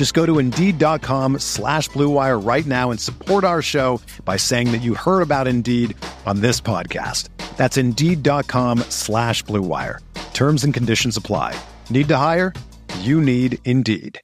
Just 0.00 0.14
go 0.14 0.24
to 0.24 0.38
Indeed.com 0.38 1.40
slash 1.40 1.90
BlueWire 1.90 2.42
right 2.42 2.64
now 2.64 2.90
and 2.90 2.98
support 2.98 3.44
our 3.44 3.60
show 3.60 4.00
by 4.24 4.38
saying 4.38 4.72
that 4.72 4.80
you 4.80 4.94
heard 4.94 5.20
about 5.20 5.46
Indeed 5.46 5.94
on 6.24 6.40
this 6.40 6.58
podcast. 6.58 7.28
That's 7.58 7.76
Indeed.com 7.76 8.78
slash 8.88 9.44
BlueWire. 9.44 9.98
Terms 10.32 10.64
and 10.64 10.72
conditions 10.72 11.18
apply. 11.18 11.54
Need 11.90 12.08
to 12.08 12.16
hire? 12.16 12.54
You 13.00 13.20
need 13.20 13.58
Indeed. 13.66 14.18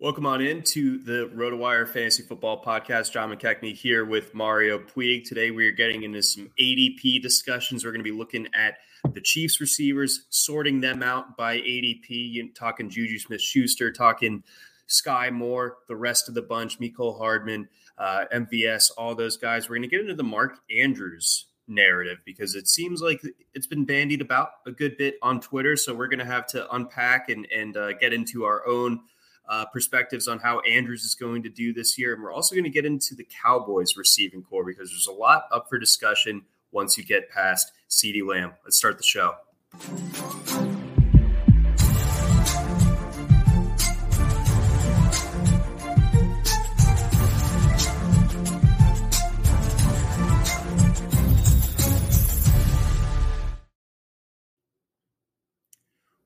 Welcome 0.00 0.26
on 0.26 0.40
in 0.40 0.64
to 0.64 0.98
the 0.98 1.30
RotoWire 1.32 1.88
Fantasy 1.88 2.24
Football 2.24 2.60
Podcast. 2.64 3.12
John 3.12 3.32
McKechnie 3.32 3.76
here 3.76 4.04
with 4.04 4.34
Mario 4.34 4.80
Puig. 4.80 5.28
Today 5.28 5.52
we 5.52 5.64
are 5.68 5.70
getting 5.70 6.02
into 6.02 6.24
some 6.24 6.50
ADP 6.60 7.22
discussions. 7.22 7.84
We're 7.84 7.92
going 7.92 8.04
to 8.04 8.10
be 8.10 8.18
looking 8.18 8.48
at 8.52 8.78
the 9.10 9.20
Chiefs 9.20 9.60
receivers, 9.60 10.26
sorting 10.30 10.80
them 10.80 11.02
out 11.02 11.36
by 11.36 11.58
ADP, 11.58 12.54
talking 12.54 12.88
Juju 12.88 13.18
Smith 13.18 13.40
Schuster, 13.40 13.90
talking 13.90 14.42
Skyy 14.88 15.32
Moore, 15.32 15.78
the 15.88 15.96
rest 15.96 16.28
of 16.28 16.34
the 16.34 16.42
bunch, 16.42 16.78
Mecole 16.78 17.18
Hardman, 17.18 17.68
uh, 17.98 18.24
MVS, 18.32 18.90
all 18.96 19.14
those 19.14 19.36
guys. 19.36 19.68
We're 19.68 19.76
going 19.76 19.88
to 19.88 19.96
get 19.96 20.00
into 20.00 20.14
the 20.14 20.22
Mark 20.22 20.58
Andrews 20.70 21.46
narrative 21.68 22.18
because 22.24 22.54
it 22.54 22.68
seems 22.68 23.00
like 23.00 23.20
it's 23.54 23.66
been 23.66 23.84
bandied 23.84 24.20
about 24.20 24.50
a 24.66 24.72
good 24.72 24.96
bit 24.96 25.16
on 25.22 25.40
Twitter. 25.40 25.76
So 25.76 25.94
we're 25.94 26.08
going 26.08 26.18
to 26.18 26.24
have 26.24 26.46
to 26.48 26.70
unpack 26.74 27.28
and, 27.28 27.46
and 27.54 27.76
uh, 27.76 27.92
get 27.94 28.12
into 28.12 28.44
our 28.44 28.66
own 28.66 29.00
uh, 29.48 29.66
perspectives 29.66 30.28
on 30.28 30.38
how 30.38 30.60
Andrews 30.60 31.04
is 31.04 31.14
going 31.14 31.42
to 31.42 31.48
do 31.48 31.72
this 31.72 31.98
year. 31.98 32.14
And 32.14 32.22
we're 32.22 32.32
also 32.32 32.54
going 32.54 32.64
to 32.64 32.70
get 32.70 32.84
into 32.84 33.14
the 33.14 33.26
Cowboys 33.42 33.96
receiving 33.96 34.42
corps 34.42 34.64
because 34.64 34.90
there's 34.90 35.08
a 35.08 35.12
lot 35.12 35.44
up 35.52 35.68
for 35.68 35.78
discussion 35.78 36.42
once 36.70 36.96
you 36.96 37.04
get 37.04 37.28
past 37.30 37.72
CeeDee 37.92 38.26
Lamb. 38.26 38.52
Let's 38.64 38.76
start 38.76 38.96
the 38.96 39.04
show. 39.04 39.34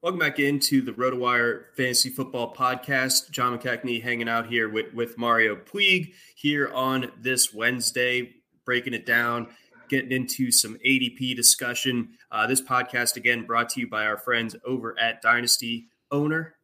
Welcome 0.02 0.20
back 0.20 0.38
into 0.38 0.82
the 0.82 0.92
RotoWire 0.92 1.64
Fantasy 1.76 2.10
Football 2.10 2.54
Podcast. 2.54 3.32
John 3.32 3.58
McKechnie 3.58 4.00
hanging 4.00 4.28
out 4.28 4.46
here 4.46 4.68
with, 4.68 4.94
with 4.94 5.18
Mario 5.18 5.56
Puig 5.56 6.12
here 6.36 6.70
on 6.72 7.10
this 7.20 7.52
Wednesday, 7.52 8.36
breaking 8.64 8.94
it 8.94 9.04
down, 9.04 9.48
getting 9.88 10.12
into 10.12 10.50
some 10.50 10.78
ADP 10.86 11.36
discussion. 11.36 12.10
Uh, 12.30 12.46
this 12.46 12.60
podcast, 12.60 13.16
again, 13.16 13.46
brought 13.46 13.68
to 13.70 13.80
you 13.80 13.88
by 13.88 14.06
our 14.06 14.18
friends 14.18 14.56
over 14.64 14.98
at 14.98 15.22
Dynasty 15.22 15.88
Owner. 16.10 16.54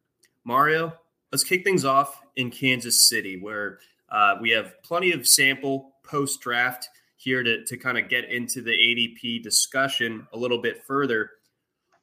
Mario, 0.43 0.93
let's 1.31 1.43
kick 1.43 1.63
things 1.63 1.85
off 1.85 2.21
in 2.35 2.51
Kansas 2.51 3.07
City, 3.07 3.39
where 3.39 3.79
uh, 4.09 4.35
we 4.41 4.49
have 4.51 4.81
plenty 4.83 5.11
of 5.11 5.27
sample 5.27 5.93
post 6.03 6.41
draft 6.41 6.89
here 7.15 7.43
to, 7.43 7.63
to 7.65 7.77
kind 7.77 7.97
of 7.97 8.09
get 8.09 8.25
into 8.25 8.61
the 8.61 8.71
ADP 8.71 9.41
discussion 9.41 10.27
a 10.33 10.37
little 10.37 10.61
bit 10.61 10.83
further 10.85 11.31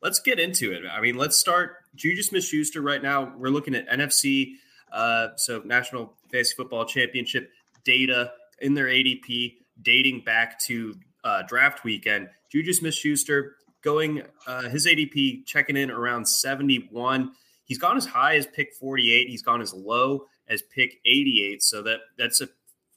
let's 0.03 0.21
get 0.21 0.41
into 0.41 0.73
it. 0.73 0.83
I 0.91 1.01
mean, 1.01 1.17
let's 1.17 1.37
start 1.37 1.77
Juju 1.95 2.23
Smith 2.23 2.45
Schuster 2.45 2.81
right 2.81 3.03
now. 3.03 3.33
We're 3.37 3.51
looking 3.51 3.75
at 3.75 3.89
NFC, 3.89 4.55
uh, 4.93 5.29
so 5.37 5.63
National 5.65 6.15
Fantasy 6.31 6.55
Football 6.57 6.87
Championship 6.87 7.51
data 7.85 8.33
in 8.61 8.75
their 8.75 8.87
ADP 8.87 9.57
dating 9.83 10.23
back 10.25 10.59
to 10.61 10.95
uh, 11.25 11.43
draft 11.47 11.85
weekend. 11.85 12.29
Juju 12.51 12.73
Smith 12.73 12.95
Schuster 12.95 13.57
going 13.83 14.23
uh, 14.47 14.69
his 14.69 14.87
ADP 14.87 15.47
checking 15.47 15.77
in 15.77 15.91
around 15.91 16.27
71. 16.27 17.33
He's 17.65 17.79
gone 17.79 17.97
as 17.97 18.07
high 18.07 18.37
as 18.37 18.47
pick 18.47 18.75
48. 18.75 19.29
He's 19.29 19.43
gone 19.43 19.61
as 19.61 19.73
low 19.73 20.27
as 20.49 20.63
pick 20.63 21.01
88. 21.05 21.63
So 21.63 21.83
that 21.83 22.01
that's 22.19 22.41
a 22.41 22.49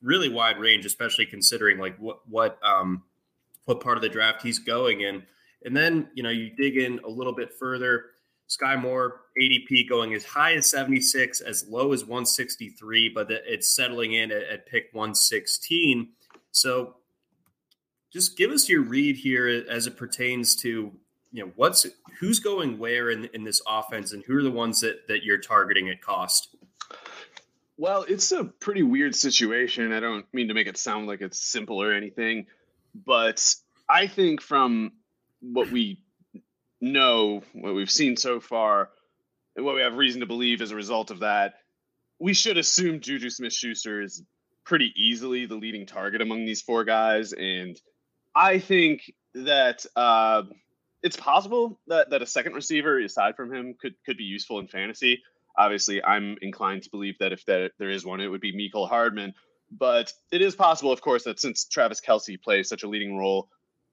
really 0.02 0.30
wide 0.30 0.60
range, 0.60 0.86
especially 0.86 1.26
considering 1.26 1.78
like 1.78 1.98
what 1.98 2.28
what 2.28 2.60
um 2.64 3.04
what 3.66 3.80
part 3.80 3.98
of 3.98 4.04
the 4.04 4.10
draft 4.10 4.42
he's 4.42 4.60
going 4.60 5.02
in. 5.02 5.24
And 5.66 5.76
then, 5.76 6.10
you 6.14 6.24
know, 6.24 6.30
you 6.30 6.50
dig 6.50 6.78
in 6.78 7.00
a 7.06 7.10
little 7.10 7.34
bit 7.34 7.54
further. 7.54 8.06
Skyy 8.50 8.82
Moore 8.82 9.22
ADP 9.42 9.88
going 9.88 10.14
as 10.14 10.26
high 10.26 10.56
as 10.56 10.70
76, 10.70 11.40
as 11.40 11.66
low 11.70 11.94
as 11.94 12.04
163, 12.04 13.10
but 13.10 13.28
it's 13.32 13.74
settling 13.74 14.14
in 14.14 14.32
at, 14.32 14.44
at 14.44 14.66
pick 14.68 14.90
116. 14.92 16.10
So 16.52 16.96
just 18.14 18.38
give 18.38 18.52
us 18.52 18.70
your 18.70 18.82
read 18.82 19.18
here 19.18 19.48
as 19.70 19.88
it 19.88 19.98
pertains 19.98 20.56
to 20.56 20.92
you 21.32 21.44
know 21.44 21.52
what's 21.56 21.86
who's 22.20 22.40
going 22.40 22.78
where 22.78 23.10
in, 23.10 23.26
in 23.34 23.44
this 23.44 23.62
offense 23.68 24.14
and 24.14 24.24
who 24.26 24.38
are 24.38 24.44
the 24.44 24.52
ones 24.52 24.82
that 24.82 25.08
that 25.08 25.24
you're 25.24 25.40
targeting 25.40 25.90
at 25.90 26.02
cost 26.02 26.56
well 27.78 28.06
it's 28.08 28.32
a 28.32 28.44
pretty 28.44 28.84
weird 28.84 29.16
situation 29.16 29.92
i 29.92 30.00
don't 30.00 30.26
mean 30.34 30.48
to 30.48 30.54
make 30.54 30.68
it 30.68 30.78
sound 30.78 31.08
like 31.08 31.22
it's 31.22 31.44
simple 31.44 31.82
or 31.82 31.92
anything 31.92 32.46
but 33.06 33.44
i 33.90 34.06
think 34.06 34.42
from 34.42 34.92
what 35.42 35.72
we 35.72 36.00
know, 36.84 37.42
what 37.54 37.74
we've 37.74 37.90
seen 37.90 38.18
so 38.18 38.40
far, 38.40 38.90
and 39.56 39.66
what 39.66 39.76
we 39.76 39.82
have 39.82 39.96
reason 39.96 40.20
to 40.20 40.28
believe 40.28 40.62
as 40.62 40.72
a 40.72 40.76
result 40.76 41.12
of 41.12 41.20
that, 41.20 41.56
we 42.20 42.34
should 42.34 42.58
assume 42.58 43.00
Juju 43.00 43.30
Smith 43.30 43.54
Schuster 43.54 44.02
is 44.02 44.24
pretty 44.66 44.92
easily 44.96 45.46
the 45.46 45.56
leading 45.56 45.86
target 45.86 46.22
among 46.22 46.46
these 46.46 46.62
four 46.62 46.84
guys. 46.84 47.34
And 47.34 47.80
I 48.36 48.60
think 48.60 49.14
that 49.36 49.86
uh, 49.96 50.44
it's 51.02 51.18
possible 51.18 51.80
that, 51.88 52.10
that 52.12 52.22
a 52.22 52.26
second 52.26 52.54
receiver 52.54 53.00
aside 53.00 53.36
from 53.36 53.54
him 53.54 53.76
could, 53.80 53.96
could 54.06 54.18
be 54.18 54.24
useful 54.24 54.60
in 54.60 54.68
fantasy. 54.68 55.22
Obviously, 55.58 56.04
I'm 56.04 56.38
inclined 56.42 56.84
to 56.84 56.90
believe 56.90 57.20
that 57.20 57.32
if 57.32 57.46
that, 57.46 57.72
there 57.78 57.90
is 57.90 58.06
one, 58.06 58.22
it 58.22 58.28
would 58.28 58.42
be 58.42 58.54
Mecole 58.56 58.90
Hardman. 58.90 59.34
But 59.72 60.14
it 60.32 60.42
is 60.42 60.56
possible, 60.56 60.92
of 60.92 61.02
course, 61.02 61.24
that 61.24 61.40
since 61.40 61.66
Travis 61.66 62.02
Kelce 62.02 62.42
plays 62.42 62.70
such 62.70 62.84
a 62.84 62.88
leading 62.88 63.18
role 63.18 63.50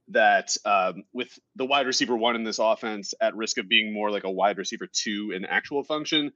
that 0.09 0.57
um, 0.65 1.05
with 1.13 1.39
the 1.57 1.65
wide 1.65 1.87
receiver 1.87 2.17
one 2.17 2.35
in 2.35 2.45
this 2.45 2.59
offense 2.59 3.15
at 3.21 3.37
risk 3.37 3.59
of 3.59 3.69
being 3.69 3.93
more 3.93 4.11
like 4.11 4.25
a 4.25 4.31
wide 4.31 4.59
receiver 4.59 4.89
two 4.93 5.33
in 5.35 5.45
actual 5.45 5.85
function, 5.85 6.33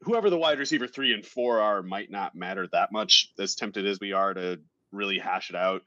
whoever 0.00 0.30
the 0.30 0.38
wide 0.38 0.58
receiver 0.58 0.86
three 0.86 1.12
and 1.12 1.24
four 1.24 1.60
are 1.60 1.82
might 1.82 2.10
not 2.10 2.34
matter 2.34 2.66
that 2.72 2.90
much. 2.90 3.30
As 3.38 3.54
tempted 3.54 3.86
as 3.86 4.00
we 4.00 4.12
are 4.12 4.34
to 4.34 4.60
really 4.90 5.18
hash 5.18 5.50
it 5.50 5.56
out 5.56 5.82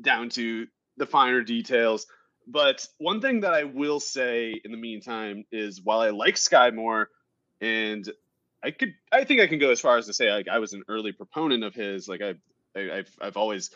down 0.00 0.28
to 0.30 0.66
the 0.96 1.06
finer 1.06 1.42
details. 1.42 2.06
But 2.46 2.86
one 2.98 3.20
thing 3.20 3.40
that 3.40 3.54
I 3.54 3.64
will 3.64 4.00
say 4.00 4.60
in 4.64 4.70
the 4.70 4.76
meantime 4.76 5.44
is 5.50 5.80
while 5.82 6.00
I 6.00 6.10
like 6.10 6.36
Skyy 6.36 6.74
Moore 6.74 7.08
and 7.60 8.08
I 8.62 8.70
could 8.70 8.94
I 9.10 9.24
think 9.24 9.40
I 9.40 9.46
can 9.46 9.58
go 9.58 9.70
as 9.70 9.80
far 9.80 9.98
as 9.98 10.06
to 10.06 10.14
say 10.14 10.30
like 10.30 10.48
I 10.48 10.58
was 10.58 10.72
an 10.72 10.84
early 10.88 11.12
proponent 11.12 11.64
of 11.64 11.74
his 11.74 12.08
like 12.08 12.22
I, 12.22 12.34
I 12.76 12.96
have 12.96 13.08
I've 13.20 13.36
always 13.36 13.70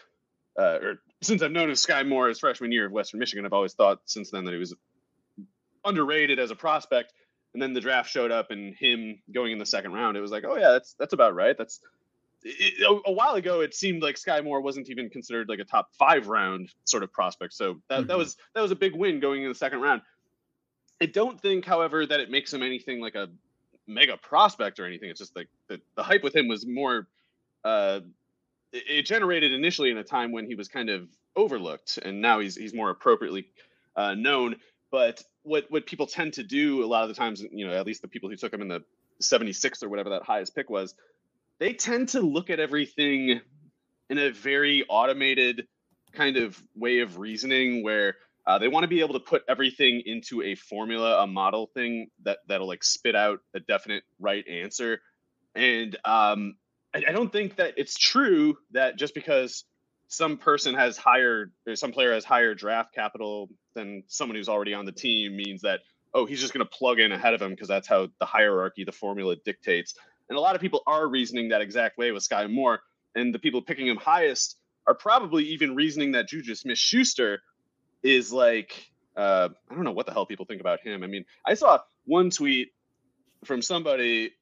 uh, 0.59 0.79
or 0.83 1.01
since 1.23 1.43
I've 1.43 1.53
known 1.53 1.69
Skyy 1.71 2.07
Moore 2.07 2.29
as 2.29 2.39
freshman 2.39 2.73
year 2.73 2.87
of 2.87 2.93
Western 2.93 3.21
Michigan, 3.21 3.45
I've 3.45 3.53
always 3.53 3.75
thought 3.75 4.01
since 4.05 4.31
then 4.31 4.45
that 4.45 4.53
he 4.53 4.59
was 4.59 4.75
underrated 5.85 6.39
as 6.39 6.51
a 6.51 6.57
prospect. 6.57 7.13
And 7.53 7.63
then 7.63 7.73
the 7.73 7.81
draft 7.81 8.11
showed 8.11 8.31
up, 8.31 8.53
and 8.53 8.77
him 8.77 9.23
going 9.33 9.51
in 9.51 9.59
the 9.59 9.67
second 9.67 9.93
round, 9.93 10.17
it 10.17 10.21
was 10.21 10.31
like, 10.31 10.45
oh 10.47 10.57
yeah, 10.57 10.71
that's 10.71 10.95
that's 10.95 11.13
about 11.13 11.35
right. 11.35 11.57
That's 11.59 11.81
it, 12.43 12.83
a, 12.83 13.11
a, 13.11 13.13
while 13.13 13.35
ago. 13.35 13.61
It 13.61 13.75
seemed 13.75 14.03
like 14.03 14.17
Skyy 14.17 14.43
Moore 14.43 14.61
wasn't 14.61 14.89
even 14.89 15.11
considered 15.11 15.49
like 15.49 15.59
a 15.59 15.65
top 15.65 15.91
five 15.99 16.29
round 16.29 16.73
sort 16.85 17.03
of 17.03 17.13
prospect. 17.13 17.55
So 17.55 17.81
that, 17.89 18.01
mm-hmm. 18.01 18.09
that 18.09 18.19
was 18.19 18.37
that 18.55 18.61
was 18.61 18.71
a 18.71 18.77
big 18.77 18.95
win 18.95 19.21
going 19.21 19.43
in 19.43 19.49
the 19.49 19.55
second 19.55 19.81
round. 19.81 20.03
I 21.03 21.07
don't 21.07 21.41
think, 21.41 21.65
however, 21.65 22.05
that 22.05 22.21
it 22.21 22.31
makes 22.31 22.53
him 22.53 22.63
anything 22.63 23.01
like 23.01 23.15
a 23.15 23.29
mega 23.87 24.17
prospect 24.17 24.79
or 24.79 24.87
anything. 24.87 25.09
It's 25.09 25.19
just 25.19 25.35
like 25.35 25.49
the, 25.69 25.81
the 25.97 26.03
hype 26.03 26.23
with 26.23 26.37
him 26.37 26.47
was 26.47 26.67
more 26.67 27.09
uh, 27.65 28.01
it 28.73 29.07
generated 29.07 29.53
initially 29.53 29.91
in 29.91 29.99
a 29.99 30.05
time 30.05 30.33
when 30.33 30.47
he 30.47 30.55
was 30.55 30.69
kind 30.69 30.91
of 30.91 31.09
overlooked, 31.37 31.99
and 32.03 32.21
now 32.21 32.41
he's 32.41 32.57
he's 32.57 32.75
more 32.75 32.91
appropriately 32.91 33.49
uh, 33.97 34.15
known. 34.15 34.57
But 34.91 35.23
what 35.43 35.67
what 35.71 35.87
people 35.87 36.07
tend 36.07 36.35
to 36.35 36.43
do 36.43 36.85
a 36.85 36.87
lot 36.87 37.03
of 37.03 37.09
the 37.09 37.15
times, 37.15 37.43
you 37.53 37.67
know, 37.67 37.73
at 37.73 37.87
least 37.87 38.03
the 38.03 38.09
people 38.09 38.29
who 38.29 38.37
took 38.37 38.53
him 38.53 38.63
in 38.63 38.69
the 38.69 38.85
76th 39.23 39.83
or 39.83 39.89
whatever 39.89 40.11
that 40.11 40.23
highest 40.23 40.55
pick 40.55 40.71
was, 40.71 40.95
they 41.61 41.75
tend 41.75 42.09
to 42.09 42.21
look 42.21 42.51
at 42.51 42.59
everything 42.59 43.41
in 44.09 44.19
a 44.19 44.31
very 44.31 44.85
automated 44.89 45.69
kind 46.13 46.37
of 46.37 46.61
way 46.75 47.01
of 47.01 47.19
reasoning 47.19 47.85
where 47.85 48.17
uh, 48.47 48.59
they 48.59 48.67
want 48.67 48.83
to 48.83 48.89
be 48.89 49.01
able 49.01 49.13
to 49.13 49.21
put 49.21 49.43
everything 49.49 50.03
into 50.07 50.43
a 50.43 50.55
formula, 50.57 51.23
a 51.23 51.27
model 51.27 51.71
thing 51.75 52.09
that 52.25 52.39
that'll 52.49 52.67
like 52.67 52.83
spit 52.83 53.15
out 53.15 53.41
a 53.55 53.61
definite 53.61 54.03
right 54.19 54.45
answer. 54.49 55.01
And 55.55 55.97
um, 56.05 56.57
I, 56.95 57.05
I 57.09 57.13
don't 57.13 57.31
think 57.31 57.57
that 57.57 57.75
it's 57.77 57.97
true 57.97 58.57
that 58.73 58.97
just 58.97 59.15
because 59.15 59.65
some 60.09 60.39
person 60.39 60.75
has 60.75 60.97
higher 60.97 61.53
or 61.69 61.77
some 61.77 61.93
player 61.93 62.13
has 62.13 62.25
higher 62.25 62.55
draft 62.55 62.95
capital 62.95 63.49
than 63.75 64.03
someone 64.09 64.35
who's 64.35 64.49
already 64.49 64.75
on 64.75 64.87
the 64.87 64.93
team 64.93 65.37
means 65.37 65.63
that 65.63 65.81
oh 66.15 66.27
he's 66.27 66.41
just 66.41 66.53
going 66.53 66.67
to 66.67 66.71
plug 66.77 66.99
in 66.99 67.13
ahead 67.13 67.35
of 67.35 67.41
him 67.41 67.51
because 67.51 67.69
that's 67.69 67.87
how 67.87 68.09
the 68.19 68.27
hierarchy 68.27 68.83
the 68.83 68.91
formula 68.91 69.37
dictates 69.45 69.95
and 70.31 70.39
a 70.39 70.41
lot 70.41 70.55
of 70.55 70.63
people 70.63 70.83
are 70.87 71.07
reasoning 71.07 71.51
that 71.51 71.61
exact 71.61 71.99
way 71.99 72.13
with 72.13 72.27
Skyy 72.27 72.51
Moore 72.51 72.81
and 73.15 73.35
the 73.35 73.39
people 73.39 73.61
picking 73.61 73.87
him 73.87 73.97
highest 73.97 74.57
are 74.87 74.95
probably 74.95 75.45
even 75.45 75.75
reasoning 75.75 76.13
that 76.13 76.29
Juju 76.29 76.55
Smith-Schuster 76.55 77.43
is 78.03 78.33
like 78.33 78.91
uh, 79.17 79.49
I 79.71 79.75
don't 79.75 79.85
know 79.85 79.93
what 79.93 80.07
the 80.07 80.13
hell 80.13 80.25
people 80.25 80.47
think 80.47 80.61
about 80.61 80.81
him. 80.81 81.03
I 81.03 81.07
mean, 81.07 81.25
I 81.47 81.55
saw 81.55 81.81
one 82.07 82.31
tweet 82.31 82.69
from 83.45 83.61
somebody 83.61 84.33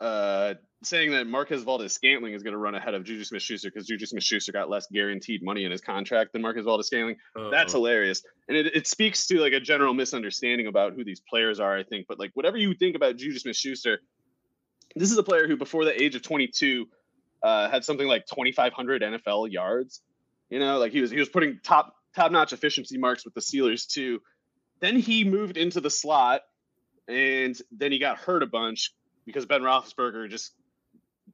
uh, 0.00 0.54
saying 0.82 1.10
that 1.10 1.26
Marquez 1.26 1.62
Valdes-Scantling 1.62 2.34
is 2.34 2.42
going 2.42 2.52
to 2.52 2.58
run 2.58 2.74
ahead 2.74 2.94
of 2.94 3.04
Juju 3.04 3.24
Smith-Schuster 3.24 3.70
because 3.70 3.86
Juju 3.86 4.06
Smith-Schuster 4.06 4.52
got 4.52 4.70
less 4.70 4.86
guaranteed 4.92 5.42
money 5.42 5.64
in 5.64 5.72
his 5.72 5.80
contract 5.80 6.32
than 6.32 6.42
Marquez 6.42 6.64
Valdes-Scantling. 6.64 7.16
Uh-oh. 7.36 7.50
That's 7.50 7.72
hilarious, 7.72 8.22
and 8.48 8.56
it, 8.56 8.66
it 8.76 8.86
speaks 8.86 9.26
to 9.28 9.40
like 9.40 9.54
a 9.54 9.60
general 9.60 9.94
misunderstanding 9.94 10.68
about 10.68 10.92
who 10.92 11.04
these 11.04 11.20
players 11.28 11.58
are. 11.58 11.76
I 11.76 11.82
think, 11.82 12.06
but 12.06 12.18
like 12.18 12.30
whatever 12.34 12.56
you 12.56 12.74
think 12.74 12.94
about 12.94 13.16
Juju 13.16 13.38
Smith-Schuster, 13.38 13.98
this 14.94 15.10
is 15.10 15.18
a 15.18 15.22
player 15.22 15.46
who 15.46 15.56
before 15.56 15.84
the 15.84 16.02
age 16.02 16.14
of 16.14 16.22
22 16.22 16.88
uh, 17.42 17.68
had 17.70 17.84
something 17.84 18.06
like 18.06 18.26
2,500 18.26 19.02
NFL 19.02 19.50
yards. 19.50 20.00
You 20.50 20.58
know, 20.58 20.78
like 20.78 20.92
he 20.92 21.00
was 21.00 21.10
he 21.10 21.18
was 21.18 21.28
putting 21.28 21.60
top 21.62 21.94
top 22.14 22.32
notch 22.32 22.52
efficiency 22.52 22.98
marks 22.98 23.24
with 23.24 23.34
the 23.34 23.40
Steelers 23.40 23.86
too. 23.86 24.20
Then 24.80 24.96
he 24.96 25.24
moved 25.24 25.56
into 25.56 25.80
the 25.80 25.90
slot, 25.90 26.42
and 27.06 27.60
then 27.70 27.92
he 27.92 27.98
got 27.98 28.18
hurt 28.18 28.42
a 28.42 28.46
bunch 28.46 28.94
because 29.26 29.44
Ben 29.44 29.60
Roethlisberger 29.60 30.30
just 30.30 30.52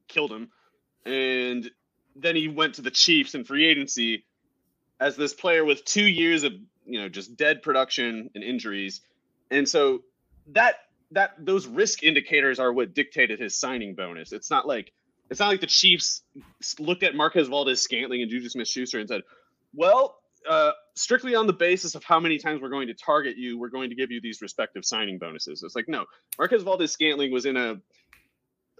killed 0.08 0.32
him. 0.32 0.50
And 1.04 1.70
then 2.16 2.34
he 2.34 2.48
went 2.48 2.76
to 2.76 2.82
the 2.82 2.90
Chiefs 2.90 3.34
in 3.34 3.44
free 3.44 3.66
agency 3.66 4.24
as 4.98 5.16
this 5.16 5.34
player 5.34 5.64
with 5.64 5.84
two 5.84 6.06
years 6.06 6.44
of 6.44 6.52
you 6.86 7.00
know 7.00 7.08
just 7.08 7.36
dead 7.36 7.62
production 7.62 8.30
and 8.34 8.42
injuries, 8.42 9.00
and 9.50 9.68
so 9.68 10.02
that 10.48 10.76
that 11.14 11.32
those 11.38 11.66
risk 11.66 12.02
indicators 12.02 12.58
are 12.58 12.72
what 12.72 12.94
dictated 12.94 13.40
his 13.40 13.58
signing 13.58 13.94
bonus. 13.94 14.32
It's 14.32 14.50
not 14.50 14.66
like 14.66 14.92
it's 15.30 15.40
not 15.40 15.48
like 15.48 15.60
the 15.60 15.66
Chiefs 15.66 16.22
looked 16.78 17.02
at 17.02 17.14
Marquez 17.14 17.48
Valdes 17.48 17.80
Scantling 17.80 18.22
and 18.22 18.30
Juju 18.30 18.48
Smith-Schuster 18.48 18.98
and 18.98 19.08
said, 19.08 19.22
"Well, 19.72 20.18
uh, 20.48 20.72
strictly 20.94 21.34
on 21.34 21.46
the 21.46 21.52
basis 21.52 21.94
of 21.94 22.04
how 22.04 22.20
many 22.20 22.38
times 22.38 22.60
we're 22.60 22.68
going 22.68 22.88
to 22.88 22.94
target 22.94 23.36
you, 23.38 23.58
we're 23.58 23.70
going 23.70 23.90
to 23.90 23.96
give 23.96 24.10
you 24.10 24.20
these 24.20 24.42
respective 24.42 24.84
signing 24.84 25.18
bonuses." 25.18 25.62
It's 25.62 25.74
like 25.74 25.88
no, 25.88 26.04
Marquez 26.38 26.62
Valdes-Scantling 26.62 27.32
was 27.32 27.46
in 27.46 27.56
a 27.56 27.76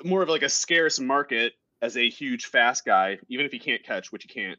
more 0.04 0.22
of 0.22 0.28
like 0.28 0.42
a 0.42 0.48
scarce 0.48 0.98
market 0.98 1.54
as 1.80 1.96
a 1.96 2.08
huge 2.08 2.46
fast 2.46 2.84
guy, 2.84 3.18
even 3.28 3.46
if 3.46 3.52
he 3.52 3.58
can't 3.58 3.84
catch, 3.84 4.10
which 4.10 4.24
he 4.24 4.28
can't. 4.28 4.58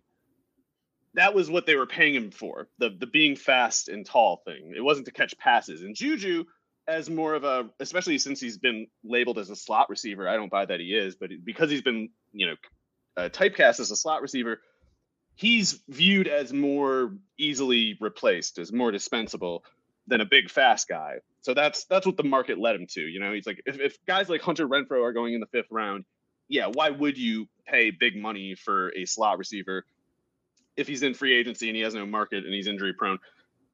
That 1.15 1.33
was 1.33 1.49
what 1.49 1.65
they 1.65 1.75
were 1.75 1.85
paying 1.85 2.15
him 2.15 2.31
for 2.31 2.67
the 2.77 2.89
the 2.89 3.07
being 3.07 3.35
fast 3.35 3.89
and 3.89 4.05
tall 4.05 4.41
thing. 4.45 4.73
It 4.75 4.81
wasn't 4.81 5.05
to 5.07 5.11
catch 5.11 5.37
passes. 5.37 5.81
And 5.81 5.95
Juju, 5.95 6.45
as 6.87 7.09
more 7.09 7.33
of 7.33 7.43
a, 7.43 7.69
especially 7.79 8.17
since 8.17 8.39
he's 8.39 8.57
been 8.57 8.87
labeled 9.03 9.39
as 9.39 9.49
a 9.49 9.55
slot 9.55 9.89
receiver, 9.89 10.27
I 10.27 10.35
don't 10.35 10.51
buy 10.51 10.65
that 10.65 10.79
he 10.79 10.95
is, 10.95 11.15
but 11.15 11.29
because 11.43 11.69
he's 11.69 11.81
been 11.81 12.09
you 12.31 12.47
know 12.47 12.55
uh, 13.17 13.29
typecast 13.29 13.79
as 13.79 13.91
a 13.91 13.95
slot 13.95 14.21
receiver, 14.21 14.59
he's 15.35 15.81
viewed 15.89 16.27
as 16.27 16.53
more 16.53 17.13
easily 17.37 17.97
replaced, 17.99 18.59
as 18.59 18.71
more 18.71 18.91
dispensable 18.91 19.63
than 20.07 20.21
a 20.21 20.25
big 20.25 20.49
fast 20.49 20.87
guy. 20.87 21.15
So 21.41 21.53
that's 21.53 21.85
that's 21.85 22.05
what 22.05 22.17
the 22.17 22.23
market 22.23 22.59
led 22.59 22.75
him 22.75 22.87
to. 22.91 23.01
You 23.01 23.19
know, 23.19 23.33
he's 23.33 23.47
like 23.47 23.61
if, 23.65 23.79
if 23.79 23.97
guys 24.05 24.29
like 24.29 24.41
Hunter 24.41 24.67
Renfrow 24.67 25.03
are 25.03 25.13
going 25.13 25.33
in 25.33 25.39
the 25.39 25.47
fifth 25.47 25.71
round, 25.71 26.05
yeah, 26.47 26.67
why 26.71 26.89
would 26.89 27.17
you 27.17 27.47
pay 27.67 27.91
big 27.91 28.15
money 28.15 28.55
for 28.55 28.89
a 28.95 29.05
slot 29.05 29.37
receiver 29.37 29.85
if 30.77 30.87
he's 30.87 31.03
in 31.03 31.13
free 31.13 31.33
agency 31.33 31.67
and 31.69 31.75
he 31.75 31.81
has 31.83 31.95
no 31.95 32.05
market 32.05 32.43
and 32.45 32.53
he's 32.53 32.67
injury 32.67 32.93
prone? 32.93 33.19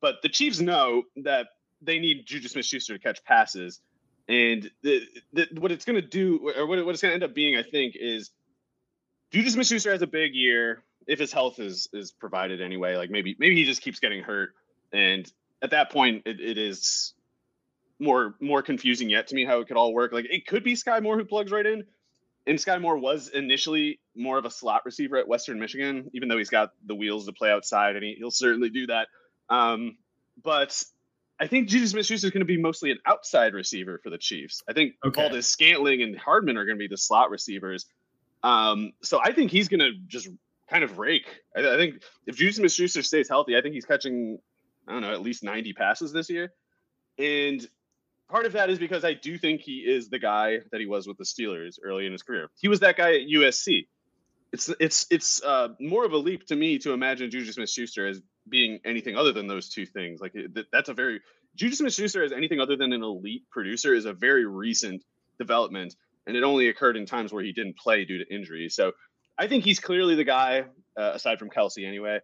But 0.01 0.15
the 0.23 0.29
Chiefs 0.29 0.59
know 0.59 1.03
that 1.17 1.47
they 1.81 1.99
need 1.99 2.25
Juju 2.25 2.47
Smith 2.47 2.65
Schuster 2.65 2.97
to 2.97 2.99
catch 2.99 3.23
passes. 3.23 3.81
And 4.27 4.69
the, 4.83 5.01
the, 5.33 5.47
what 5.59 5.71
it's 5.71 5.85
going 5.85 5.99
to 6.01 6.07
do, 6.07 6.51
or 6.55 6.65
what, 6.65 6.85
what 6.85 6.91
it's 6.93 7.01
going 7.01 7.11
to 7.11 7.15
end 7.15 7.23
up 7.23 7.33
being, 7.33 7.57
I 7.57 7.63
think, 7.63 7.95
is 7.99 8.31
Juju 9.31 9.49
Smith 9.49 9.67
Schuster 9.67 9.91
has 9.91 10.01
a 10.01 10.07
big 10.07 10.35
year 10.35 10.83
if 11.07 11.19
his 11.19 11.31
health 11.31 11.59
is 11.59 11.89
is 11.93 12.11
provided 12.11 12.61
anyway. 12.61 12.95
Like 12.95 13.09
maybe 13.09 13.35
maybe 13.39 13.55
he 13.55 13.65
just 13.65 13.81
keeps 13.81 13.99
getting 13.99 14.23
hurt, 14.23 14.53
and 14.93 15.29
at 15.61 15.71
that 15.71 15.91
point, 15.91 16.23
it, 16.25 16.39
it 16.39 16.57
is 16.57 17.13
more 17.99 18.35
more 18.39 18.61
confusing 18.61 19.09
yet 19.09 19.27
to 19.27 19.35
me 19.35 19.45
how 19.45 19.59
it 19.59 19.67
could 19.67 19.77
all 19.77 19.93
work. 19.93 20.11
Like 20.11 20.25
it 20.29 20.47
could 20.47 20.63
be 20.63 20.73
Skyy 20.73 21.01
Moore 21.01 21.17
who 21.17 21.25
plugs 21.25 21.51
right 21.51 21.65
in, 21.65 21.85
and 22.45 22.57
Skyy 22.57 22.81
Moore 22.81 22.97
was 22.97 23.29
initially 23.29 23.99
more 24.15 24.37
of 24.37 24.45
a 24.45 24.51
slot 24.51 24.81
receiver 24.85 25.17
at 25.17 25.27
Western 25.27 25.59
Michigan, 25.59 26.09
even 26.13 26.27
though 26.27 26.37
he's 26.37 26.49
got 26.49 26.71
the 26.85 26.95
wheels 26.95 27.25
to 27.25 27.33
play 27.33 27.51
outside, 27.51 27.95
and 27.95 28.03
he, 28.03 28.17
will 28.21 28.31
certainly 28.31 28.69
do 28.69 28.87
that. 28.87 29.07
Um, 29.49 29.97
but 30.43 30.83
I 31.41 31.47
think 31.47 31.69
Juju 31.69 31.87
Smith-Schuster 31.87 32.27
is 32.27 32.31
going 32.31 32.41
to 32.41 32.45
be 32.45 32.61
mostly 32.61 32.91
an 32.91 32.99
outside 33.05 33.53
receiver 33.55 33.99
for 34.03 34.11
the 34.11 34.17
Chiefs. 34.17 34.61
I 34.69 34.73
think 34.73 34.93
okay. 35.03 35.21
Valdes-Scantling 35.21 36.03
and 36.03 36.17
Hardman 36.17 36.55
are 36.55 36.65
going 36.65 36.77
to 36.77 36.79
be 36.79 36.87
the 36.87 36.97
slot 36.97 37.31
receivers. 37.31 37.87
Um, 38.43 38.93
so 39.01 39.19
I 39.21 39.33
think 39.33 39.49
he's 39.49 39.67
going 39.67 39.79
to 39.79 39.91
just 40.07 40.29
kind 40.69 40.83
of 40.83 40.99
rake. 40.99 41.41
I, 41.55 41.61
I 41.61 41.77
think 41.77 42.03
if 42.27 42.35
Juju 42.35 42.51
Smith-Schuster 42.53 43.01
stays 43.01 43.27
healthy, 43.27 43.57
I 43.57 43.61
think 43.61 43.73
he's 43.73 43.85
catching 43.85 44.37
I 44.87 44.93
don't 44.93 45.01
know, 45.01 45.11
at 45.11 45.21
least 45.21 45.43
90 45.43 45.73
passes 45.73 46.11
this 46.11 46.29
year. 46.29 46.53
And 47.17 47.65
part 48.29 48.45
of 48.45 48.53
that 48.53 48.69
is 48.69 48.79
because 48.79 49.05
I 49.05 49.13
do 49.13 49.37
think 49.37 49.61
he 49.61 49.79
is 49.79 50.09
the 50.09 50.19
guy 50.19 50.59
that 50.71 50.79
he 50.79 50.87
was 50.87 51.07
with 51.07 51.17
the 51.17 51.23
Steelers 51.23 51.77
early 51.83 52.05
in 52.05 52.11
his 52.11 52.23
career. 52.23 52.49
He 52.59 52.67
was 52.67 52.79
that 52.81 52.97
guy 52.97 53.15
at 53.15 53.21
USC. 53.21 53.87
It's 54.53 54.69
it's 54.79 55.07
it's 55.09 55.41
uh, 55.43 55.69
more 55.79 56.05
of 56.05 56.11
a 56.11 56.17
leap 56.17 56.45
to 56.47 56.55
me 56.55 56.77
to 56.79 56.91
imagine 56.91 57.31
Juju 57.31 57.51
Smith-Schuster 57.51 58.07
as 58.07 58.21
being 58.49 58.79
anything 58.83 59.15
other 59.15 59.31
than 59.31 59.47
those 59.47 59.69
two 59.69 59.85
things. 59.85 60.19
Like 60.19 60.35
that's 60.71 60.89
a 60.89 60.93
very 60.93 61.21
Juju 61.55 61.75
Smith-Schuster 61.75 62.23
as 62.23 62.31
anything 62.31 62.59
other 62.59 62.75
than 62.75 62.91
an 62.91 63.03
elite 63.03 63.49
producer 63.49 63.93
is 63.93 64.05
a 64.05 64.13
very 64.13 64.45
recent 64.45 65.03
development, 65.39 65.95
and 66.27 66.35
it 66.35 66.43
only 66.43 66.67
occurred 66.67 66.97
in 66.97 67.05
times 67.05 67.31
where 67.31 67.43
he 67.43 67.53
didn't 67.53 67.77
play 67.77 68.03
due 68.03 68.17
to 68.17 68.33
injury. 68.33 68.67
So 68.69 68.91
I 69.37 69.47
think 69.47 69.63
he's 69.63 69.79
clearly 69.79 70.15
the 70.15 70.25
guy, 70.25 70.65
uh, 70.97 71.11
aside 71.13 71.39
from 71.39 71.49
Kelce 71.49 71.87
anyway. 71.87 72.19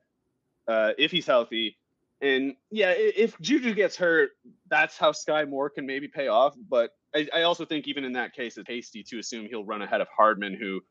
Uh, 0.67 0.91
if 0.97 1.11
he's 1.11 1.25
healthy, 1.25 1.77
and 2.21 2.55
yeah, 2.71 2.93
if 2.97 3.39
Juju 3.39 3.73
gets 3.73 3.95
hurt, 3.95 4.31
that's 4.69 4.97
how 4.97 5.11
Skyy 5.11 5.47
Moore 5.47 5.69
can 5.69 5.85
maybe 5.85 6.07
pay 6.07 6.27
off. 6.27 6.55
But 6.69 6.91
I, 7.15 7.27
I, 7.33 7.41
also 7.43 7.63
think 7.63 7.87
even 7.87 8.03
in 8.03 8.13
that 8.13 8.33
case, 8.33 8.57
it's 8.57 8.67
hasty 8.67 9.03
to 9.03 9.19
assume 9.19 9.45
he'll 9.45 9.63
run 9.63 9.81
ahead 9.81 10.01
of 10.01 10.07
Hardman, 10.15 10.55
who 10.55 10.81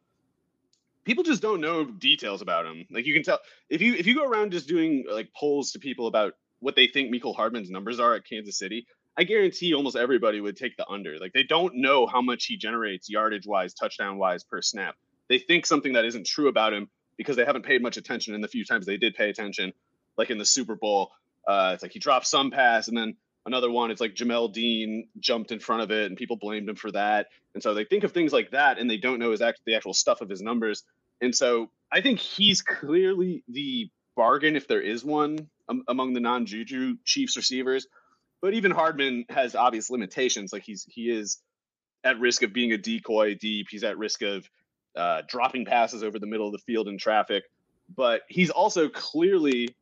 people 1.06 1.24
just 1.24 1.40
don't 1.40 1.60
know 1.60 1.84
details 1.84 2.42
about 2.42 2.66
him. 2.66 2.84
Like 2.90 3.06
you 3.06 3.14
can 3.14 3.22
tell 3.22 3.38
if 3.70 3.80
you 3.80 3.94
if 3.94 4.06
you 4.06 4.14
go 4.14 4.24
around 4.24 4.52
just 4.52 4.68
doing 4.68 5.04
like 5.10 5.30
polls 5.34 5.72
to 5.72 5.78
people 5.78 6.08
about 6.08 6.34
what 6.58 6.76
they 6.76 6.88
think 6.88 7.14
Mecole 7.14 7.34
Hardman's 7.34 7.70
numbers 7.70 8.00
are 8.00 8.14
at 8.14 8.26
Kansas 8.28 8.58
City, 8.58 8.86
I 9.16 9.24
guarantee 9.24 9.72
almost 9.72 9.96
everybody 9.96 10.40
would 10.40 10.56
take 10.56 10.76
the 10.76 10.86
under. 10.88 11.18
Like 11.18 11.32
they 11.32 11.44
don't 11.44 11.76
know 11.76 12.06
how 12.06 12.20
much 12.20 12.44
he 12.44 12.56
generates 12.56 13.08
yardage 13.08 13.46
wise, 13.46 13.72
touchdown 13.72 14.18
wise 14.18 14.44
per 14.44 14.60
snap. 14.60 14.96
They 15.28 15.38
think 15.38 15.64
something 15.64 15.94
that 15.94 16.04
isn't 16.04 16.26
true 16.26 16.48
about 16.48 16.74
him 16.74 16.88
because 17.16 17.36
they 17.36 17.44
haven't 17.44 17.64
paid 17.64 17.80
much 17.80 17.96
attention 17.96 18.34
in 18.34 18.40
the 18.40 18.48
few 18.48 18.64
times 18.64 18.84
they 18.84 18.98
did 18.98 19.14
pay 19.14 19.30
attention 19.30 19.72
like 20.18 20.30
in 20.30 20.38
the 20.38 20.44
Super 20.44 20.74
Bowl. 20.74 21.12
Uh, 21.46 21.70
it's 21.74 21.82
like 21.82 21.92
he 21.92 21.98
dropped 21.98 22.26
some 22.26 22.50
pass 22.50 22.88
and 22.88 22.96
then 22.96 23.16
another 23.46 23.70
one. 23.70 23.90
It's 23.90 24.00
like 24.00 24.14
Jamel 24.14 24.52
Dean 24.52 25.08
jumped 25.20 25.52
in 25.52 25.60
front 25.60 25.82
of 25.82 25.90
it 25.90 26.06
and 26.06 26.16
people 26.16 26.36
blamed 26.36 26.68
him 26.68 26.76
for 26.76 26.90
that. 26.92 27.28
And 27.54 27.62
so 27.62 27.74
they 27.74 27.84
think 27.84 28.04
of 28.04 28.12
things 28.12 28.32
like 28.32 28.50
that 28.50 28.78
and 28.78 28.90
they 28.90 28.96
don't 28.96 29.18
know 29.18 29.30
his 29.30 29.40
act, 29.40 29.60
the 29.64 29.76
actual 29.76 29.94
stuff 29.94 30.20
of 30.20 30.28
his 30.28 30.42
numbers. 30.42 30.84
And 31.20 31.34
so 31.34 31.70
I 31.90 32.00
think 32.00 32.18
he's 32.18 32.62
clearly 32.62 33.42
the 33.48 33.90
bargain 34.16 34.56
if 34.56 34.66
there 34.68 34.80
is 34.80 35.04
one 35.04 35.48
um, 35.68 35.82
among 35.88 36.14
the 36.14 36.20
non-Juju 36.20 36.96
Chiefs 37.04 37.36
receivers. 37.36 37.86
But 38.42 38.54
even 38.54 38.70
Hardman 38.70 39.24
has 39.30 39.54
obvious 39.54 39.90
limitations. 39.90 40.52
Like 40.52 40.62
he's 40.62 40.84
he 40.88 41.10
is 41.10 41.38
at 42.04 42.20
risk 42.20 42.42
of 42.42 42.52
being 42.52 42.72
a 42.72 42.78
decoy 42.78 43.34
deep. 43.34 43.68
He's 43.70 43.84
at 43.84 43.98
risk 43.98 44.22
of 44.22 44.48
uh, 44.94 45.22
dropping 45.26 45.64
passes 45.64 46.02
over 46.02 46.18
the 46.18 46.26
middle 46.26 46.46
of 46.46 46.52
the 46.52 46.58
field 46.58 46.88
in 46.88 46.98
traffic. 46.98 47.44
But 47.94 48.22
he's 48.28 48.50
also 48.50 48.88
clearly 48.88 49.74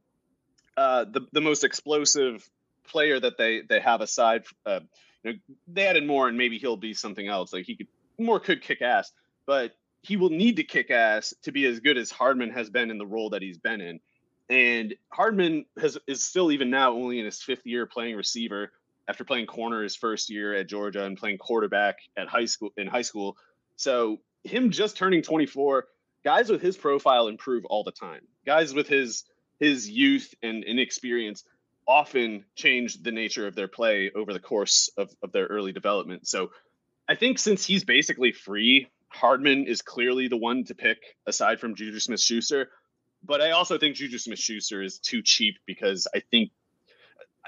uh, 0.76 1.04
the 1.04 1.26
the 1.32 1.40
most 1.40 1.64
explosive 1.64 2.48
player 2.86 3.18
that 3.18 3.38
they 3.38 3.62
they 3.68 3.80
have 3.80 4.00
aside. 4.00 4.44
Uh, 4.64 4.80
you 5.22 5.32
know, 5.32 5.38
they 5.66 5.86
added 5.86 6.06
Moore, 6.06 6.28
and 6.28 6.38
maybe 6.38 6.58
he'll 6.58 6.76
be 6.76 6.94
something 6.94 7.26
else. 7.26 7.52
Like 7.52 7.64
he 7.64 7.76
could 7.76 7.88
Moore 8.18 8.40
could 8.40 8.62
kick 8.62 8.82
ass, 8.82 9.10
but 9.46 9.72
he 10.04 10.16
will 10.16 10.30
need 10.30 10.56
to 10.56 10.64
kick 10.64 10.90
ass 10.90 11.32
to 11.42 11.52
be 11.52 11.64
as 11.64 11.80
good 11.80 11.96
as 11.96 12.10
Hardman 12.10 12.50
has 12.50 12.68
been 12.68 12.90
in 12.90 12.98
the 12.98 13.06
role 13.06 13.30
that 13.30 13.42
he's 13.42 13.58
been 13.58 13.80
in. 13.80 14.00
And 14.50 14.94
Hardman 15.10 15.64
has 15.80 15.96
is 16.06 16.22
still 16.22 16.52
even 16.52 16.68
now 16.68 16.92
only 16.92 17.18
in 17.18 17.24
his 17.24 17.42
fifth 17.42 17.64
year 17.64 17.86
playing 17.86 18.14
receiver 18.14 18.70
after 19.08 19.24
playing 19.24 19.46
corner 19.46 19.82
his 19.82 19.96
first 19.96 20.28
year 20.28 20.54
at 20.54 20.68
Georgia 20.68 21.04
and 21.04 21.16
playing 21.16 21.38
quarterback 21.38 21.96
at 22.16 22.28
high 22.28 22.44
school 22.44 22.70
in 22.76 22.86
high 22.86 23.02
school. 23.02 23.38
So 23.76 24.20
him 24.42 24.70
just 24.70 24.98
turning 24.98 25.22
24, 25.22 25.86
guys 26.22 26.50
with 26.50 26.60
his 26.60 26.76
profile 26.76 27.28
improve 27.28 27.64
all 27.64 27.82
the 27.82 27.92
time. 27.92 28.20
Guys 28.44 28.74
with 28.74 28.88
his 28.88 29.24
his 29.58 29.88
youth 29.88 30.34
and 30.42 30.64
inexperience 30.64 31.44
often 31.86 32.44
change 32.56 33.02
the 33.02 33.12
nature 33.12 33.46
of 33.46 33.54
their 33.54 33.68
play 33.68 34.10
over 34.14 34.34
the 34.34 34.40
course 34.40 34.90
of, 34.98 35.10
of 35.22 35.32
their 35.32 35.46
early 35.46 35.72
development. 35.72 36.26
So 36.26 36.50
I 37.08 37.14
think 37.14 37.38
since 37.38 37.64
he's 37.64 37.84
basically 37.84 38.32
free, 38.32 38.88
Hardman 39.14 39.66
is 39.66 39.80
clearly 39.80 40.28
the 40.28 40.36
one 40.36 40.64
to 40.64 40.74
pick 40.74 40.98
aside 41.26 41.60
from 41.60 41.74
Juju 41.74 42.00
Smith 42.00 42.20
Schuster. 42.20 42.70
But 43.22 43.40
I 43.40 43.52
also 43.52 43.78
think 43.78 43.96
Juju 43.96 44.18
Smith 44.18 44.38
Schuster 44.38 44.82
is 44.82 44.98
too 44.98 45.22
cheap 45.22 45.56
because 45.66 46.06
I 46.14 46.20
think 46.20 46.50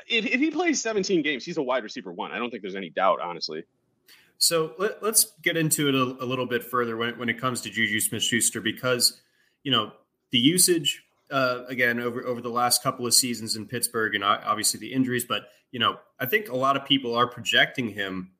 if, 0.08 0.24
if 0.24 0.40
he 0.40 0.50
plays 0.50 0.80
17 0.80 1.22
games, 1.22 1.44
he's 1.44 1.56
a 1.56 1.62
wide 1.62 1.82
receiver 1.82 2.12
one. 2.12 2.32
I 2.32 2.38
don't 2.38 2.50
think 2.50 2.62
there's 2.62 2.76
any 2.76 2.90
doubt, 2.90 3.20
honestly. 3.20 3.64
So 4.38 4.74
let, 4.78 5.02
us 5.02 5.32
get 5.42 5.56
into 5.56 5.88
it 5.88 5.94
a, 5.94 6.24
a, 6.24 6.26
little 6.26 6.46
bit 6.46 6.62
further 6.62 6.96
when, 6.96 7.18
when 7.18 7.28
it 7.28 7.40
comes 7.40 7.62
to 7.62 7.70
Juju 7.70 8.00
Smith 8.00 8.22
Schuster 8.22 8.60
because, 8.60 9.20
you 9.62 9.72
know, 9.72 9.92
the 10.30 10.38
usage, 10.38 11.04
uh, 11.30 11.64
again, 11.68 11.98
over, 12.00 12.24
over 12.24 12.40
the 12.40 12.50
last 12.50 12.82
couple 12.82 13.06
of 13.06 13.14
seasons 13.14 13.56
in 13.56 13.66
Pittsburgh 13.66 14.14
and 14.14 14.22
obviously 14.22 14.78
the 14.78 14.92
injuries, 14.92 15.24
but, 15.24 15.48
you 15.72 15.80
know, 15.80 15.98
I 16.20 16.26
think 16.26 16.48
a 16.48 16.56
lot 16.56 16.76
of 16.76 16.84
people 16.84 17.14
are 17.14 17.26
projecting 17.26 17.88
him 17.88 18.32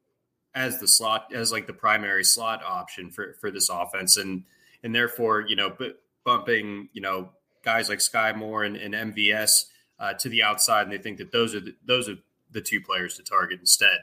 as 0.57 0.81
the 0.81 0.89
slot, 0.89 1.33
as 1.33 1.53
like 1.53 1.69
the 1.69 1.73
primary 1.73 2.25
slot 2.25 2.63
option 2.65 3.11
for, 3.11 3.37
for 3.41 3.51
this 3.53 3.69
offense. 3.69 4.17
And, 4.17 4.45
and 4.83 4.95
therefore, 4.95 5.43
you 5.47 5.55
know, 5.55 5.77
bumping, 6.25 6.89
you 6.93 7.03
know, 7.03 7.31
guys 7.63 7.89
like 7.89 7.99
Skyy 7.99 8.35
Moore 8.35 8.65
and, 8.65 8.77
and 8.77 8.95
MVS 8.95 9.67
uh, 10.01 10.15
to 10.15 10.29
the 10.29 10.43
outside, 10.43 10.83
and 10.83 10.93
they 10.93 10.99
think 10.99 11.19
that 11.19 11.31
those 11.31 11.55
are 11.55 11.61
the, 11.61 11.75
those 11.85 12.09
are 12.09 12.17
the 12.51 12.61
two 12.61 12.81
players 12.81 13.17
to 13.17 13.23
target 13.23 13.61
instead. 13.61 13.99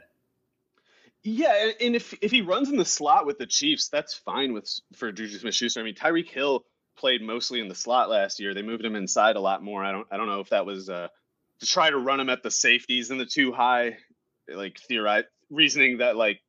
Yeah, 1.23 1.71
and 1.79 1.95
if 1.95 2.13
if 2.21 2.31
he 2.31 2.41
runs 2.41 2.69
in 2.69 2.75
the 2.75 2.85
slot 2.85 3.25
with 3.25 3.37
the 3.37 3.45
Chiefs, 3.45 3.87
that's 3.87 4.13
fine 4.13 4.53
with 4.53 4.69
for 4.95 5.11
Juju 5.11 5.37
Smith-Schuster. 5.37 5.79
I 5.79 5.83
mean, 5.83 5.95
Tyreek 5.95 6.29
Hill 6.29 6.65
played 6.97 7.21
mostly 7.21 7.61
in 7.61 7.69
the 7.69 7.75
slot 7.75 8.09
last 8.09 8.39
year. 8.39 8.53
They 8.53 8.61
moved 8.61 8.83
him 8.83 8.95
inside 8.95 9.37
a 9.37 9.39
lot 9.39 9.63
more. 9.63 9.83
I 9.83 9.91
don't 9.91 10.07
I 10.11 10.17
don't 10.17 10.27
know 10.27 10.41
if 10.41 10.49
that 10.49 10.65
was 10.65 10.89
uh, 10.89 11.07
to 11.59 11.65
try 11.65 11.89
to 11.89 11.97
run 11.97 12.19
him 12.19 12.29
at 12.29 12.43
the 12.43 12.51
safeties 12.51 13.09
and 13.09 13.19
the 13.19 13.25
too 13.25 13.53
high, 13.53 13.97
like 14.53 14.77
theorized 14.79 15.27
reasoning 15.49 15.97
that 15.97 16.15
like 16.15 16.39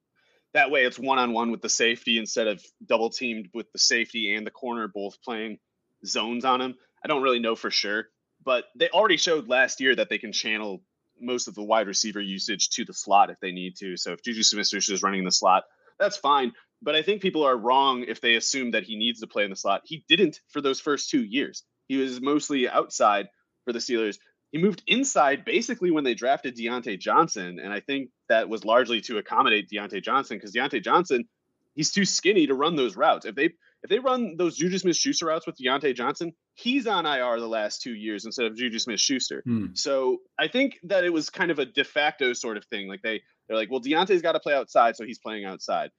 that 0.53 0.71
way 0.71 0.85
it's 0.85 0.99
one 0.99 1.19
on 1.19 1.33
one 1.33 1.51
with 1.51 1.63
the 1.63 1.69
safety 1.69 2.19
instead 2.19 2.47
of 2.47 2.63
double 2.85 3.11
teamed 3.11 3.49
with 3.53 3.71
the 3.73 3.79
safety 3.79 4.35
and 4.35 4.47
the 4.47 4.51
corner 4.51 4.89
both 4.89 5.21
playing 5.23 5.59
zones 6.07 6.45
on 6.45 6.61
him. 6.61 6.75
I 7.05 7.09
don't 7.09 7.23
really 7.23 7.41
know 7.41 7.57
for 7.57 7.71
sure, 7.71 8.07
but 8.45 8.65
they 8.77 8.89
already 8.89 9.17
showed 9.17 9.49
last 9.49 9.81
year 9.81 9.95
that 9.97 10.09
they 10.09 10.19
can 10.19 10.33
channel 10.33 10.83
most 11.21 11.49
of 11.49 11.55
the 11.55 11.63
wide 11.63 11.87
receiver 11.87 12.21
usage 12.21 12.71
to 12.71 12.85
the 12.85 12.95
slot 12.95 13.31
if 13.31 13.39
they 13.41 13.53
need 13.53 13.77
to. 13.77 13.97
So 13.97 14.13
if 14.13 14.23
Juju 14.23 14.43
Smith 14.43 14.73
is 14.73 15.03
running 15.03 15.25
the 15.25 15.31
slot, 15.31 15.65
that's 15.99 16.17
fine. 16.17 16.53
But 16.83 16.95
I 16.95 17.03
think 17.03 17.23
people 17.23 17.45
are 17.45 17.57
wrong 17.57 18.05
if 18.07 18.21
they 18.21 18.35
assume 18.35 18.73
that 18.73 18.85
he 18.85 18.97
needs 18.97 19.21
to 19.21 19.27
play 19.27 19.45
in 19.45 19.51
the 19.51 19.57
slot. 19.57 19.83
He 19.85 20.05
didn't 20.09 20.41
for 20.49 20.61
those 20.61 20.81
first 20.81 21.11
two 21.11 21.23
years. 21.23 21.63
He 21.89 21.97
was 21.97 22.21
mostly 22.21 22.69
outside 22.69 23.29
for 23.65 23.73
the 23.73 23.79
Steelers. 23.79 24.19
He 24.55 24.63
moved 24.63 24.85
inside 24.87 25.45
basically 25.45 25.91
when 25.91 26.05
they 26.05 26.15
drafted 26.15 26.57
Diontae 26.57 27.01
Johnson. 27.01 27.59
And 27.59 27.73
I 27.73 27.81
think 27.81 28.11
that 28.29 28.49
was 28.49 28.65
largely 28.65 29.01
to 29.01 29.19
accommodate 29.19 29.69
Diontae 29.69 30.01
Johnson 30.01 30.37
because 30.37 30.55
Diontae 30.55 30.81
Johnson, 30.81 31.25
he's 31.75 31.91
too 31.91 32.05
skinny 32.05 32.47
to 32.47 32.55
run 32.55 32.77
those 32.77 32.95
routes. 32.95 33.27
If 33.27 33.35
they 33.35 33.47
if 33.47 33.91
they 33.91 33.99
run 33.99 34.37
those 34.39 34.57
Juju 34.57 34.79
Smith 34.79 34.97
Schuster 34.97 35.27
routes 35.27 35.45
with 35.45 35.57
Diontae 35.57 35.97
Johnson, 35.97 36.35
he's 36.55 36.87
on 36.87 37.05
IR 37.05 37.41
the 37.41 37.49
last 37.49 37.83
two 37.83 37.97
years 37.97 38.27
instead 38.27 38.47
of 38.47 38.57
Juju 38.57 38.79
Smith 38.79 39.01
Schuster. 39.01 39.43
Hmm. 39.45 39.67
So 39.75 40.19
I 40.39 40.47
think 40.47 40.79
that 40.85 41.03
it 41.03 41.13
was 41.13 41.31
kind 41.31 41.51
of 41.51 41.59
a 41.59 41.67
de 41.67 41.83
facto 41.83 42.33
sort 42.33 42.57
of 42.57 42.65
thing. 42.67 42.87
Like 42.87 43.03
they 43.03 43.23
they're 43.49 43.57
like, 43.57 43.73
well, 43.73 43.81
Diontae's 43.81 44.23
got 44.23 44.33
to 44.33 44.41
play 44.41 44.55
outside, 44.55 44.95
so 44.95 45.05
he's 45.05 45.19
playing 45.19 45.47
outside. 45.47 45.91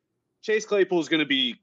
Chase 0.43 0.65
Claypool 0.65 1.01
is 1.01 1.09
going 1.09 1.19
to 1.19 1.25
be 1.25 1.57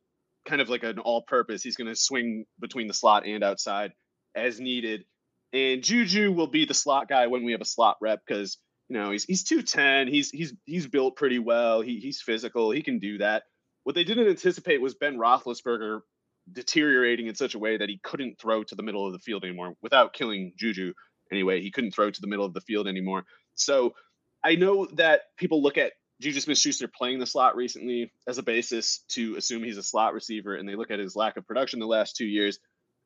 kind 0.44 0.60
of 0.60 0.68
like 0.68 0.82
an 0.82 0.98
all-purpose. 0.98 1.62
He's 1.62 1.76
going 1.76 1.88
to 1.88 1.96
swing 1.96 2.44
between 2.60 2.86
the 2.86 2.92
slot 2.92 3.24
and 3.24 3.42
outside 3.42 3.92
as 4.34 4.60
needed. 4.60 5.06
And 5.52 5.82
Juju 5.82 6.32
will 6.32 6.46
be 6.46 6.64
the 6.64 6.74
slot 6.74 7.08
guy 7.08 7.26
when 7.26 7.44
we 7.44 7.52
have 7.52 7.60
a 7.60 7.66
slot 7.66 7.98
rep 8.00 8.20
because 8.26 8.58
you 8.88 8.98
know 8.98 9.10
he's 9.10 9.24
he's 9.24 9.44
two 9.44 9.62
ten. 9.62 10.08
He's 10.08 10.30
he's 10.30 10.54
he's 10.64 10.86
built 10.86 11.16
pretty 11.16 11.38
well. 11.38 11.80
He 11.82 11.98
he's 11.98 12.22
physical. 12.22 12.70
He 12.70 12.82
can 12.82 12.98
do 12.98 13.18
that. 13.18 13.44
What 13.84 13.94
they 13.94 14.04
didn't 14.04 14.28
anticipate 14.28 14.80
was 14.80 14.94
Ben 14.94 15.18
Roethlisberger 15.18 16.00
deteriorating 16.50 17.26
in 17.26 17.34
such 17.34 17.54
a 17.54 17.58
way 17.58 17.76
that 17.76 17.88
he 17.88 18.00
couldn't 18.02 18.40
throw 18.40 18.64
to 18.64 18.74
the 18.74 18.82
middle 18.82 19.06
of 19.06 19.12
the 19.12 19.18
field 19.18 19.44
anymore 19.44 19.74
without 19.82 20.12
killing 20.12 20.52
Juju. 20.56 20.92
Anyway, 21.30 21.60
he 21.60 21.70
couldn't 21.70 21.92
throw 21.92 22.10
to 22.10 22.20
the 22.20 22.26
middle 22.26 22.44
of 22.44 22.52
the 22.52 22.60
field 22.60 22.86
anymore. 22.88 23.24
So 23.54 23.94
I 24.44 24.56
know 24.56 24.86
that 24.94 25.22
people 25.36 25.62
look 25.62 25.78
at 25.78 25.92
Juju 26.20 26.40
Smith 26.40 26.58
Schuster 26.58 26.88
playing 26.88 27.18
the 27.18 27.26
slot 27.26 27.56
recently 27.56 28.12
as 28.28 28.38
a 28.38 28.42
basis 28.42 29.04
to 29.10 29.36
assume 29.36 29.64
he's 29.64 29.78
a 29.78 29.82
slot 29.82 30.14
receiver, 30.14 30.54
and 30.54 30.68
they 30.68 30.76
look 30.76 30.90
at 30.90 30.98
his 30.98 31.16
lack 31.16 31.36
of 31.36 31.46
production 31.46 31.80
the 31.80 31.86
last 31.86 32.16
two 32.16 32.26
years 32.26 32.58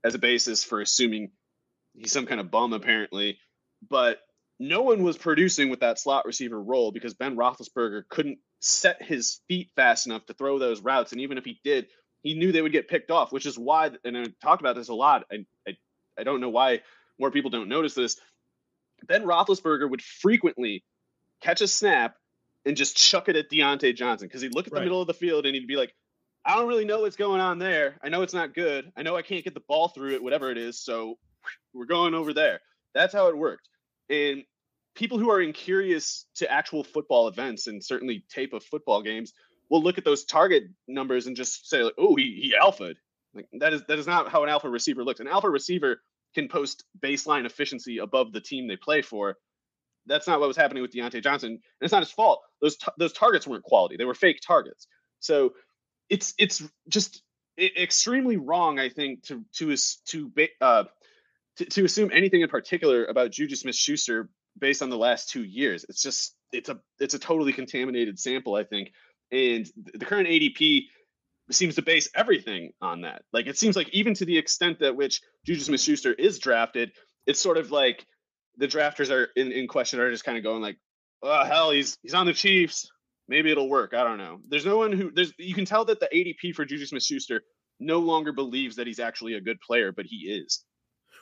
as 0.04 0.14
a 0.14 0.18
basis 0.18 0.64
for 0.64 0.80
assuming 0.80 1.30
he's 1.96 2.12
some 2.12 2.26
kind 2.26 2.40
of 2.40 2.50
bum, 2.50 2.72
apparently. 2.72 3.38
But 3.88 4.20
no 4.58 4.82
one 4.82 5.02
was 5.02 5.18
producing 5.18 5.68
with 5.68 5.80
that 5.80 5.98
slot 5.98 6.24
receiver 6.24 6.60
role 6.60 6.92
because 6.92 7.14
Ben 7.14 7.36
Roethlisberger 7.36 8.02
couldn't 8.08 8.38
set 8.60 9.02
his 9.02 9.40
feet 9.48 9.70
fast 9.76 10.06
enough 10.06 10.24
to 10.26 10.34
throw 10.34 10.58
those 10.58 10.80
routes. 10.80 11.12
And 11.12 11.20
even 11.20 11.38
if 11.38 11.44
he 11.44 11.60
did, 11.62 11.86
he 12.22 12.34
knew 12.34 12.52
they 12.52 12.62
would 12.62 12.72
get 12.72 12.88
picked 12.88 13.10
off, 13.10 13.32
which 13.32 13.46
is 13.46 13.58
why, 13.58 13.90
and 14.04 14.16
I 14.16 14.24
talked 14.42 14.62
about 14.62 14.76
this 14.76 14.88
a 14.88 14.94
lot. 14.94 15.24
I, 15.30 15.44
I, 15.68 15.76
I 16.18 16.24
don't 16.24 16.40
know 16.40 16.48
why 16.48 16.80
more 17.18 17.30
people 17.30 17.50
don't 17.50 17.68
notice 17.68 17.94
this. 17.94 18.18
Ben 19.06 19.24
Roethlisberger 19.24 19.88
would 19.88 20.02
frequently 20.02 20.82
catch 21.42 21.60
a 21.60 21.68
snap 21.68 22.16
and 22.64 22.76
just 22.76 22.96
chuck 22.96 23.28
it 23.28 23.36
at 23.36 23.50
Diontae 23.50 23.94
Johnson 23.94 24.26
because 24.26 24.40
he'd 24.40 24.54
look 24.54 24.66
at 24.66 24.72
the 24.72 24.80
right. 24.80 24.84
middle 24.84 25.00
of 25.00 25.06
the 25.06 25.14
field 25.14 25.46
and 25.46 25.54
he'd 25.54 25.68
be 25.68 25.76
like, 25.76 25.94
I 26.44 26.56
don't 26.56 26.68
really 26.68 26.84
know 26.84 27.00
what's 27.00 27.16
going 27.16 27.40
on 27.40 27.58
there. 27.58 27.98
I 28.02 28.08
know 28.08 28.22
it's 28.22 28.34
not 28.34 28.54
good. 28.54 28.90
I 28.96 29.02
know 29.02 29.16
I 29.16 29.22
can't 29.22 29.44
get 29.44 29.54
the 29.54 29.62
ball 29.68 29.88
through 29.88 30.14
it, 30.14 30.22
whatever 30.22 30.50
it 30.50 30.58
is. 30.58 30.80
So 30.80 31.18
we're 31.72 31.86
going 31.86 32.14
over 32.14 32.32
there. 32.32 32.60
That's 32.94 33.14
how 33.14 33.28
it 33.28 33.36
worked. 33.36 33.68
And 34.08 34.44
people 34.94 35.18
who 35.18 35.30
are 35.30 35.40
incurious 35.40 36.26
to 36.36 36.50
actual 36.50 36.82
football 36.82 37.28
events 37.28 37.66
and 37.66 37.84
certainly 37.84 38.24
tape 38.30 38.52
of 38.52 38.64
football 38.64 39.02
games 39.02 39.32
will 39.68 39.82
look 39.82 39.98
at 39.98 40.04
those 40.04 40.24
target 40.24 40.64
numbers 40.88 41.26
and 41.26 41.36
just 41.36 41.68
say 41.68 41.82
like, 41.82 41.94
oh, 41.98 42.16
he 42.16 42.40
he 42.42 42.54
alphaed. 42.60 42.96
Like 43.34 43.48
that 43.60 43.72
is 43.72 43.82
that 43.88 43.98
is 43.98 44.06
not 44.06 44.28
how 44.28 44.42
an 44.42 44.48
alpha 44.48 44.68
receiver 44.68 45.04
looks. 45.04 45.20
An 45.20 45.28
alpha 45.28 45.50
receiver 45.50 46.00
can 46.34 46.48
post 46.48 46.84
baseline 47.00 47.44
efficiency 47.44 47.98
above 47.98 48.32
the 48.32 48.40
team 48.40 48.66
they 48.66 48.76
play 48.76 49.02
for. 49.02 49.36
That's 50.06 50.26
not 50.26 50.38
what 50.38 50.48
was 50.48 50.56
happening 50.56 50.82
with 50.82 50.92
Diontae 50.92 51.22
Johnson, 51.22 51.50
and 51.50 51.60
it's 51.80 51.92
not 51.92 52.02
his 52.02 52.12
fault. 52.12 52.40
Those 52.62 52.76
t- 52.76 52.92
those 52.98 53.12
targets 53.12 53.46
weren't 53.46 53.64
quality; 53.64 53.96
they 53.96 54.04
were 54.04 54.14
fake 54.14 54.40
targets. 54.46 54.86
So 55.20 55.54
it's 56.08 56.34
it's 56.38 56.62
just 56.88 57.22
extremely 57.58 58.36
wrong, 58.36 58.78
I 58.78 58.88
think, 58.88 59.24
to 59.24 59.44
to 59.56 59.74
to 60.06 60.32
uh, 60.60 60.84
to, 61.58 61.64
to 61.64 61.84
assume 61.84 62.10
anything 62.12 62.42
in 62.42 62.48
particular 62.48 63.04
about 63.06 63.30
Juju 63.30 63.56
Smith-Schuster 63.56 64.28
based 64.58 64.82
on 64.82 64.90
the 64.90 64.98
last 64.98 65.30
two 65.30 65.44
years. 65.44 65.84
It's 65.88 66.02
just 66.02 66.34
it's 66.52 66.68
a 66.68 66.78
it's 66.98 67.14
a 67.14 67.18
totally 67.18 67.52
contaminated 67.52 68.18
sample, 68.18 68.54
I 68.54 68.64
think. 68.64 68.92
And 69.32 69.68
the 69.76 70.04
current 70.04 70.28
ADP 70.28 70.84
seems 71.50 71.76
to 71.76 71.82
base 71.82 72.08
everything 72.14 72.72
on 72.80 73.02
that. 73.02 73.22
Like 73.32 73.46
it 73.46 73.58
seems 73.58 73.76
like 73.76 73.88
even 73.90 74.14
to 74.14 74.24
the 74.24 74.38
extent 74.38 74.80
that 74.80 74.96
which 74.96 75.20
Juju 75.44 75.60
Smith 75.60 75.80
Schuster 75.80 76.12
is 76.12 76.38
drafted, 76.38 76.92
it's 77.26 77.40
sort 77.40 77.58
of 77.58 77.70
like 77.70 78.06
the 78.56 78.68
drafters 78.68 79.10
are 79.10 79.28
in, 79.36 79.52
in 79.52 79.68
question 79.68 80.00
are 80.00 80.10
just 80.10 80.24
kind 80.24 80.38
of 80.38 80.44
going 80.44 80.62
like, 80.62 80.78
oh 81.22 81.44
hell, 81.44 81.70
he's 81.70 81.98
he's 82.02 82.14
on 82.14 82.26
the 82.26 82.32
Chiefs. 82.32 82.90
Maybe 83.28 83.50
it'll 83.50 83.68
work. 83.68 83.92
I 83.92 84.04
don't 84.04 84.18
know. 84.18 84.38
There's 84.48 84.66
no 84.66 84.76
one 84.76 84.92
who 84.92 85.10
there's 85.10 85.32
you 85.38 85.54
can 85.54 85.64
tell 85.64 85.84
that 85.86 86.00
the 86.00 86.08
ADP 86.12 86.54
for 86.54 86.64
Juju 86.64 86.86
Smith 86.86 87.02
Schuster 87.02 87.42
no 87.78 87.98
longer 87.98 88.32
believes 88.32 88.76
that 88.76 88.86
he's 88.86 89.00
actually 89.00 89.34
a 89.34 89.40
good 89.40 89.60
player, 89.60 89.92
but 89.92 90.06
he 90.06 90.16
is. 90.16 90.64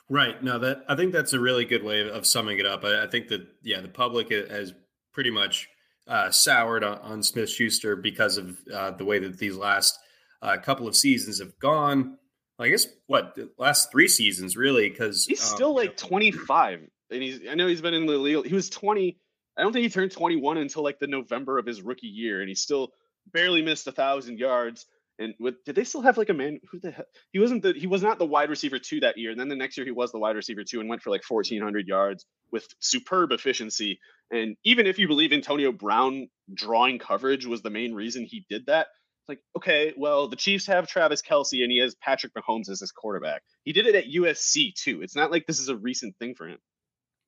Right. 0.09 0.41
No, 0.43 0.59
that 0.59 0.83
I 0.87 0.95
think 0.95 1.13
that's 1.13 1.33
a 1.33 1.39
really 1.39 1.65
good 1.65 1.83
way 1.83 2.07
of 2.07 2.25
summing 2.25 2.59
it 2.59 2.65
up. 2.65 2.83
I, 2.83 3.03
I 3.03 3.07
think 3.07 3.27
that 3.29 3.47
yeah, 3.63 3.81
the 3.81 3.87
public 3.87 4.29
has 4.29 4.73
pretty 5.13 5.31
much 5.31 5.67
uh, 6.07 6.29
soured 6.29 6.83
on, 6.83 6.99
on 6.99 7.23
Smith 7.23 7.49
Schuster 7.49 7.95
because 7.95 8.37
of 8.37 8.57
uh, 8.73 8.91
the 8.91 9.05
way 9.05 9.19
that 9.19 9.37
these 9.37 9.55
last 9.55 9.97
uh, 10.41 10.57
couple 10.57 10.87
of 10.87 10.95
seasons 10.95 11.39
have 11.39 11.57
gone. 11.59 12.17
I 12.59 12.69
guess 12.69 12.87
what 13.07 13.35
the 13.35 13.49
last 13.57 13.91
three 13.91 14.07
seasons 14.07 14.55
really 14.55 14.89
because 14.89 15.25
he's 15.25 15.41
um, 15.41 15.55
still 15.55 15.75
like 15.75 15.97
25 15.97 16.87
and 17.11 17.23
he's 17.23 17.41
I 17.49 17.55
know 17.55 17.67
he's 17.67 17.81
been 17.81 17.93
in 17.93 18.05
the 18.05 18.13
league. 18.13 18.45
He 18.45 18.53
was 18.53 18.69
20. 18.69 19.17
I 19.57 19.61
don't 19.61 19.73
think 19.73 19.83
he 19.83 19.89
turned 19.89 20.11
21 20.11 20.57
until 20.57 20.83
like 20.83 20.99
the 20.99 21.07
November 21.07 21.57
of 21.57 21.65
his 21.65 21.81
rookie 21.81 22.07
year, 22.07 22.41
and 22.41 22.49
he 22.49 22.55
still 22.55 22.91
barely 23.31 23.61
missed 23.61 23.87
a 23.87 23.91
thousand 23.91 24.37
yards. 24.37 24.85
And 25.17 25.33
with 25.39 25.63
did 25.63 25.75
they 25.75 25.83
still 25.83 26.01
have 26.01 26.17
like 26.17 26.29
a 26.29 26.33
man 26.33 26.59
who 26.69 26.79
the 26.79 26.91
hell 26.91 27.05
he 27.31 27.39
wasn't 27.39 27.63
the 27.63 27.73
he 27.73 27.87
was 27.87 28.03
not 28.03 28.19
the 28.19 28.25
wide 28.25 28.49
receiver 28.49 28.79
two 28.79 28.99
that 28.99 29.17
year. 29.17 29.31
And 29.31 29.39
then 29.39 29.47
the 29.47 29.55
next 29.55 29.77
year 29.77 29.85
he 29.85 29.91
was 29.91 30.11
the 30.11 30.19
wide 30.19 30.35
receiver 30.35 30.63
two 30.63 30.79
and 30.79 30.89
went 30.89 31.01
for 31.01 31.09
like 31.09 31.23
1400 31.27 31.87
yards 31.87 32.25
with 32.51 32.67
superb 32.79 33.31
efficiency. 33.31 33.99
And 34.31 34.57
even 34.63 34.87
if 34.87 34.99
you 34.99 35.07
believe 35.07 35.31
Antonio 35.31 35.71
Brown 35.71 36.27
drawing 36.53 36.99
coverage 36.99 37.45
was 37.45 37.61
the 37.61 37.69
main 37.69 37.93
reason 37.93 38.25
he 38.25 38.45
did 38.49 38.65
that, 38.65 38.87
It's 39.21 39.29
like, 39.29 39.39
okay, 39.55 39.93
well, 39.95 40.27
the 40.27 40.35
Chiefs 40.35 40.67
have 40.67 40.87
Travis 40.87 41.21
Kelce 41.21 41.63
and 41.63 41.71
he 41.71 41.79
has 41.79 41.95
Patrick 41.95 42.33
Mahomes 42.33 42.69
as 42.69 42.79
his 42.79 42.91
quarterback. 42.91 43.43
He 43.63 43.71
did 43.71 43.87
it 43.87 43.95
at 43.95 44.05
USC 44.05 44.73
too. 44.73 45.01
It's 45.01 45.15
not 45.15 45.31
like 45.31 45.45
this 45.47 45.59
is 45.59 45.69
a 45.69 45.77
recent 45.77 46.17
thing 46.17 46.35
for 46.35 46.47
him. 46.47 46.57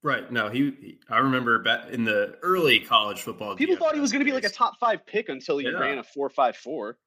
Right. 0.03 0.31
No, 0.31 0.49
he, 0.49 0.71
he 0.79 0.99
I 1.09 1.19
remember 1.19 1.59
back 1.59 1.89
in 1.89 2.03
the 2.03 2.37
early 2.43 2.79
college 2.79 3.21
football. 3.21 3.55
People 3.55 3.77
thought 3.77 3.95
he 3.95 4.01
was 4.01 4.11
going 4.11 4.23
to 4.23 4.29
be 4.29 4.33
like 4.33 4.43
a 4.43 4.49
top 4.49 4.75
five 4.79 5.05
pick 5.05 5.29
until 5.29 5.57
he 5.57 5.65
yeah. 5.65 5.77
ran 5.77 5.97
a 5.97 6.03
four 6.03 6.29
five 6.29 6.55
four. 6.55 6.97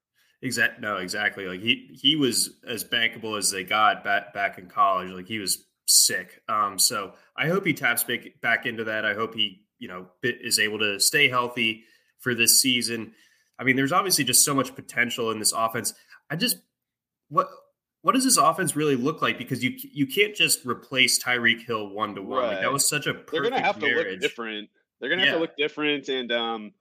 Exact. 0.43 0.81
No, 0.81 0.97
exactly. 0.97 1.47
Like 1.47 1.61
he 1.61 1.91
he 2.01 2.17
was 2.17 2.51
as 2.67 2.85
bankable 2.85 3.37
as 3.37 3.51
they 3.51 3.65
got 3.65 4.05
back 4.05 4.33
back 4.33 4.59
in 4.59 4.69
college. 4.69 5.11
Like 5.11 5.27
he 5.27 5.39
was 5.39 5.65
sick. 5.87 6.41
Um. 6.49 6.79
So 6.79 7.13
I 7.37 7.49
hope 7.49 7.67
he 7.67 7.75
taps 7.75 8.05
back 8.05 8.41
back 8.41 8.67
into 8.67 8.85
that. 8.85 9.05
I 9.05 9.15
hope 9.15 9.35
he 9.35 9.63
you 9.79 9.89
know 9.89 10.07
is 10.23 10.59
able 10.59 10.79
to 10.79 10.99
stay 10.99 11.29
healthy 11.29 11.85
for 12.21 12.35
this 12.35 12.61
season. 12.61 13.13
I 13.59 13.65
mean, 13.65 13.77
there's 13.77 13.93
obviously 13.93 14.25
just 14.25 14.45
so 14.45 14.55
much 14.55 14.75
potential 14.75 15.31
in 15.31 15.39
this 15.39 15.53
offense. 15.53 15.93
I 16.31 16.37
just 16.37 16.57
what 17.29 17.51
what 18.03 18.15
does 18.15 18.25
this 18.25 18.39
offense 18.39 18.75
really 18.75 18.97
look 18.97 19.21
like? 19.21 19.37
Because 19.37 19.63
you 19.63 19.73
you 19.77 20.07
can't 20.07 20.35
just 20.35 20.65
replace 20.65 21.23
Tyreek 21.23 21.67
Hill 21.67 21.91
one 21.91 22.15
to 22.15 22.23
one. 22.23 22.55
That 22.55 22.73
was 22.73 22.89
such 22.89 23.07
a 23.07 23.15
they're 23.31 23.43
gonna 23.43 23.61
have 23.61 23.81
marriage. 23.81 24.05
to 24.05 24.11
look 24.13 24.21
different. 24.21 24.71
They're 25.01 25.11
gonna 25.11 25.23
have 25.23 25.29
yeah. 25.29 25.35
to 25.35 25.41
look 25.41 25.57
different, 25.57 26.09
and 26.09 26.33
um, 26.33 26.73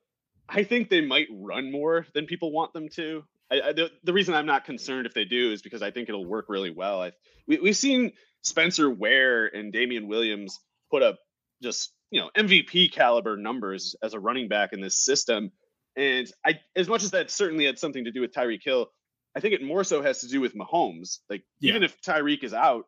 I 0.48 0.63
think 0.63 0.89
they 0.89 1.01
might 1.01 1.28
run 1.32 1.72
more 1.72 2.06
than 2.13 2.25
people 2.25 2.51
want 2.51 2.74
them 2.74 2.88
to. 2.89 3.24
I, 3.51 3.62
I, 3.62 3.74
the, 3.74 3.91
the 4.03 4.13
reason 4.13 4.34
I'm 4.34 4.46
not 4.46 4.65
concerned 4.65 5.06
if 5.06 5.13
they 5.13 5.25
do 5.25 5.51
is 5.51 5.62
because 5.62 5.82
I 5.82 5.91
think 5.91 6.10
it'll 6.10 6.25
work 6.25 6.46
really 6.50 6.72
well. 6.72 7.01
I, 7.01 7.12
we, 7.48 7.60
we've 7.60 7.75
seen 7.75 8.12
Spencer 8.44 8.89
Ware 8.89 9.48
and 9.48 9.74
Damien 9.74 10.08
Williams 10.08 10.60
put 10.91 11.03
up 11.03 11.18
just 11.62 11.91
you 12.12 12.22
know 12.22 12.29
MVP 12.38 12.91
caliber 12.91 13.38
numbers 13.38 13.96
as 14.01 14.13
a 14.13 14.20
running 14.20 14.48
back 14.48 14.74
in 14.74 14.82
this 14.82 15.03
system, 15.03 15.51
and 15.96 16.32
I 16.46 16.60
as 16.75 16.88
much 16.88 17.03
as 17.03 17.12
that 17.12 17.32
certainly 17.32 17.65
had 17.65 17.79
something 17.79 18.06
to 18.06 18.12
do 18.12 18.22
with 18.22 18.34
Tyreek 18.34 18.63
Hill, 18.63 18.88
I 19.36 19.39
think 19.39 19.53
it 19.53 19.63
more 19.63 19.84
so 19.84 20.01
has 20.01 20.20
to 20.20 20.27
do 20.27 20.41
with 20.41 20.56
Mahomes. 20.56 21.20
Like 21.29 21.44
yeah. 21.60 21.72
even 21.72 21.84
if 21.84 22.00
Tyreek 22.01 22.44
is 22.44 22.53
out, 22.53 22.86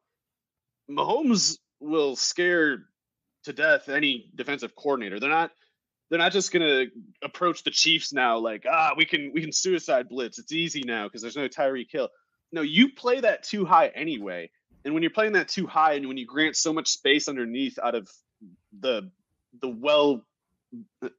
Mahomes 0.89 1.58
will 1.80 2.15
scare 2.15 2.86
to 3.44 3.53
death 3.53 3.89
any 3.89 4.30
defensive 4.36 4.75
coordinator. 4.75 5.20
They're 5.20 5.30
not 5.30 5.51
they're 6.12 6.20
not 6.20 6.34
just 6.34 6.51
to 6.51 6.88
approach 7.24 7.63
the 7.63 7.72
Chiefs 7.72 8.12
now 8.12 8.38
like, 8.38 8.65
ah, 8.70 8.91
we 8.98 9.06
can 9.06 9.32
we 9.34 9.39
can 9.39 9.53
suicide 9.53 10.10
blitz. 10.10 10.38
It's 10.38 10.51
easy 10.51 10.84
now 10.86 11.08
because 11.08 11.22
there's 11.22 11.38
no 11.38 11.48
Tyreek 11.48 11.89
Hill. 11.89 12.10
No, 12.51 12.62
you 12.62 12.91
play 12.91 13.22
that 13.22 13.44
too 13.44 13.63
high 13.63 13.88
anyway. 13.88 14.50
And 14.84 14.94
when 14.94 15.03
you're 15.03 15.12
playing 15.12 15.34
that 15.34 15.48
too 15.48 15.68
high 15.68 15.94
and 15.94 16.10
when 16.10 16.18
you 16.18 16.25
grant 16.25 16.58
so 16.58 16.74
much 16.74 16.89
space 16.89 17.30
underneath 17.30 17.80
out 17.82 17.96
of 17.96 18.10
the 18.77 19.10
the 19.62 19.70
well 19.70 20.25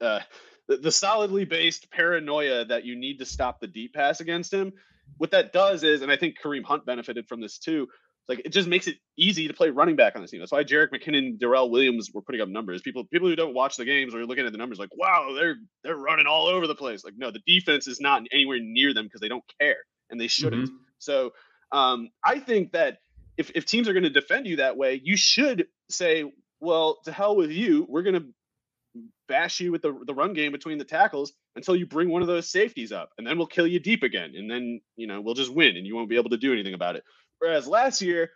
uh, 0.00 0.20
the, 0.68 0.76
the 0.76 0.92
solidly 0.92 1.46
based 1.46 1.90
paranoia 1.90 2.66
that 2.66 2.84
you 2.84 2.94
need 2.94 3.18
to 3.20 3.24
stop 3.24 3.60
the 3.60 3.66
deep 3.66 3.94
pass 3.94 4.20
against 4.20 4.52
him, 4.52 4.74
what 5.16 5.30
that 5.30 5.54
does 5.54 5.84
is, 5.84 6.02
and 6.02 6.12
I 6.12 6.16
think 6.18 6.36
Kareem 6.38 6.64
Hunt 6.64 6.84
benefited 6.84 7.26
from 7.28 7.40
this 7.40 7.58
too, 7.58 7.88
like 8.28 8.42
it 8.44 8.50
just 8.50 8.68
makes 8.68 8.86
it 8.86 8.96
easy 9.16 9.48
to 9.48 9.54
play 9.54 9.70
running 9.70 9.96
back 9.96 10.14
on 10.14 10.22
this 10.22 10.30
team. 10.30 10.40
That's 10.40 10.52
why 10.52 10.64
Jerick 10.64 10.90
McKinnon, 10.90 11.38
Darrel 11.38 11.70
Williams 11.70 12.10
were 12.12 12.22
putting 12.22 12.40
up 12.40 12.48
numbers. 12.48 12.80
People 12.82 13.04
people 13.04 13.28
who 13.28 13.36
don't 13.36 13.54
watch 13.54 13.76
the 13.76 13.84
games 13.84 14.14
or 14.14 14.24
looking 14.24 14.46
at 14.46 14.52
the 14.52 14.58
numbers 14.58 14.78
like, 14.78 14.96
wow, 14.96 15.34
they're 15.34 15.56
they're 15.82 15.96
running 15.96 16.26
all 16.26 16.46
over 16.46 16.66
the 16.66 16.74
place. 16.74 17.04
Like, 17.04 17.14
no, 17.16 17.30
the 17.30 17.42
defense 17.46 17.86
is 17.86 18.00
not 18.00 18.22
anywhere 18.32 18.58
near 18.60 18.94
them 18.94 19.06
because 19.06 19.20
they 19.20 19.28
don't 19.28 19.44
care 19.60 19.78
and 20.10 20.20
they 20.20 20.28
shouldn't. 20.28 20.68
Mm-hmm. 20.68 20.76
So 20.98 21.32
um, 21.72 22.10
I 22.24 22.38
think 22.38 22.72
that 22.72 22.98
if, 23.36 23.50
if 23.54 23.64
teams 23.64 23.88
are 23.88 23.92
going 23.92 24.04
to 24.04 24.10
defend 24.10 24.46
you 24.46 24.56
that 24.56 24.76
way, 24.76 25.00
you 25.02 25.16
should 25.16 25.66
say, 25.90 26.30
well, 26.60 26.98
to 27.04 27.12
hell 27.12 27.34
with 27.34 27.50
you. 27.50 27.86
We're 27.88 28.02
going 28.02 28.14
to 28.14 28.26
bash 29.26 29.60
you 29.60 29.72
with 29.72 29.82
the, 29.82 29.98
the 30.06 30.14
run 30.14 30.34
game 30.34 30.52
between 30.52 30.76
the 30.78 30.84
tackles 30.84 31.32
until 31.56 31.74
you 31.74 31.86
bring 31.86 32.10
one 32.10 32.20
of 32.20 32.28
those 32.28 32.50
safeties 32.50 32.92
up 32.92 33.10
and 33.16 33.26
then 33.26 33.38
we'll 33.38 33.46
kill 33.46 33.66
you 33.66 33.80
deep 33.80 34.02
again 34.02 34.34
and 34.36 34.50
then 34.50 34.80
you 34.96 35.06
know 35.06 35.22
we'll 35.22 35.34
just 35.34 35.54
win 35.54 35.76
and 35.76 35.86
you 35.86 35.96
won't 35.96 36.10
be 36.10 36.16
able 36.16 36.28
to 36.28 36.36
do 36.36 36.52
anything 36.52 36.74
about 36.74 36.96
it 36.96 37.04
Whereas 37.42 37.66
last 37.66 38.00
year, 38.00 38.30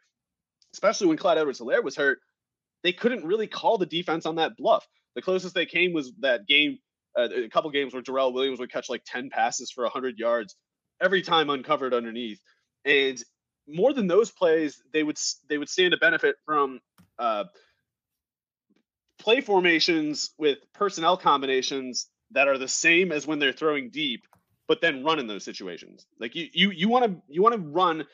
especially 0.75 1.07
when 1.07 1.17
Clyde 1.17 1.39
Edwards 1.39 1.61
Helaire 1.61 1.85
was 1.85 1.95
hurt, 1.95 2.19
they 2.83 2.93
couldn't 2.93 3.25
really 3.25 3.47
call 3.47 3.79
the 3.79 3.87
defense 3.87 4.27
on 4.27 4.35
that 4.35 4.57
bluff. 4.57 4.85
The 5.15 5.23
closest 5.23 5.55
they 5.55 5.65
came 5.65 5.93
was 5.93 6.13
that 6.23 6.45
game, 6.49 6.79
uh, 7.17 7.29
a 7.45 7.49
couple 7.49 7.71
games 7.71 7.95
where 7.95 8.03
Darrel 8.03 8.33
Williams 8.33 8.59
would 8.59 8.73
catch 8.73 8.91
like 8.91 9.03
10 9.07 9.31
passes 9.31 9.71
for 9.71 9.85
100 9.85 10.19
yards 10.19 10.57
every 11.01 11.23
time 11.23 11.51
uncovered 11.51 11.95
underneath. 11.95 12.41
And 12.85 13.23
more 13.69 13.93
than 13.93 14.09
those 14.09 14.33
plays, 14.33 14.83
they 14.93 15.05
would 15.05 15.19
they 15.49 15.57
would 15.57 15.69
stand 15.69 15.93
to 15.93 15.99
benefit 15.99 16.35
from 16.45 16.81
uh, 17.17 17.45
play 19.21 19.41
formations 19.41 20.31
with 20.37 20.59
personnel 20.75 21.17
combinations 21.17 22.09
that 22.33 22.49
are 22.49 22.59
the 22.59 22.67
same 22.67 23.13
as 23.13 23.25
when 23.25 23.39
they're 23.39 23.53
throwing 23.53 23.91
deep, 23.91 24.27
but 24.67 24.81
then 24.81 25.05
run 25.05 25.21
in 25.21 25.29
those 25.29 25.45
situations. 25.45 26.07
Like 26.19 26.35
you 26.35 26.49
you 26.53 26.71
you 26.73 26.89
want 26.89 27.05
to 27.05 27.23
you 27.29 27.41
want 27.41 27.55
to 27.55 27.61
run 27.61 28.05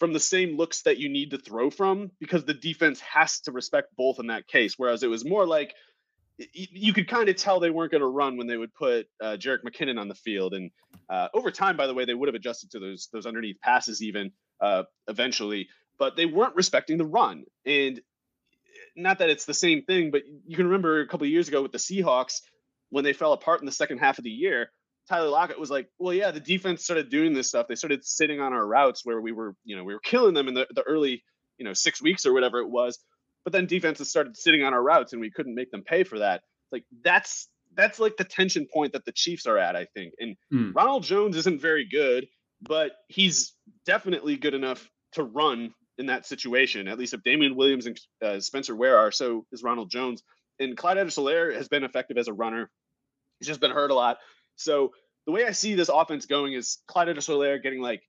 from 0.00 0.12
the 0.14 0.20
same 0.20 0.56
looks 0.56 0.82
that 0.82 0.98
you 0.98 1.08
need 1.08 1.30
to 1.30 1.38
throw 1.38 1.70
from 1.70 2.10
because 2.18 2.44
the 2.44 2.54
defense 2.54 3.00
has 3.00 3.40
to 3.40 3.52
respect 3.52 3.94
both 3.96 4.18
in 4.18 4.28
that 4.28 4.48
case. 4.48 4.74
Whereas 4.76 5.02
it 5.02 5.08
was 5.08 5.24
more 5.24 5.46
like 5.46 5.74
you 6.52 6.94
could 6.94 7.06
kind 7.06 7.28
of 7.28 7.36
tell 7.36 7.60
they 7.60 7.70
weren't 7.70 7.92
going 7.92 8.00
to 8.00 8.06
run 8.06 8.38
when 8.38 8.46
they 8.46 8.56
would 8.56 8.74
put 8.74 9.06
uh, 9.22 9.36
Jerick 9.38 9.58
McKinnon 9.62 10.00
on 10.00 10.08
the 10.08 10.14
field. 10.14 10.54
And 10.54 10.70
uh, 11.10 11.28
over 11.34 11.50
time, 11.50 11.76
by 11.76 11.86
the 11.86 11.92
way, 11.92 12.06
they 12.06 12.14
would 12.14 12.28
have 12.28 12.34
adjusted 12.34 12.70
to 12.70 12.80
those 12.80 13.08
those 13.12 13.26
underneath 13.26 13.60
passes 13.60 14.02
even 14.02 14.32
uh, 14.60 14.84
eventually, 15.06 15.68
but 15.98 16.16
they 16.16 16.26
weren't 16.26 16.56
respecting 16.56 16.96
the 16.96 17.04
run. 17.04 17.44
And 17.66 18.00
not 18.96 19.18
that 19.18 19.28
it's 19.28 19.44
the 19.44 19.54
same 19.54 19.82
thing, 19.82 20.10
but 20.10 20.22
you 20.46 20.56
can 20.56 20.66
remember 20.66 21.00
a 21.00 21.06
couple 21.06 21.26
years 21.26 21.48
ago 21.48 21.60
with 21.62 21.72
the 21.72 21.78
Seahawks 21.78 22.40
when 22.88 23.04
they 23.04 23.12
fell 23.12 23.34
apart 23.34 23.60
in 23.60 23.66
the 23.66 23.72
second 23.72 23.98
half 23.98 24.16
of 24.18 24.24
the 24.24 24.30
year. 24.30 24.70
Tyler 25.10 25.28
Lockett 25.28 25.58
was 25.58 25.72
like, 25.72 25.88
well, 25.98 26.14
yeah, 26.14 26.30
the 26.30 26.38
defense 26.38 26.84
started 26.84 27.10
doing 27.10 27.32
this 27.34 27.48
stuff. 27.48 27.66
They 27.66 27.74
started 27.74 28.04
sitting 28.04 28.40
on 28.40 28.52
our 28.52 28.64
routes 28.64 29.04
where 29.04 29.20
we 29.20 29.32
were, 29.32 29.56
you 29.64 29.74
know, 29.74 29.82
we 29.82 29.92
were 29.92 30.00
killing 30.00 30.34
them 30.34 30.46
in 30.46 30.54
the, 30.54 30.68
the 30.72 30.82
early, 30.82 31.24
you 31.58 31.64
know, 31.64 31.72
six 31.72 32.00
weeks 32.00 32.24
or 32.26 32.32
whatever 32.32 32.60
it 32.60 32.70
was. 32.70 32.96
But 33.42 33.52
then 33.52 33.66
defenses 33.66 34.08
started 34.08 34.36
sitting 34.36 34.62
on 34.62 34.72
our 34.72 34.80
routes 34.82 35.12
and 35.12 35.20
we 35.20 35.32
couldn't 35.32 35.56
make 35.56 35.72
them 35.72 35.82
pay 35.82 36.04
for 36.04 36.20
that. 36.20 36.42
Like 36.70 36.84
that's 37.02 37.48
that's 37.74 37.98
like 37.98 38.18
the 38.18 38.24
tension 38.24 38.68
point 38.72 38.92
that 38.92 39.04
the 39.04 39.10
Chiefs 39.10 39.46
are 39.46 39.58
at, 39.58 39.74
I 39.74 39.86
think. 39.94 40.14
And 40.20 40.36
mm. 40.52 40.72
Ronald 40.76 41.02
Jones 41.02 41.36
isn't 41.36 41.60
very 41.60 41.88
good, 41.90 42.28
but 42.62 42.92
he's 43.08 43.52
definitely 43.84 44.36
good 44.36 44.54
enough 44.54 44.88
to 45.14 45.24
run 45.24 45.74
in 45.98 46.06
that 46.06 46.24
situation. 46.24 46.86
At 46.86 47.00
least 47.00 47.14
if 47.14 47.22
Damien 47.24 47.56
Williams 47.56 47.86
and 47.86 48.00
uh, 48.22 48.38
Spencer 48.38 48.76
Ware 48.76 48.96
are, 48.96 49.10
so 49.10 49.44
is 49.50 49.64
Ronald 49.64 49.90
Jones. 49.90 50.22
And 50.60 50.76
Clyde 50.76 50.98
Edwards-Helaire 50.98 51.56
has 51.56 51.66
been 51.66 51.82
effective 51.82 52.16
as 52.16 52.28
a 52.28 52.32
runner. 52.32 52.70
He's 53.40 53.48
just 53.48 53.60
been 53.60 53.72
hurt 53.72 53.90
a 53.90 53.94
lot. 53.94 54.18
So 54.60 54.92
the 55.26 55.32
way 55.32 55.44
I 55.46 55.52
see 55.52 55.74
this 55.74 55.88
offense 55.88 56.26
going 56.26 56.52
is 56.52 56.78
Clyde 56.86 57.08
Edwards-Helaire 57.08 57.62
getting 57.62 57.80
like 57.80 58.02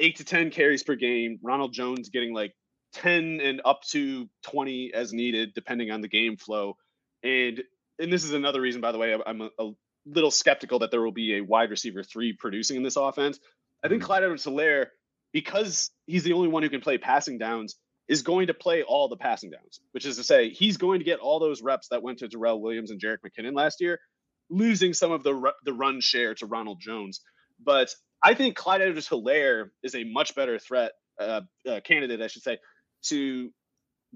eight 0.00 0.16
to 0.16 0.24
10 0.24 0.50
carries 0.50 0.82
per 0.82 0.94
game, 0.94 1.38
Ronald 1.42 1.72
Jones 1.72 2.08
getting 2.08 2.32
like 2.34 2.54
10 2.94 3.40
and 3.40 3.60
up 3.64 3.82
to 3.90 4.28
20 4.44 4.92
as 4.94 5.12
needed, 5.12 5.52
depending 5.54 5.90
on 5.90 6.00
the 6.00 6.08
game 6.08 6.36
flow. 6.36 6.76
And 7.22 7.62
and 8.00 8.12
this 8.12 8.24
is 8.24 8.32
another 8.32 8.60
reason, 8.60 8.80
by 8.80 8.90
the 8.90 8.98
way, 8.98 9.16
I'm 9.24 9.40
a, 9.40 9.50
a 9.60 9.70
little 10.04 10.32
skeptical 10.32 10.80
that 10.80 10.90
there 10.90 11.00
will 11.00 11.12
be 11.12 11.36
a 11.36 11.42
wide 11.42 11.70
receiver 11.70 12.02
three 12.02 12.32
producing 12.32 12.76
in 12.76 12.82
this 12.82 12.96
offense. 12.96 13.38
I 13.84 13.88
think 13.88 14.00
mm-hmm. 14.00 14.06
Clyde 14.06 14.24
Edwards-Helaire, 14.24 14.86
because 15.32 15.90
he's 16.06 16.24
the 16.24 16.32
only 16.32 16.48
one 16.48 16.64
who 16.64 16.70
can 16.70 16.80
play 16.80 16.98
passing 16.98 17.38
downs, 17.38 17.76
is 18.08 18.22
going 18.22 18.48
to 18.48 18.54
play 18.54 18.82
all 18.82 19.08
the 19.08 19.16
passing 19.16 19.50
downs, 19.50 19.80
which 19.92 20.06
is 20.06 20.16
to 20.16 20.24
say, 20.24 20.50
he's 20.50 20.76
going 20.76 20.98
to 20.98 21.04
get 21.04 21.20
all 21.20 21.38
those 21.38 21.62
reps 21.62 21.88
that 21.88 22.02
went 22.02 22.18
to 22.18 22.28
Darrel 22.28 22.60
Williams 22.60 22.90
and 22.90 23.00
Jerick 23.00 23.18
McKinnon 23.24 23.54
last 23.54 23.80
year 23.80 24.00
losing 24.50 24.94
some 24.94 25.12
of 25.12 25.22
the 25.22 25.52
the 25.64 25.72
run 25.72 26.00
share 26.00 26.34
to 26.34 26.46
Ronald 26.46 26.80
Jones. 26.80 27.20
But 27.64 27.94
I 28.22 28.34
think 28.34 28.56
Clyde 28.56 28.82
Edwards 28.82 29.08
Helaire 29.08 29.70
is 29.82 29.94
a 29.94 30.04
much 30.04 30.34
better 30.34 30.58
threat 30.58 30.92
uh, 31.20 31.42
uh, 31.68 31.80
candidate, 31.84 32.20
I 32.20 32.26
should 32.26 32.42
say, 32.42 32.58
to 33.04 33.50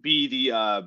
be 0.01 0.29
the 0.29 0.57
uh, 0.57 0.83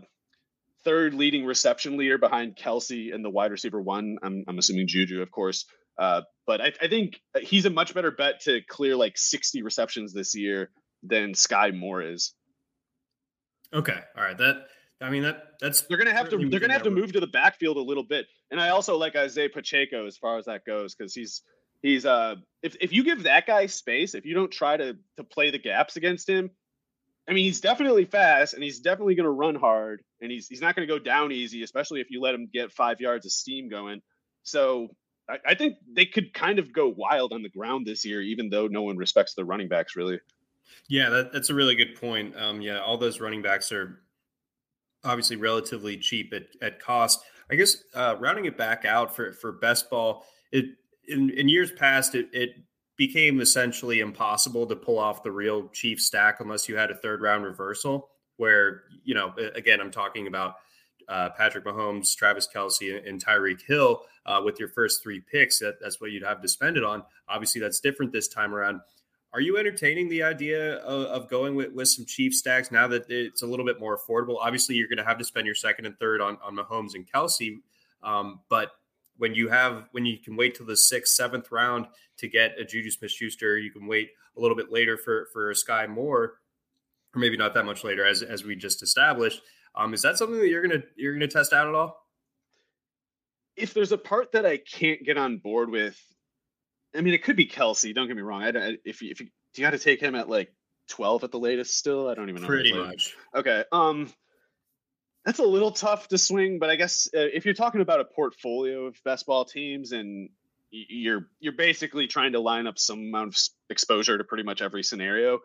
third 0.84 1.13
leading 1.13 1.45
reception 1.45 1.97
leader 1.97 2.17
behind 2.17 2.56
Kelce 2.56 3.13
and 3.13 3.23
the 3.23 3.30
wide 3.30 3.51
receiver 3.51 3.82
one. 3.82 4.17
I'm, 4.23 4.43
I'm 4.47 4.58
assuming 4.58 4.88
Juju, 4.88 5.21
of 5.21 5.32
course. 5.32 5.65
Uh, 5.97 6.21
but 6.47 6.62
I, 6.62 6.73
I, 6.82 6.88
think 6.88 7.21
he's 7.41 7.65
a 7.65 7.69
much 7.69 7.93
better 7.93 8.12
bet 8.12 8.41
to 8.41 8.62
clear 8.67 8.95
like 8.95 9.17
60 9.17 9.62
receptions 9.62 10.13
this 10.13 10.36
year 10.36 10.71
than 11.04 11.34
Skyy 11.34 11.77
Moore 11.77 12.01
is. 12.01 12.34
Okay, 13.73 13.99
all 14.17 14.23
right. 14.23 14.38
That 14.38 14.65
I 15.01 15.10
mean 15.10 15.23
that 15.23 15.43
that's 15.60 15.82
they're 15.82 15.97
gonna 15.97 16.13
have 16.13 16.30
to 16.30 16.49
they're 16.49 16.60
gonna 16.60 16.73
have 16.73 16.84
to 16.84 16.91
move 16.91 17.13
to 17.13 17.19
the 17.19 17.27
backfield 17.27 17.77
a 17.77 17.82
little 17.82 18.04
bit. 18.04 18.25
And 18.52 18.60
I 18.60 18.70
also 18.70 18.98
like 18.98 19.16
Isaiah 19.16 19.50
Pacheco 19.50 20.06
as 20.06 20.18
far 20.18 20.38
as 20.38 20.46
that 20.46 20.66
goes 20.66 20.94
because 20.94 21.16
he's 21.16 21.42
he's 21.82 22.06
uh 22.06 22.36
if 22.62 22.76
if 22.82 22.94
you 22.94 23.04
give 23.04 23.24
that 23.24 23.48
guy 23.48 23.66
space, 23.66 24.14
if 24.14 24.26
you 24.26 24.36
don't 24.36 24.52
try 24.52 24.78
to 24.78 24.98
to 25.18 25.24
play 25.24 25.52
the 25.52 25.60
gaps 25.60 25.96
against 25.96 26.30
him, 26.30 26.52
I 27.28 27.34
mean 27.34 27.46
he's 27.46 27.62
definitely 27.62 28.06
fast 28.06 28.54
and 28.54 28.64
he's 28.64 28.80
definitely 28.80 29.16
gonna 29.16 29.32
run 29.32 29.56
hard 29.56 30.04
and 30.22 30.32
he's 30.32 30.48
he's 30.48 30.62
not 30.62 30.76
gonna 30.76 30.88
go 30.88 31.00
down 31.00 31.32
easy, 31.32 31.64
especially 31.64 32.02
if 32.02 32.12
you 32.12 32.22
let 32.22 32.36
him 32.36 32.50
get 32.52 32.72
five 32.72 33.00
yards 33.00 33.26
of 33.26 33.32
steam 33.32 33.70
going. 33.70 34.02
So 34.44 34.90
I, 35.30 35.38
I 35.48 35.56
think 35.56 35.78
they 35.96 36.06
could 36.06 36.34
kind 36.34 36.60
of 36.60 36.74
go 36.74 36.94
wild 36.96 37.32
on 37.34 37.44
the 37.44 37.50
ground 37.50 37.88
this 37.88 38.04
year, 38.06 38.22
even 38.22 38.50
though 38.50 38.68
no 38.68 38.82
one 38.82 38.98
respects 38.98 39.34
the 39.34 39.46
running 39.46 39.70
backs 39.70 39.96
really. 39.96 40.20
Yeah, 40.88 41.10
that, 41.10 41.32
that's 41.32 41.50
a 41.50 41.54
really 41.54 41.76
good 41.76 41.96
point. 41.96 42.36
Um, 42.38 42.62
yeah, 42.62 42.80
all 42.80 42.98
those 42.98 43.20
running 43.20 43.42
backs 43.42 43.72
are 43.72 44.00
obviously 45.04 45.36
relatively 45.36 45.98
cheap 45.98 46.34
at, 46.34 46.44
at 46.62 46.80
cost. 46.80 47.24
I 47.52 47.56
guess 47.56 47.84
uh, 47.94 48.16
rounding 48.20 48.46
it 48.46 48.58
back 48.58 48.86
out 48.86 49.16
for 49.16 49.34
for 49.34 49.52
best 49.52 49.90
ball, 49.90 50.26
it 50.52 50.66
in, 51.08 51.30
in 51.32 51.50
years 51.50 51.72
past 51.72 52.16
it, 52.16 52.30
it 52.32 52.56
became 52.98 53.42
essentially 53.42 54.00
impossible 54.00 54.66
to 54.68 54.76
pull 54.76 55.00
off 55.00 55.24
the 55.24 55.32
real 55.32 55.68
chief 55.70 56.00
stack 56.00 56.40
unless 56.40 56.70
you 56.70 56.78
had 56.78 56.92
a 56.92 56.96
third 56.96 57.22
round 57.22 57.44
reversal. 57.44 58.10
Where 58.38 58.84
you 59.04 59.14
know, 59.14 59.34
again, 59.56 59.82
I'm 59.82 59.92
talking 59.92 60.28
about 60.28 60.56
uh, 61.08 61.30
Patrick 61.32 61.66
Mahomes, 61.66 62.16
Travis 62.16 62.48
Kelce, 62.54 63.08
and 63.08 63.24
Tyreek 63.24 63.62
Hill 63.68 64.02
uh, 64.26 64.42
with 64.44 64.60
your 64.60 64.70
first 64.70 65.04
three 65.04 65.20
picks. 65.20 65.60
That, 65.60 65.76
that's 65.82 66.00
what 66.00 66.12
you'd 66.12 66.24
have 66.24 66.42
to 66.42 66.48
spend 66.48 66.78
it 66.78 66.84
on. 66.84 67.04
Obviously, 67.28 67.60
that's 67.60 67.80
different 67.80 68.12
this 68.12 68.28
time 68.28 68.56
around. 68.56 68.80
Are 69.34 69.39
you 69.39 69.58
entertaining 69.58 70.10
the 70.10 70.24
idea 70.24 70.76
of, 70.78 71.24
of 71.24 71.30
going 71.30 71.56
with, 71.56 71.72
with 71.72 71.88
some 71.88 72.06
chief 72.06 72.34
stacks 72.34 72.70
now 72.70 72.88
that 72.88 73.10
it's 73.10 73.41
a 73.41 73.48
little 73.48 73.65
bit 73.65 73.80
more 73.80 73.98
affordable? 73.98 74.38
Obviously, 74.41 74.76
you're 74.76 74.89
going 74.89 74.98
to 74.98 75.06
have 75.06 75.17
to 75.20 75.24
spend 75.24 75.46
your 75.46 75.56
second 75.56 75.86
and 75.86 75.98
third 75.98 76.20
on, 76.20 76.38
on 76.44 76.56
Mahomes 76.56 76.96
and 76.96 77.10
Kelce, 77.10 77.62
Um, 78.04 78.41
but 78.50 78.72
when 79.17 79.36
you 79.36 79.50
have 79.50 79.88
when 79.91 80.06
you 80.06 80.17
can 80.17 80.36
wait 80.36 80.56
till 80.56 80.65
the 80.65 80.76
sixth, 80.76 81.13
seventh 81.13 81.52
round 81.52 81.86
to 82.17 82.28
get 82.28 82.60
a 82.60 82.65
Juju 82.65 82.89
Smith 82.89 83.12
Schuster, 83.12 83.58
you 83.58 83.72
can 83.72 83.88
wait 83.88 84.10
a 84.36 84.41
little 84.41 84.58
bit 84.58 84.72
later 84.72 84.98
for 84.98 85.28
for 85.32 85.54
Skyy 85.54 85.88
Moore, 85.88 86.39
or 87.13 87.20
maybe 87.20 87.38
not 87.38 87.54
that 87.54 87.65
much 87.65 87.84
later, 87.84 88.06
as 88.06 88.24
as 88.24 88.44
we 88.44 88.56
just 88.56 88.82
established. 88.82 89.41
Um, 89.76 89.94
is 89.94 90.02
that 90.02 90.17
something 90.17 90.39
that 90.39 90.48
you're 90.48 90.62
gonna 90.67 90.84
you're 90.96 91.13
gonna 91.13 91.28
test 91.28 91.54
out 91.54 91.67
at 91.67 91.76
all? 91.76 92.06
If 93.56 93.74
there's 93.74 93.91
a 93.91 93.98
part 93.98 94.32
that 94.32 94.46
I 94.46 94.58
can't 94.58 95.04
get 95.04 95.17
on 95.17 95.38
board 95.38 95.70
with, 95.70 96.02
I 96.95 97.01
mean, 97.01 97.13
it 97.13 97.23
could 97.23 97.36
be 97.36 97.47
Kelce. 97.47 97.93
Don't 97.93 98.08
get 98.08 98.15
me 98.15 98.21
wrong. 98.21 98.43
I, 98.43 98.77
if 98.84 99.01
you, 99.01 99.12
if 99.12 99.19
you, 99.19 99.27
do 99.54 99.62
you 99.62 99.65
got 99.65 99.71
to 99.71 99.80
take 99.80 100.01
him 100.01 100.15
at 100.15 100.30
like 100.30 100.54
12 100.89 101.23
at 101.23 101.32
the 101.32 101.39
latest 101.39 101.77
still? 101.77 102.08
I 102.08 102.15
don't 102.15 102.30
even 102.30 102.41
know. 102.41 102.47
Pretty 102.47 102.73
much. 102.73 103.15
Okay. 103.36 103.63
Um, 103.71 104.12
that's 105.25 105.39
a 105.39 105.43
little 105.43 105.71
tough 105.71 106.08
to 106.10 106.17
swing, 106.17 106.60
but 106.60 106.69
I 106.69 106.75
guess 106.75 107.08
uh, 107.13 107.19
if 107.19 107.45
you're 107.45 107.54
talking 107.54 107.82
about 107.82 107.99
a 107.99 108.06
portfolio 108.06 108.86
of 108.86 108.95
best 109.06 109.25
ball 109.25 109.45
teams 109.45 109.91
and 109.91 110.30
you're 110.71 111.27
you're 111.39 111.54
basically 111.54 112.08
trying 112.08 112.32
to 112.32 112.39
line 112.39 112.65
up 112.65 112.80
some 112.80 112.99
amount 112.99 113.27
of 113.30 113.38
exposure 113.69 114.17
to 114.17 114.23
pretty 114.23 114.43
much 114.43 114.62
every 114.62 114.84
scenario, 114.84 115.39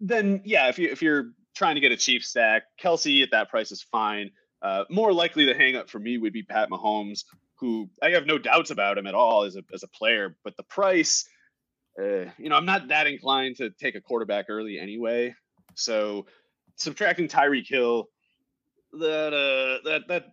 then 0.00 0.42
yeah, 0.44 0.68
if 0.68 0.78
you 0.78 0.88
if 0.90 1.02
you're 1.02 1.32
trying 1.54 1.74
to 1.74 1.80
get 1.80 1.90
a 1.90 1.96
cheap 1.96 2.22
stack, 2.22 2.64
Kelce 2.80 3.22
at 3.22 3.30
that 3.32 3.48
price 3.48 3.72
is 3.72 3.82
fine. 3.82 4.30
Uh, 4.62 4.84
more 4.90 5.12
likely 5.12 5.46
the 5.46 5.54
hang 5.54 5.76
up 5.76 5.88
for 5.90 5.98
me 5.98 6.18
would 6.18 6.32
be 6.32 6.42
Pat 6.42 6.70
Mahomes, 6.70 7.24
who 7.58 7.88
I 8.02 8.10
have 8.10 8.26
no 8.26 8.38
doubts 8.38 8.70
about 8.70 8.98
him 8.98 9.06
at 9.06 9.14
all 9.14 9.44
as 9.44 9.56
a 9.56 9.62
as 9.72 9.82
a 9.82 9.88
player, 9.88 10.36
but 10.44 10.56
the 10.56 10.62
price, 10.62 11.28
uh, 11.98 12.30
you 12.38 12.48
know, 12.48 12.56
I'm 12.56 12.66
not 12.66 12.88
that 12.88 13.06
inclined 13.06 13.56
to 13.56 13.70
take 13.70 13.94
a 13.94 14.00
quarterback 14.00 14.46
early 14.48 14.78
anyway. 14.78 15.34
So 15.74 16.26
subtracting 16.76 17.28
Tyreek 17.28 17.68
Hill 17.68 18.08
that 18.92 19.32
uh 19.32 19.88
that 19.88 20.02
that 20.08 20.24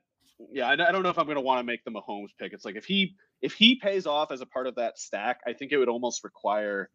yeah, 0.51 0.67
I, 0.67 0.73
I 0.73 0.91
don't 0.91 1.03
know 1.03 1.09
if 1.09 1.17
I'm 1.17 1.25
going 1.25 1.35
to 1.35 1.41
want 1.41 1.59
to 1.59 1.63
make 1.63 1.83
the 1.83 1.91
Mahomes 1.91 2.29
pick. 2.37 2.53
It's 2.53 2.65
like 2.65 2.75
if 2.75 2.85
he 2.85 3.15
if 3.41 3.53
he 3.53 3.75
pays 3.75 4.05
off 4.05 4.31
as 4.31 4.41
a 4.41 4.45
part 4.45 4.67
of 4.67 4.75
that 4.75 4.97
stack, 4.97 5.41
I 5.45 5.53
think 5.53 5.71
it 5.71 5.77
would 5.77 5.89
almost 5.89 6.23
require 6.23 6.89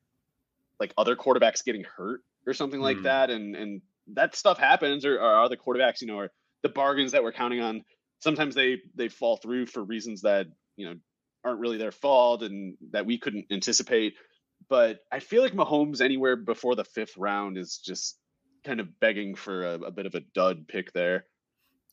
like 0.80 0.92
other 0.96 1.16
quarterbacks 1.16 1.64
getting 1.64 1.84
hurt 1.84 2.20
or 2.46 2.54
something 2.54 2.80
like 2.80 2.98
mm. 2.98 3.02
that, 3.04 3.30
and 3.30 3.56
and 3.56 3.82
that 4.14 4.34
stuff 4.34 4.58
happens, 4.58 5.04
or, 5.04 5.16
or 5.16 5.42
other 5.42 5.56
quarterbacks, 5.56 6.00
you 6.00 6.06
know, 6.06 6.16
or 6.16 6.30
the 6.62 6.68
bargains 6.68 7.12
that 7.12 7.22
we're 7.22 7.32
counting 7.32 7.60
on. 7.60 7.84
Sometimes 8.20 8.54
they 8.54 8.78
they 8.94 9.08
fall 9.08 9.36
through 9.36 9.66
for 9.66 9.82
reasons 9.82 10.22
that 10.22 10.46
you 10.76 10.88
know 10.88 10.94
aren't 11.44 11.60
really 11.60 11.78
their 11.78 11.92
fault 11.92 12.42
and 12.42 12.76
that 12.90 13.06
we 13.06 13.18
couldn't 13.18 13.46
anticipate. 13.50 14.14
But 14.68 15.00
I 15.10 15.20
feel 15.20 15.42
like 15.42 15.52
Mahomes 15.52 16.00
anywhere 16.00 16.36
before 16.36 16.74
the 16.74 16.84
fifth 16.84 17.16
round 17.16 17.56
is 17.56 17.78
just 17.78 18.18
kind 18.64 18.80
of 18.80 19.00
begging 19.00 19.34
for 19.34 19.64
a, 19.64 19.74
a 19.74 19.90
bit 19.90 20.06
of 20.06 20.14
a 20.14 20.20
dud 20.20 20.66
pick 20.68 20.92
there. 20.92 21.26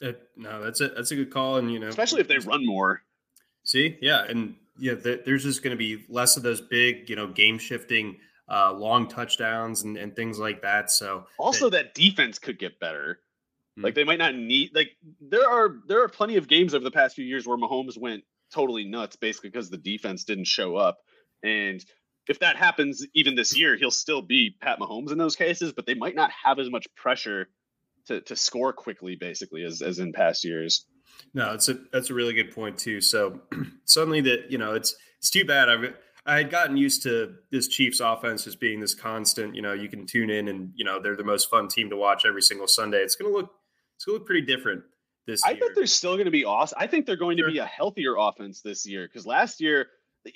It, 0.01 0.21
no, 0.35 0.63
that's 0.63 0.81
a 0.81 0.89
that's 0.89 1.11
a 1.11 1.15
good 1.15 1.31
call, 1.31 1.57
and 1.57 1.71
you 1.71 1.79
know, 1.79 1.87
especially 1.87 2.21
if 2.21 2.27
they 2.27 2.39
run 2.39 2.65
more. 2.65 3.01
See, 3.63 3.97
yeah, 4.01 4.23
and 4.27 4.55
yeah, 4.77 4.93
there's 4.93 5.43
just 5.43 5.63
going 5.63 5.75
to 5.75 5.77
be 5.77 6.03
less 6.09 6.37
of 6.37 6.43
those 6.43 6.61
big, 6.61 7.09
you 7.09 7.15
know, 7.15 7.27
game 7.27 7.57
shifting, 7.57 8.17
uh, 8.49 8.73
long 8.73 9.07
touchdowns 9.07 9.83
and, 9.83 9.97
and 9.97 10.15
things 10.15 10.37
like 10.37 10.61
that. 10.61 10.91
So 10.91 11.25
also 11.37 11.69
that, 11.69 11.77
that 11.77 11.95
defense 11.95 12.39
could 12.39 12.59
get 12.59 12.79
better. 12.79 13.19
Hmm. 13.75 13.83
Like 13.83 13.95
they 13.95 14.03
might 14.03 14.19
not 14.19 14.35
need 14.35 14.71
like 14.73 14.91
there 15.21 15.49
are 15.49 15.75
there 15.87 16.03
are 16.03 16.09
plenty 16.09 16.37
of 16.37 16.47
games 16.47 16.73
over 16.73 16.83
the 16.83 16.91
past 16.91 17.15
few 17.15 17.25
years 17.25 17.45
where 17.47 17.57
Mahomes 17.57 17.97
went 17.97 18.23
totally 18.53 18.85
nuts 18.85 19.15
basically 19.15 19.49
because 19.49 19.69
the 19.69 19.77
defense 19.77 20.23
didn't 20.23 20.47
show 20.47 20.75
up. 20.75 20.99
And 21.43 21.83
if 22.27 22.39
that 22.39 22.55
happens 22.55 23.05
even 23.13 23.35
this 23.35 23.57
year, 23.57 23.75
he'll 23.75 23.91
still 23.91 24.21
be 24.21 24.55
Pat 24.59 24.79
Mahomes 24.79 25.11
in 25.11 25.17
those 25.17 25.35
cases, 25.35 25.73
but 25.73 25.85
they 25.85 25.93
might 25.93 26.15
not 26.15 26.31
have 26.43 26.59
as 26.59 26.69
much 26.69 26.87
pressure 26.95 27.47
to 28.07 28.21
to 28.21 28.35
score 28.35 28.73
quickly, 28.73 29.15
basically, 29.15 29.63
as 29.63 29.81
as 29.81 29.99
in 29.99 30.13
past 30.13 30.43
years. 30.43 30.85
No, 31.33 31.53
it's 31.53 31.69
a 31.69 31.77
that's 31.91 32.09
a 32.09 32.13
really 32.13 32.33
good 32.33 32.53
point 32.53 32.77
too. 32.77 33.01
So 33.01 33.41
suddenly 33.85 34.21
that 34.21 34.51
you 34.51 34.57
know 34.57 34.73
it's 34.73 34.95
it's 35.19 35.29
too 35.29 35.45
bad. 35.45 35.69
I've 35.69 35.93
I 36.25 36.37
had 36.37 36.49
gotten 36.49 36.75
used 36.75 37.03
to 37.03 37.35
this 37.51 37.67
Chiefs 37.67 37.99
offense 37.99 38.47
as 38.47 38.55
being 38.55 38.79
this 38.79 38.95
constant. 38.95 39.55
You 39.55 39.61
know, 39.61 39.73
you 39.73 39.89
can 39.89 40.07
tune 40.07 40.29
in 40.29 40.47
and 40.47 40.71
you 40.75 40.85
know 40.85 40.99
they're 40.99 41.15
the 41.15 41.23
most 41.23 41.49
fun 41.49 41.67
team 41.67 41.89
to 41.91 41.97
watch 41.97 42.25
every 42.25 42.41
single 42.41 42.67
Sunday. 42.67 42.99
It's 42.99 43.15
gonna 43.15 43.33
look 43.33 43.51
it's 43.95 44.05
gonna 44.05 44.17
look 44.17 44.27
pretty 44.27 44.45
different 44.45 44.83
this. 45.27 45.43
I 45.43 45.51
year. 45.51 45.59
think 45.59 45.75
they're 45.75 45.85
still 45.87 46.13
going 46.13 46.25
to 46.25 46.31
be 46.31 46.45
awesome. 46.45 46.77
I 46.79 46.87
think 46.87 47.05
they're 47.05 47.15
going 47.15 47.37
sure. 47.37 47.47
to 47.47 47.53
be 47.53 47.59
a 47.59 47.65
healthier 47.65 48.15
offense 48.17 48.61
this 48.61 48.85
year 48.85 49.07
because 49.07 49.25
last 49.25 49.61
year 49.61 49.87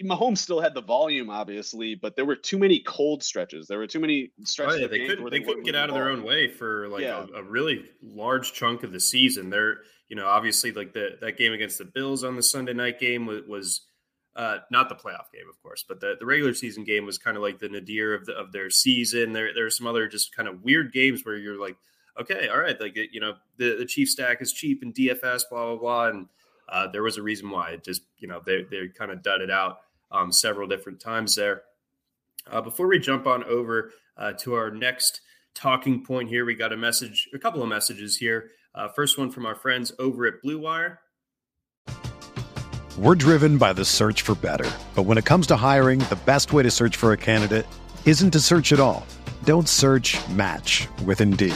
Mahomes 0.03 0.37
still 0.37 0.61
had 0.61 0.73
the 0.73 0.81
volume, 0.81 1.29
obviously, 1.29 1.95
but 1.95 2.15
there 2.15 2.25
were 2.25 2.35
too 2.35 2.57
many 2.57 2.79
cold 2.79 3.23
stretches. 3.23 3.67
There 3.67 3.79
were 3.79 3.87
too 3.87 3.99
many 3.99 4.31
stretches. 4.43 4.75
Oh, 4.75 4.79
yeah, 4.81 4.87
they 4.87 5.07
couldn't. 5.07 5.25
They, 5.25 5.39
they 5.39 5.45
couldn't 5.45 5.63
get 5.63 5.75
out 5.75 5.89
of 5.89 5.95
their 5.95 6.09
own 6.09 6.23
way 6.23 6.47
for 6.47 6.87
like 6.89 7.01
yeah. 7.01 7.25
a, 7.33 7.39
a, 7.39 7.43
really 7.43 7.85
large 8.03 8.53
chunk 8.53 8.83
of 8.83 8.91
the 8.91 8.99
season. 8.99 9.49
They're, 9.49 9.77
you 10.07 10.15
know, 10.15 10.27
obviously 10.27 10.71
like 10.71 10.93
the 10.93 11.17
that 11.21 11.37
game 11.37 11.53
against 11.53 11.79
the 11.79 11.85
Bills 11.85 12.23
on 12.23 12.35
the 12.35 12.43
Sunday 12.43 12.73
night 12.73 12.99
game 12.99 13.25
was, 13.25 13.41
was 13.47 13.81
uh, 14.35 14.59
not 14.71 14.89
the 14.89 14.95
playoff 14.95 15.31
game, 15.33 15.49
of 15.49 15.59
course, 15.63 15.83
but 15.87 15.99
the, 15.99 16.15
the 16.19 16.25
regular 16.25 16.53
season 16.53 16.83
game 16.83 17.05
was 17.05 17.17
kind 17.17 17.35
of 17.35 17.41
like 17.41 17.59
the 17.59 17.69
nadir 17.69 18.13
of 18.13 18.25
the, 18.25 18.33
of 18.33 18.51
their 18.51 18.69
season. 18.69 19.33
There 19.33 19.53
there 19.55 19.65
are 19.65 19.71
some 19.71 19.87
other 19.87 20.07
just 20.07 20.35
kind 20.35 20.47
of 20.47 20.63
weird 20.63 20.93
games 20.93 21.25
where 21.25 21.35
you're 21.35 21.59
like, 21.59 21.77
okay, 22.19 22.47
all 22.49 22.59
right, 22.59 22.79
like 22.79 22.95
you 22.95 23.19
know, 23.19 23.35
the 23.57 23.75
the 23.77 23.85
chief 23.85 24.09
stack 24.09 24.41
is 24.41 24.51
cheap 24.51 24.81
and 24.81 24.93
DFS, 24.93 25.43
blah 25.49 25.67
blah 25.67 25.75
blah, 25.77 26.07
and 26.07 26.27
uh, 26.67 26.87
there 26.87 27.03
was 27.03 27.17
a 27.17 27.23
reason 27.23 27.49
why 27.49 27.71
it 27.71 27.83
just 27.83 28.01
you 28.17 28.27
know 28.27 28.41
they 28.45 28.63
they 28.69 28.87
kind 28.87 29.11
of 29.11 29.23
dud 29.23 29.41
it 29.41 29.49
out 29.51 29.79
um, 30.11 30.31
several 30.31 30.67
different 30.67 30.99
times 30.99 31.35
there. 31.35 31.63
Uh, 32.49 32.61
before 32.61 32.87
we 32.87 32.99
jump 32.99 33.27
on 33.27 33.43
over 33.43 33.91
uh, 34.17 34.33
to 34.33 34.53
our 34.53 34.71
next 34.71 35.21
talking 35.53 36.03
point 36.03 36.29
here, 36.29 36.45
we 36.45 36.55
got 36.55 36.73
a 36.73 36.77
message, 36.77 37.29
a 37.33 37.39
couple 37.39 37.61
of 37.61 37.69
messages 37.69 38.17
here. 38.17 38.51
Uh, 38.73 38.87
first 38.87 39.17
one 39.17 39.29
from 39.31 39.45
our 39.45 39.55
friends 39.55 39.91
over 39.99 40.25
at 40.25 40.41
Blue 40.41 40.59
Wire. 40.59 40.99
We're 42.97 43.15
driven 43.15 43.57
by 43.57 43.73
the 43.73 43.85
search 43.85 44.23
for 44.23 44.35
better, 44.35 44.69
but 44.93 45.03
when 45.03 45.17
it 45.17 45.25
comes 45.25 45.47
to 45.47 45.55
hiring, 45.55 45.99
the 45.99 46.19
best 46.25 46.51
way 46.51 46.63
to 46.63 46.71
search 46.71 46.97
for 46.97 47.13
a 47.13 47.17
candidate 47.17 47.65
isn't 48.05 48.31
to 48.31 48.39
search 48.39 48.73
at 48.73 48.79
all. 48.79 49.05
Don't 49.43 49.69
search. 49.69 50.17
Match 50.29 50.87
with 51.05 51.21
Indeed. 51.21 51.55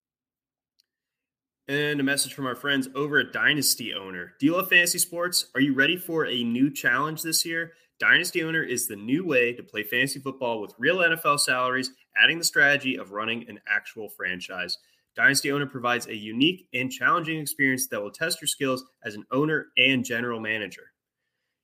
And 1.67 1.99
a 1.99 2.03
message 2.03 2.33
from 2.33 2.47
our 2.47 2.55
friends 2.55 2.89
over 2.95 3.19
at 3.19 3.31
Dynasty 3.31 3.93
Owner. 3.93 4.33
Do 4.39 4.45
you 4.45 4.55
love 4.55 4.69
fantasy 4.69 4.97
sports? 4.97 5.45
Are 5.53 5.61
you 5.61 5.73
ready 5.73 5.95
for 5.95 6.25
a 6.25 6.43
new 6.43 6.71
challenge 6.71 7.21
this 7.21 7.45
year? 7.45 7.73
Dynasty 7.99 8.43
Owner 8.43 8.63
is 8.63 8.87
the 8.87 8.95
new 8.95 9.25
way 9.25 9.53
to 9.53 9.61
play 9.61 9.83
fantasy 9.83 10.19
football 10.19 10.59
with 10.59 10.73
real 10.79 10.97
NFL 10.97 11.39
salaries, 11.39 11.91
adding 12.17 12.39
the 12.39 12.43
strategy 12.43 12.97
of 12.97 13.11
running 13.11 13.47
an 13.47 13.59
actual 13.67 14.09
franchise. 14.09 14.79
Dynasty 15.15 15.51
Owner 15.51 15.67
provides 15.67 16.07
a 16.07 16.15
unique 16.15 16.67
and 16.73 16.91
challenging 16.91 17.39
experience 17.39 17.87
that 17.87 18.01
will 18.01 18.11
test 18.11 18.41
your 18.41 18.47
skills 18.47 18.83
as 19.03 19.13
an 19.13 19.25
owner 19.31 19.67
and 19.77 20.03
general 20.03 20.39
manager. 20.39 20.91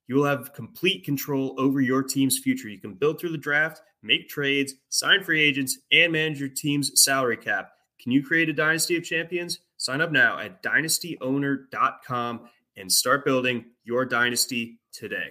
You 0.06 0.14
will 0.14 0.26
have 0.26 0.54
complete 0.54 1.04
control 1.04 1.54
over 1.58 1.80
your 1.80 2.04
team's 2.04 2.38
future. 2.38 2.68
You 2.68 2.78
can 2.78 2.94
build 2.94 3.18
through 3.18 3.32
the 3.32 3.38
draft, 3.38 3.82
make 4.02 4.28
trades, 4.28 4.74
sign 4.90 5.24
free 5.24 5.42
agents, 5.42 5.76
and 5.90 6.12
manage 6.12 6.38
your 6.38 6.48
team's 6.48 7.02
salary 7.02 7.36
cap. 7.36 7.72
Can 8.00 8.12
you 8.12 8.22
create 8.22 8.48
a 8.48 8.52
dynasty 8.52 8.96
of 8.96 9.02
champions? 9.02 9.58
Sign 9.78 10.00
up 10.00 10.10
now 10.10 10.38
at 10.38 10.62
dynastyowner.com 10.62 12.40
and 12.76 12.92
start 12.92 13.24
building 13.24 13.64
your 13.84 14.04
dynasty 14.04 14.80
today. 14.92 15.30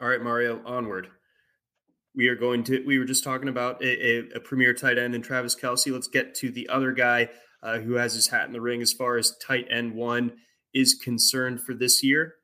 All 0.00 0.08
right, 0.08 0.20
Mario, 0.20 0.62
onward. 0.64 1.08
We 2.14 2.28
are 2.28 2.36
going 2.36 2.64
to, 2.64 2.84
we 2.84 2.98
were 2.98 3.04
just 3.04 3.22
talking 3.22 3.48
about 3.48 3.82
a, 3.82 4.06
a, 4.06 4.18
a 4.36 4.40
premier 4.40 4.74
tight 4.74 4.98
end 4.98 5.14
in 5.14 5.22
Travis 5.22 5.54
Kelce. 5.54 5.92
Let's 5.92 6.08
get 6.08 6.34
to 6.36 6.50
the 6.50 6.68
other 6.68 6.92
guy 6.92 7.28
uh, 7.62 7.78
who 7.78 7.94
has 7.94 8.14
his 8.14 8.28
hat 8.28 8.46
in 8.46 8.52
the 8.52 8.60
ring 8.60 8.82
as 8.82 8.92
far 8.92 9.16
as 9.16 9.36
tight 9.38 9.66
end 9.70 9.94
one 9.94 10.32
is 10.74 10.94
concerned 10.94 11.60
for 11.62 11.74
this 11.74 12.02
year. 12.02 12.34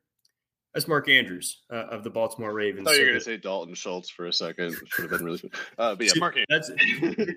That's 0.73 0.87
Mark 0.87 1.09
Andrews 1.09 1.63
uh, 1.71 1.87
of 1.87 2.03
the 2.03 2.11
Baltimore 2.11 2.53
Ravens. 2.53 2.87
I 2.87 2.91
thought 2.91 2.97
you 2.99 3.05
were 3.05 3.11
going 3.11 3.19
to 3.19 3.25
say 3.25 3.37
Dalton 3.37 3.73
Schultz 3.73 4.09
for 4.09 4.27
a 4.27 4.33
second. 4.33 4.75
Should 4.85 5.09
have 5.09 5.19
been 5.19 5.25
really. 5.25 5.41
Uh, 5.79 5.95
but 5.95 6.05
yeah, 6.05 6.13
Mark. 6.17 6.37
That's, 6.47 6.69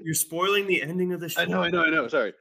you're 0.04 0.14
spoiling 0.14 0.66
the 0.66 0.82
ending 0.82 1.14
of 1.14 1.20
the 1.20 1.28
show. 1.30 1.40
I 1.40 1.46
know, 1.46 1.62
I 1.62 1.70
know, 1.70 1.82
I 1.82 1.88
know. 1.88 2.08
Sorry. 2.08 2.34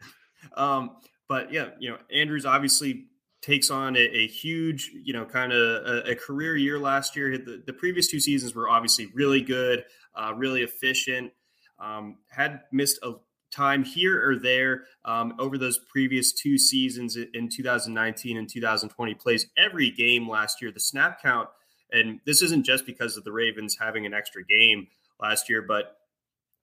Um, 0.56 0.98
but 1.28 1.52
yeah, 1.52 1.70
you 1.80 1.90
know, 1.90 1.98
Andrews 2.14 2.46
obviously 2.46 3.06
takes 3.42 3.72
on 3.72 3.96
a, 3.96 4.00
a 4.00 4.28
huge, 4.28 4.92
you 5.04 5.14
know, 5.14 5.26
kind 5.26 5.52
of 5.52 5.86
a, 5.86 6.12
a, 6.12 6.16
career 6.16 6.56
year 6.56 6.78
last 6.78 7.16
year. 7.16 7.38
The, 7.38 7.64
the, 7.66 7.74
previous 7.74 8.08
two 8.08 8.20
seasons 8.20 8.54
were 8.54 8.70
obviously 8.70 9.08
really 9.16 9.42
good, 9.42 9.84
uh, 10.16 10.34
really 10.36 10.62
efficient. 10.62 11.32
Um, 11.80 12.18
had 12.30 12.62
missed 12.72 13.00
a 13.02 13.14
time 13.52 13.84
here 13.84 14.30
or 14.30 14.38
there 14.38 14.84
um, 15.06 15.34
over 15.40 15.58
those 15.58 15.80
previous 15.90 16.32
two 16.32 16.58
seasons 16.58 17.18
in 17.18 17.50
2019 17.50 18.38
and 18.38 18.50
2020. 18.50 19.14
Plays 19.16 19.48
every 19.58 19.90
game 19.90 20.30
last 20.30 20.62
year. 20.62 20.72
The 20.72 20.80
snap 20.80 21.22
count, 21.22 21.50
and 21.92 22.20
this 22.26 22.42
isn't 22.42 22.64
just 22.64 22.86
because 22.86 23.18
of 23.18 23.24
the 23.24 23.32
Ravens 23.32 23.78
having 23.80 24.06
an 24.06 24.14
extra 24.14 24.46
game 24.46 24.88
last 25.20 25.50
year, 25.50 25.62
but 25.62 25.98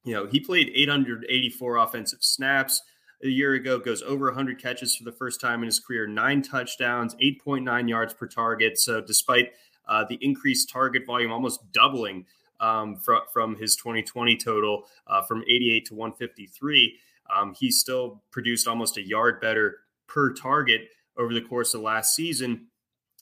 you 0.05 0.15
know 0.15 0.27
he 0.27 0.41
played 0.41 0.71
884 0.75 1.77
offensive 1.77 2.21
snaps 2.23 2.83
a 3.23 3.29
year 3.29 3.55
ago, 3.55 3.79
goes 3.79 4.03
over 4.03 4.27
100 4.27 4.61
catches 4.61 4.95
for 4.95 5.05
the 5.05 5.13
first 5.13 5.41
time 5.41 5.61
in 5.61 5.67
his 5.67 5.81
career, 5.81 6.07
nine 6.07 6.43
touchdowns, 6.43 7.15
8.9 7.17 7.89
yards 7.89 8.15
per 8.15 8.27
target. 8.27 8.79
So, 8.79 9.01
despite 9.01 9.53
uh, 9.89 10.05
the 10.09 10.19
increased 10.21 10.71
target 10.71 11.05
volume, 11.07 11.33
almost 11.33 11.73
doubling 11.73 12.27
um, 12.61 12.97
from, 12.97 13.23
from 13.33 13.57
his 13.57 13.77
2020 13.77 14.37
total 14.37 14.85
uh, 15.07 15.23
from 15.23 15.43
88 15.43 15.87
to 15.87 15.95
153, 15.95 16.99
um, 17.35 17.55
he 17.59 17.71
still 17.71 18.23
produced 18.31 18.69
almost 18.69 18.97
a 18.97 19.03
yard 19.03 19.41
better 19.41 19.79
per 20.07 20.33
target 20.33 20.89
over 21.17 21.35
the 21.35 21.41
course 21.41 21.75
of 21.75 21.81
last 21.81 22.15
season. 22.15 22.69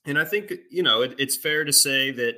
And 0.05 0.19
I 0.19 0.25
think, 0.25 0.53
you 0.71 0.83
know, 0.83 1.03
it, 1.03 1.15
it's 1.19 1.37
fair 1.37 1.65
to 1.65 1.73
say 1.73 2.11
that 2.13 2.37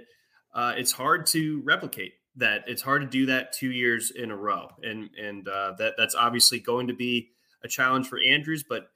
uh, 0.54 0.74
it's 0.76 0.92
hard 0.92 1.26
to 1.26 1.60
replicate 1.64 2.14
that. 2.36 2.64
It's 2.66 2.82
hard 2.82 3.02
to 3.02 3.08
do 3.08 3.26
that 3.26 3.52
two 3.52 3.70
years 3.70 4.10
in 4.10 4.30
a 4.30 4.36
row. 4.36 4.70
And, 4.82 5.10
and 5.20 5.46
uh, 5.46 5.74
that 5.78 5.94
that's 5.98 6.14
obviously 6.14 6.60
going 6.60 6.86
to 6.86 6.94
be 6.94 7.30
a 7.64 7.68
challenge 7.68 8.08
for 8.08 8.18
Andrews. 8.18 8.64
But 8.68 8.88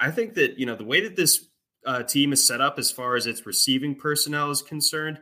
I 0.00 0.10
think 0.10 0.34
that 0.34 0.58
you 0.58 0.66
know 0.66 0.76
the 0.76 0.84
way 0.84 1.00
that 1.00 1.16
this 1.16 1.46
uh, 1.86 2.02
team 2.02 2.32
is 2.32 2.46
set 2.46 2.60
up 2.60 2.78
as 2.78 2.90
far 2.90 3.16
as 3.16 3.26
its 3.26 3.46
receiving 3.46 3.94
personnel 3.94 4.50
is 4.50 4.62
concerned, 4.62 5.20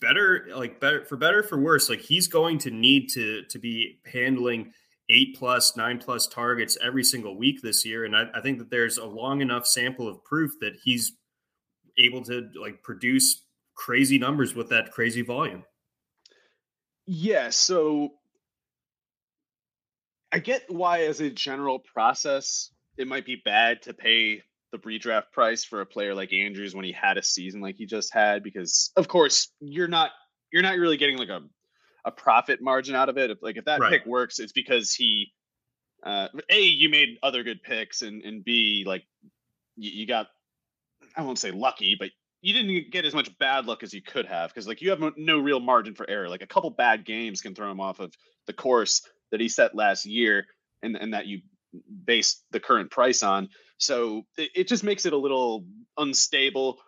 better 0.00 0.48
like 0.54 0.80
better 0.80 1.04
for 1.04 1.16
better 1.16 1.42
for 1.42 1.60
worse, 1.60 1.88
like 1.88 2.00
he's 2.00 2.28
going 2.28 2.58
to 2.58 2.70
need 2.70 3.08
to 3.10 3.42
to 3.50 3.58
be 3.58 4.00
handling 4.06 4.72
eight 5.10 5.36
plus 5.36 5.76
nine 5.76 5.98
plus 5.98 6.26
targets 6.26 6.78
every 6.82 7.04
single 7.04 7.36
week 7.36 7.60
this 7.62 7.84
year 7.84 8.04
and 8.04 8.16
I, 8.16 8.24
I, 8.34 8.40
think 8.40 8.58
that 8.58 8.70
there's 8.70 8.96
a 8.96 9.04
long 9.04 9.42
enough 9.42 9.66
sample 9.66 10.08
of 10.08 10.24
proof 10.24 10.52
that 10.60 10.76
he's 10.82 11.12
able 11.98 12.22
to 12.24 12.48
like 12.60 12.82
produce 12.82 13.44
crazy 13.74 14.18
numbers 14.18 14.54
with 14.54 14.70
that 14.70 14.92
crazy 14.92 15.22
volume 15.22 15.64
yeah 17.06 17.50
so 17.50 18.12
I 20.34 20.40
get 20.40 20.64
why, 20.68 21.02
as 21.04 21.20
a 21.20 21.30
general 21.30 21.78
process, 21.78 22.70
it 22.98 23.06
might 23.06 23.24
be 23.24 23.40
bad 23.44 23.82
to 23.82 23.94
pay 23.94 24.42
the 24.72 24.78
redraft 24.78 25.30
price 25.32 25.62
for 25.62 25.80
a 25.80 25.86
player 25.86 26.12
like 26.12 26.32
Andrews 26.32 26.74
when 26.74 26.84
he 26.84 26.90
had 26.90 27.16
a 27.18 27.22
season 27.22 27.60
like 27.60 27.76
he 27.76 27.86
just 27.86 28.12
had, 28.12 28.42
because 28.42 28.90
of 28.96 29.06
course 29.06 29.52
you're 29.60 29.86
not 29.86 30.10
you're 30.52 30.64
not 30.64 30.76
really 30.76 30.96
getting 30.96 31.18
like 31.18 31.28
a 31.28 31.40
a 32.04 32.10
profit 32.10 32.60
margin 32.60 32.96
out 32.96 33.08
of 33.08 33.16
it. 33.16 33.30
If, 33.30 33.38
like 33.42 33.56
if 33.58 33.66
that 33.66 33.78
right. 33.78 33.92
pick 33.92 34.06
works, 34.06 34.40
it's 34.40 34.50
because 34.50 34.92
he 34.92 35.32
uh, 36.04 36.26
a 36.50 36.60
you 36.60 36.88
made 36.88 37.16
other 37.22 37.44
good 37.44 37.62
picks, 37.62 38.02
and 38.02 38.24
and 38.24 38.44
b 38.44 38.82
like 38.84 39.04
you, 39.76 40.00
you 40.00 40.06
got 40.08 40.26
I 41.16 41.22
won't 41.22 41.38
say 41.38 41.52
lucky, 41.52 41.94
but 41.96 42.10
you 42.42 42.52
didn't 42.52 42.90
get 42.90 43.04
as 43.04 43.14
much 43.14 43.30
bad 43.38 43.66
luck 43.66 43.84
as 43.84 43.94
you 43.94 44.02
could 44.02 44.26
have 44.26 44.50
because 44.50 44.66
like 44.66 44.82
you 44.82 44.90
have 44.90 45.00
no 45.16 45.38
real 45.38 45.60
margin 45.60 45.94
for 45.94 46.10
error. 46.10 46.28
Like 46.28 46.42
a 46.42 46.48
couple 46.48 46.70
bad 46.70 47.04
games 47.04 47.40
can 47.40 47.54
throw 47.54 47.70
him 47.70 47.78
off 47.78 48.00
of 48.00 48.12
the 48.48 48.52
course 48.52 49.00
that 49.34 49.40
he 49.40 49.48
set 49.48 49.74
last 49.74 50.06
year 50.06 50.46
and, 50.82 50.96
and 50.96 51.12
that 51.12 51.26
you 51.26 51.40
base 52.04 52.40
the 52.52 52.60
current 52.60 52.88
price 52.88 53.24
on. 53.24 53.48
So 53.78 54.22
it, 54.38 54.50
it 54.54 54.68
just 54.68 54.84
makes 54.84 55.06
it 55.06 55.12
a 55.12 55.18
little 55.18 55.64
unstable. 55.98 56.78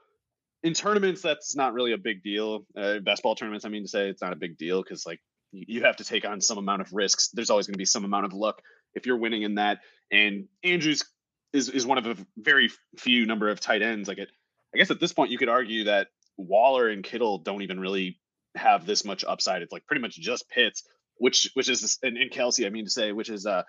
In 0.62 0.72
tournaments, 0.72 1.22
that's 1.22 1.56
not 1.56 1.74
really 1.74 1.92
a 1.92 1.98
big 1.98 2.22
deal. 2.22 2.64
Uh, 2.76 3.00
best 3.00 3.24
ball 3.24 3.34
tournaments, 3.34 3.64
I 3.64 3.68
mean 3.68 3.82
to 3.82 3.88
say, 3.88 4.08
it's 4.08 4.22
not 4.22 4.32
a 4.32 4.36
big 4.36 4.56
deal 4.56 4.80
because 4.80 5.04
like 5.04 5.20
you 5.50 5.82
have 5.82 5.96
to 5.96 6.04
take 6.04 6.24
on 6.24 6.40
some 6.40 6.58
amount 6.58 6.82
of 6.82 6.92
risks. 6.92 7.30
There's 7.32 7.50
always 7.50 7.66
going 7.66 7.74
to 7.74 7.78
be 7.78 7.84
some 7.84 8.04
amount 8.04 8.26
of 8.26 8.32
luck 8.32 8.62
if 8.94 9.06
you're 9.06 9.16
winning 9.16 9.42
in 9.42 9.56
that. 9.56 9.80
And 10.12 10.46
Andrews 10.62 11.04
is 11.52 11.68
is 11.68 11.84
one 11.84 11.98
of 11.98 12.06
a 12.06 12.16
very 12.36 12.70
few 12.96 13.26
number 13.26 13.48
of 13.48 13.58
tight 13.58 13.82
ends. 13.82 14.08
Like 14.08 14.18
it, 14.18 14.30
I 14.72 14.78
guess 14.78 14.90
at 14.90 15.00
this 15.00 15.12
point 15.12 15.30
you 15.30 15.38
could 15.38 15.48
argue 15.48 15.84
that 15.84 16.08
Waller 16.36 16.88
and 16.88 17.02
Kittle 17.02 17.38
don't 17.38 17.62
even 17.62 17.80
really 17.80 18.20
have 18.54 18.86
this 18.86 19.04
much 19.04 19.24
upside. 19.26 19.62
It's 19.62 19.72
like 19.72 19.86
pretty 19.86 20.02
much 20.02 20.16
just 20.16 20.48
Pitts, 20.48 20.82
which 21.18 21.50
which 21.54 21.68
is 21.68 21.98
and, 22.02 22.16
and 22.16 22.30
Kelce, 22.30 22.66
I 22.66 22.70
mean 22.70 22.84
to 22.84 22.90
say, 22.90 23.12
which 23.12 23.30
is 23.30 23.46
uh 23.46 23.62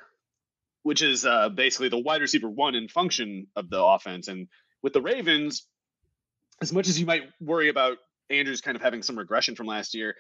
which 0.84 1.02
is 1.02 1.26
uh 1.26 1.50
basically 1.50 1.90
the 1.90 1.98
wide 1.98 2.22
receiver 2.22 2.50
one 2.50 2.76
in 2.76 2.88
function 2.88 3.48
of 3.56 3.70
the 3.70 3.82
offense. 3.82 4.28
And 4.28 4.48
with 4.82 4.94
the 4.94 5.02
Ravens, 5.02 5.66
as 6.62 6.74
much 6.74 6.88
as 6.88 7.00
you 7.00 7.06
might 7.06 7.24
worry 7.40 7.70
about 7.70 7.98
Andrews 8.30 8.62
kind 8.62 8.76
of 8.76 8.82
having 8.82 9.04
some 9.04 9.18
regression 9.18 9.56
from 9.56 9.68
last 9.68 9.94
year, 9.94 10.16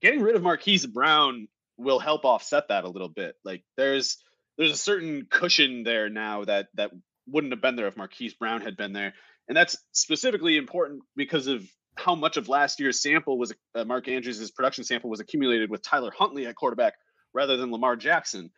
getting 0.00 0.20
rid 0.20 0.36
of 0.36 0.42
Marquise 0.42 0.86
Brown 0.86 1.48
will 1.76 1.98
help 1.98 2.24
offset 2.24 2.68
that 2.68 2.84
a 2.84 2.88
little 2.88 3.08
bit. 3.08 3.34
Like 3.44 3.64
there's 3.76 4.18
there's 4.58 4.72
a 4.72 4.76
certain 4.76 5.26
cushion 5.30 5.82
there 5.82 6.08
now 6.08 6.44
that 6.44 6.68
that 6.74 6.90
wouldn't 7.26 7.52
have 7.52 7.62
been 7.62 7.76
there 7.76 7.86
if 7.86 7.96
Marquise 7.96 8.34
Brown 8.34 8.60
had 8.60 8.76
been 8.76 8.92
there, 8.92 9.14
and 9.48 9.56
that's 9.56 9.76
specifically 9.92 10.56
important 10.56 11.02
because 11.16 11.46
of 11.46 11.64
how 11.96 12.14
much 12.14 12.36
of 12.36 12.48
last 12.48 12.80
year's 12.80 13.00
sample 13.00 13.38
was 13.38 13.52
uh, 13.74 13.84
Mark 13.84 14.08
Andrews' 14.08 14.50
production 14.50 14.84
sample 14.84 15.10
was 15.10 15.20
accumulated 15.20 15.70
with 15.70 15.82
Tyler 15.82 16.10
Huntley 16.16 16.46
at 16.46 16.54
quarterback 16.54 16.94
rather 17.34 17.56
than 17.56 17.70
Lamar 17.70 17.96
Jackson. 17.96 18.50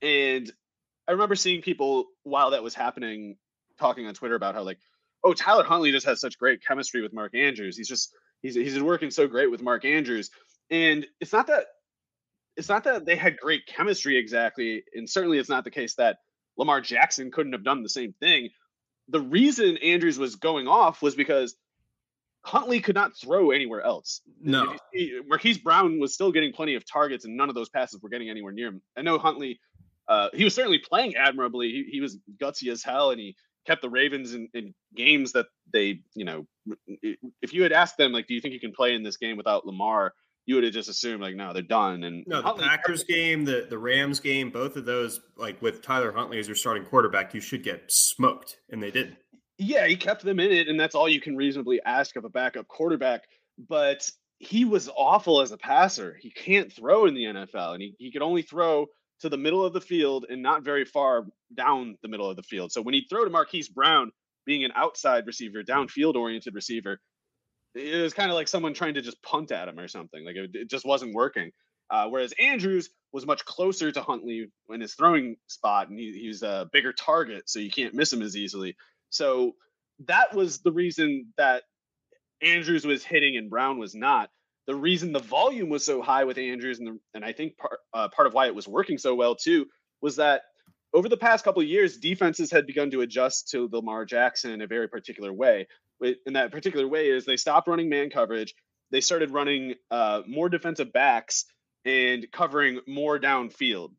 And 0.00 0.50
I 1.08 1.12
remember 1.12 1.34
seeing 1.34 1.62
people 1.62 2.06
while 2.22 2.50
that 2.50 2.62
was 2.62 2.74
happening 2.74 3.36
talking 3.78 4.06
on 4.06 4.14
Twitter 4.14 4.34
about 4.34 4.54
how 4.54 4.62
like, 4.62 4.78
oh, 5.24 5.32
Tyler 5.32 5.64
Huntley 5.64 5.90
just 5.90 6.06
has 6.06 6.20
such 6.20 6.38
great 6.38 6.64
chemistry 6.66 7.02
with 7.02 7.12
Mark 7.12 7.34
Andrews. 7.34 7.76
He's 7.76 7.88
just 7.88 8.14
he's 8.42 8.54
he's 8.54 8.80
working 8.82 9.10
so 9.10 9.26
great 9.26 9.50
with 9.50 9.62
Mark 9.62 9.84
Andrews. 9.84 10.30
And 10.70 11.06
it's 11.20 11.32
not 11.32 11.46
that 11.48 11.66
it's 12.56 12.68
not 12.68 12.84
that 12.84 13.06
they 13.06 13.16
had 13.16 13.38
great 13.38 13.66
chemistry 13.66 14.18
exactly, 14.18 14.84
and 14.94 15.08
certainly 15.08 15.38
it's 15.38 15.48
not 15.48 15.64
the 15.64 15.70
case 15.70 15.94
that 15.94 16.18
Lamar 16.56 16.80
Jackson 16.80 17.30
couldn't 17.30 17.52
have 17.52 17.64
done 17.64 17.82
the 17.82 17.88
same 17.88 18.12
thing. 18.20 18.50
The 19.08 19.20
reason 19.20 19.78
Andrews 19.78 20.18
was 20.18 20.36
going 20.36 20.68
off 20.68 21.02
was 21.02 21.14
because 21.14 21.56
Huntley 22.44 22.80
could 22.80 22.94
not 22.94 23.16
throw 23.16 23.50
anywhere 23.50 23.82
else. 23.82 24.20
No, 24.40 24.76
Marquise 25.26 25.58
Brown 25.58 26.00
was 26.00 26.12
still 26.12 26.32
getting 26.32 26.52
plenty 26.52 26.74
of 26.74 26.84
targets, 26.84 27.24
and 27.24 27.36
none 27.36 27.48
of 27.48 27.54
those 27.54 27.68
passes 27.68 28.00
were 28.02 28.08
getting 28.08 28.28
anywhere 28.30 28.52
near 28.52 28.68
him. 28.68 28.82
I 28.96 29.02
know 29.02 29.18
Huntley, 29.18 29.60
uh, 30.08 30.28
he 30.34 30.44
was 30.44 30.54
certainly 30.54 30.78
playing 30.78 31.14
admirably. 31.14 31.68
He, 31.68 31.84
he 31.92 32.00
was 32.00 32.18
gutsy 32.40 32.70
as 32.70 32.82
hell, 32.82 33.10
and 33.10 33.20
he 33.20 33.36
kept 33.64 33.80
the 33.80 33.90
Ravens 33.90 34.34
in, 34.34 34.48
in 34.54 34.74
games 34.96 35.32
that 35.32 35.46
they, 35.72 36.00
you 36.14 36.24
know, 36.24 36.46
if 37.40 37.52
you 37.52 37.62
had 37.62 37.72
asked 37.72 37.96
them 37.96 38.12
like, 38.12 38.26
do 38.26 38.34
you 38.34 38.40
think 38.40 38.54
you 38.54 38.60
can 38.60 38.72
play 38.72 38.94
in 38.94 39.04
this 39.04 39.16
game 39.16 39.36
without 39.36 39.64
Lamar? 39.64 40.12
you 40.46 40.56
would 40.56 40.64
have 40.64 40.72
just 40.72 40.88
assumed 40.88 41.22
like 41.22 41.36
no 41.36 41.52
they're 41.52 41.62
done 41.62 42.02
and 42.02 42.24
no 42.26 42.42
the 42.42 42.62
Packers 42.62 43.04
game 43.04 43.44
the 43.44 43.66
the 43.68 43.78
Rams 43.78 44.20
game 44.20 44.50
both 44.50 44.76
of 44.76 44.84
those 44.84 45.20
like 45.36 45.60
with 45.62 45.82
Tyler 45.82 46.12
Huntley 46.12 46.38
as 46.38 46.48
your 46.48 46.56
starting 46.56 46.84
quarterback 46.84 47.34
you 47.34 47.40
should 47.40 47.62
get 47.62 47.84
smoked 47.88 48.58
and 48.70 48.82
they 48.82 48.90
did 48.90 49.16
yeah 49.58 49.86
he 49.86 49.96
kept 49.96 50.24
them 50.24 50.40
in 50.40 50.50
it 50.50 50.68
and 50.68 50.78
that's 50.78 50.94
all 50.94 51.08
you 51.08 51.20
can 51.20 51.36
reasonably 51.36 51.80
ask 51.84 52.16
of 52.16 52.24
a 52.24 52.28
backup 52.28 52.66
quarterback 52.68 53.22
but 53.68 54.10
he 54.38 54.64
was 54.64 54.88
awful 54.96 55.40
as 55.40 55.52
a 55.52 55.58
passer 55.58 56.16
he 56.20 56.30
can't 56.30 56.72
throw 56.72 57.06
in 57.06 57.14
the 57.14 57.24
NFL 57.24 57.74
and 57.74 57.82
he, 57.82 57.94
he 57.98 58.10
could 58.10 58.22
only 58.22 58.42
throw 58.42 58.86
to 59.20 59.28
the 59.28 59.36
middle 59.36 59.64
of 59.64 59.72
the 59.72 59.80
field 59.80 60.26
and 60.28 60.42
not 60.42 60.64
very 60.64 60.84
far 60.84 61.26
down 61.56 61.96
the 62.02 62.08
middle 62.08 62.28
of 62.28 62.36
the 62.36 62.42
field 62.42 62.72
so 62.72 62.82
when 62.82 62.94
he 62.94 63.06
throw 63.08 63.24
to 63.24 63.30
Marquise 63.30 63.68
Brown 63.68 64.10
being 64.44 64.64
an 64.64 64.72
outside 64.74 65.26
receiver 65.26 65.62
downfield 65.62 66.16
oriented 66.16 66.54
receiver 66.54 66.98
it 67.74 68.02
was 68.02 68.14
kind 68.14 68.30
of 68.30 68.34
like 68.34 68.48
someone 68.48 68.74
trying 68.74 68.94
to 68.94 69.02
just 69.02 69.22
punt 69.22 69.52
at 69.52 69.68
him 69.68 69.78
or 69.78 69.88
something. 69.88 70.24
Like 70.24 70.36
it, 70.36 70.50
it 70.54 70.70
just 70.70 70.84
wasn't 70.84 71.14
working. 71.14 71.52
Uh, 71.90 72.08
whereas 72.08 72.32
Andrews 72.38 72.90
was 73.12 73.26
much 73.26 73.44
closer 73.44 73.92
to 73.92 74.02
Huntley 74.02 74.50
in 74.70 74.80
his 74.80 74.94
throwing 74.94 75.36
spot, 75.46 75.90
and 75.90 75.98
he, 75.98 76.12
he's 76.12 76.42
a 76.42 76.68
bigger 76.72 76.92
target, 76.92 77.48
so 77.50 77.58
you 77.58 77.70
can't 77.70 77.94
miss 77.94 78.12
him 78.12 78.22
as 78.22 78.36
easily. 78.36 78.76
So 79.12 79.52
that 80.06 80.34
was 80.34 80.60
the 80.60 80.72
reason 80.72 81.32
that 81.36 81.62
Andrews 82.42 82.84
was 82.84 83.04
hitting 83.04 83.36
and 83.36 83.48
Brown 83.48 83.78
was 83.78 83.94
not. 83.94 84.30
The 84.66 84.74
reason 84.74 85.12
the 85.12 85.20
volume 85.20 85.68
was 85.68 85.84
so 85.84 86.02
high 86.02 86.24
with 86.24 86.38
Andrews, 86.38 86.78
and, 86.78 86.88
the, 86.88 86.98
and 87.14 87.24
I 87.24 87.32
think 87.32 87.56
part 87.56 87.78
uh, 87.94 88.08
part 88.08 88.26
of 88.26 88.34
why 88.34 88.46
it 88.46 88.54
was 88.54 88.68
working 88.68 88.98
so 88.98 89.14
well 89.14 89.34
too, 89.34 89.66
was 90.00 90.16
that 90.16 90.42
over 90.94 91.08
the 91.08 91.16
past 91.16 91.44
couple 91.44 91.62
of 91.62 91.68
years, 91.68 91.96
defenses 91.96 92.50
had 92.50 92.66
begun 92.66 92.90
to 92.90 93.00
adjust 93.00 93.48
to 93.50 93.68
Lamar 93.72 94.04
Jackson 94.04 94.52
in 94.52 94.60
a 94.60 94.66
very 94.66 94.88
particular 94.88 95.32
way 95.32 95.66
in 96.26 96.34
that 96.34 96.50
particular 96.50 96.86
way 96.86 97.08
is 97.08 97.24
they 97.24 97.36
stopped 97.36 97.68
running 97.68 97.88
man 97.88 98.10
coverage. 98.10 98.54
They 98.90 99.00
started 99.00 99.30
running 99.30 99.74
uh, 99.90 100.22
more 100.26 100.48
defensive 100.48 100.92
backs 100.92 101.44
and 101.84 102.26
covering 102.32 102.80
more 102.86 103.18
downfield. 103.18 103.90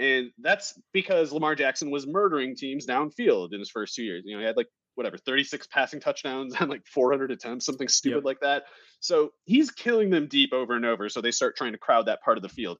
And 0.00 0.30
that's 0.38 0.80
because 0.92 1.30
Lamar 1.30 1.54
Jackson 1.54 1.90
was 1.90 2.06
murdering 2.06 2.56
teams 2.56 2.86
downfield 2.86 3.52
in 3.52 3.58
his 3.58 3.70
first 3.70 3.94
two 3.94 4.02
years. 4.02 4.22
You 4.24 4.34
know, 4.34 4.40
he 4.40 4.46
had 4.46 4.56
like 4.56 4.68
whatever 4.94 5.18
36 5.18 5.66
passing 5.66 6.00
touchdowns 6.00 6.54
and 6.58 6.70
like 6.70 6.86
400 6.86 7.30
attempts, 7.30 7.66
something 7.66 7.86
stupid 7.86 8.16
yep. 8.16 8.24
like 8.24 8.40
that. 8.40 8.64
So 9.00 9.30
he's 9.44 9.70
killing 9.70 10.08
them 10.08 10.26
deep 10.26 10.54
over 10.54 10.74
and 10.74 10.86
over. 10.86 11.10
So 11.10 11.20
they 11.20 11.30
start 11.30 11.54
trying 11.54 11.72
to 11.72 11.78
crowd 11.78 12.06
that 12.06 12.22
part 12.22 12.38
of 12.38 12.42
the 12.42 12.48
field. 12.48 12.78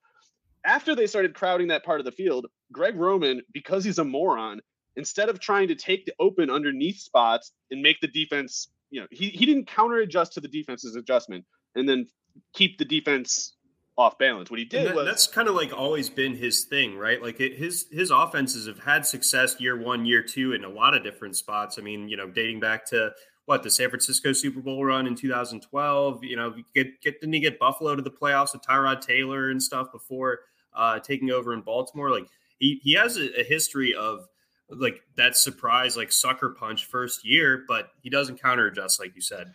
After 0.64 0.94
they 0.94 1.06
started 1.06 1.34
crowding 1.34 1.68
that 1.68 1.84
part 1.84 2.00
of 2.00 2.06
the 2.06 2.12
field, 2.12 2.46
Greg 2.72 2.96
Roman, 2.96 3.42
because 3.52 3.84
he's 3.84 3.98
a 3.98 4.04
moron, 4.04 4.60
instead 4.96 5.28
of 5.28 5.40
trying 5.40 5.68
to 5.68 5.74
take 5.74 6.06
the 6.06 6.14
open 6.18 6.50
underneath 6.50 6.98
spots 6.98 7.52
and 7.70 7.82
make 7.82 8.00
the 8.00 8.08
defense, 8.08 8.68
you 8.90 9.00
know, 9.00 9.06
he, 9.10 9.28
he 9.28 9.44
didn't 9.44 9.66
counter 9.66 9.96
adjust 9.96 10.32
to 10.34 10.40
the 10.40 10.48
defense's 10.48 10.96
adjustment 10.96 11.44
and 11.74 11.88
then 11.88 12.06
keep 12.54 12.78
the 12.78 12.84
defense 12.84 13.56
off 13.96 14.18
balance. 14.18 14.50
What 14.50 14.58
he 14.58 14.64
did 14.64 14.88
that, 14.88 14.94
was 14.94 15.06
that's 15.06 15.26
kind 15.26 15.48
of 15.48 15.54
like 15.54 15.72
always 15.72 16.08
been 16.08 16.36
his 16.36 16.64
thing, 16.64 16.96
right? 16.96 17.22
Like 17.22 17.40
it, 17.40 17.56
his 17.56 17.86
his 17.90 18.10
offenses 18.10 18.66
have 18.66 18.80
had 18.80 19.04
success 19.06 19.60
year 19.60 19.78
one, 19.78 20.06
year 20.06 20.22
two 20.22 20.52
in 20.52 20.64
a 20.64 20.68
lot 20.68 20.94
of 20.94 21.02
different 21.02 21.36
spots. 21.36 21.78
I 21.78 21.82
mean, 21.82 22.08
you 22.08 22.16
know, 22.16 22.28
dating 22.28 22.60
back 22.60 22.86
to 22.86 23.12
what 23.44 23.62
the 23.62 23.70
San 23.70 23.88
Francisco 23.88 24.32
Super 24.32 24.60
Bowl 24.60 24.84
run 24.84 25.06
in 25.06 25.14
2012. 25.14 26.24
You 26.24 26.36
know, 26.36 26.54
get 26.74 27.00
get 27.00 27.20
didn't 27.20 27.32
he 27.34 27.40
get 27.40 27.58
Buffalo 27.58 27.96
to 27.96 28.02
the 28.02 28.10
playoffs 28.10 28.52
with 28.52 28.62
Tyrod 28.62 29.00
Taylor 29.00 29.50
and 29.50 29.62
stuff 29.62 29.92
before 29.92 30.40
uh, 30.74 30.98
taking 31.00 31.30
over 31.30 31.52
in 31.52 31.60
Baltimore? 31.60 32.10
Like 32.10 32.28
he 32.58 32.80
he 32.82 32.94
has 32.94 33.16
a, 33.16 33.40
a 33.40 33.44
history 33.44 33.94
of 33.94 34.26
like 34.70 35.02
that 35.16 35.36
surprise, 35.36 35.96
like 35.96 36.12
sucker 36.12 36.50
punch 36.50 36.86
first 36.86 37.26
year, 37.26 37.64
but 37.66 37.90
he 38.02 38.10
doesn't 38.10 38.40
counter 38.40 38.66
adjust, 38.66 39.00
like 39.00 39.14
you 39.14 39.20
said. 39.20 39.52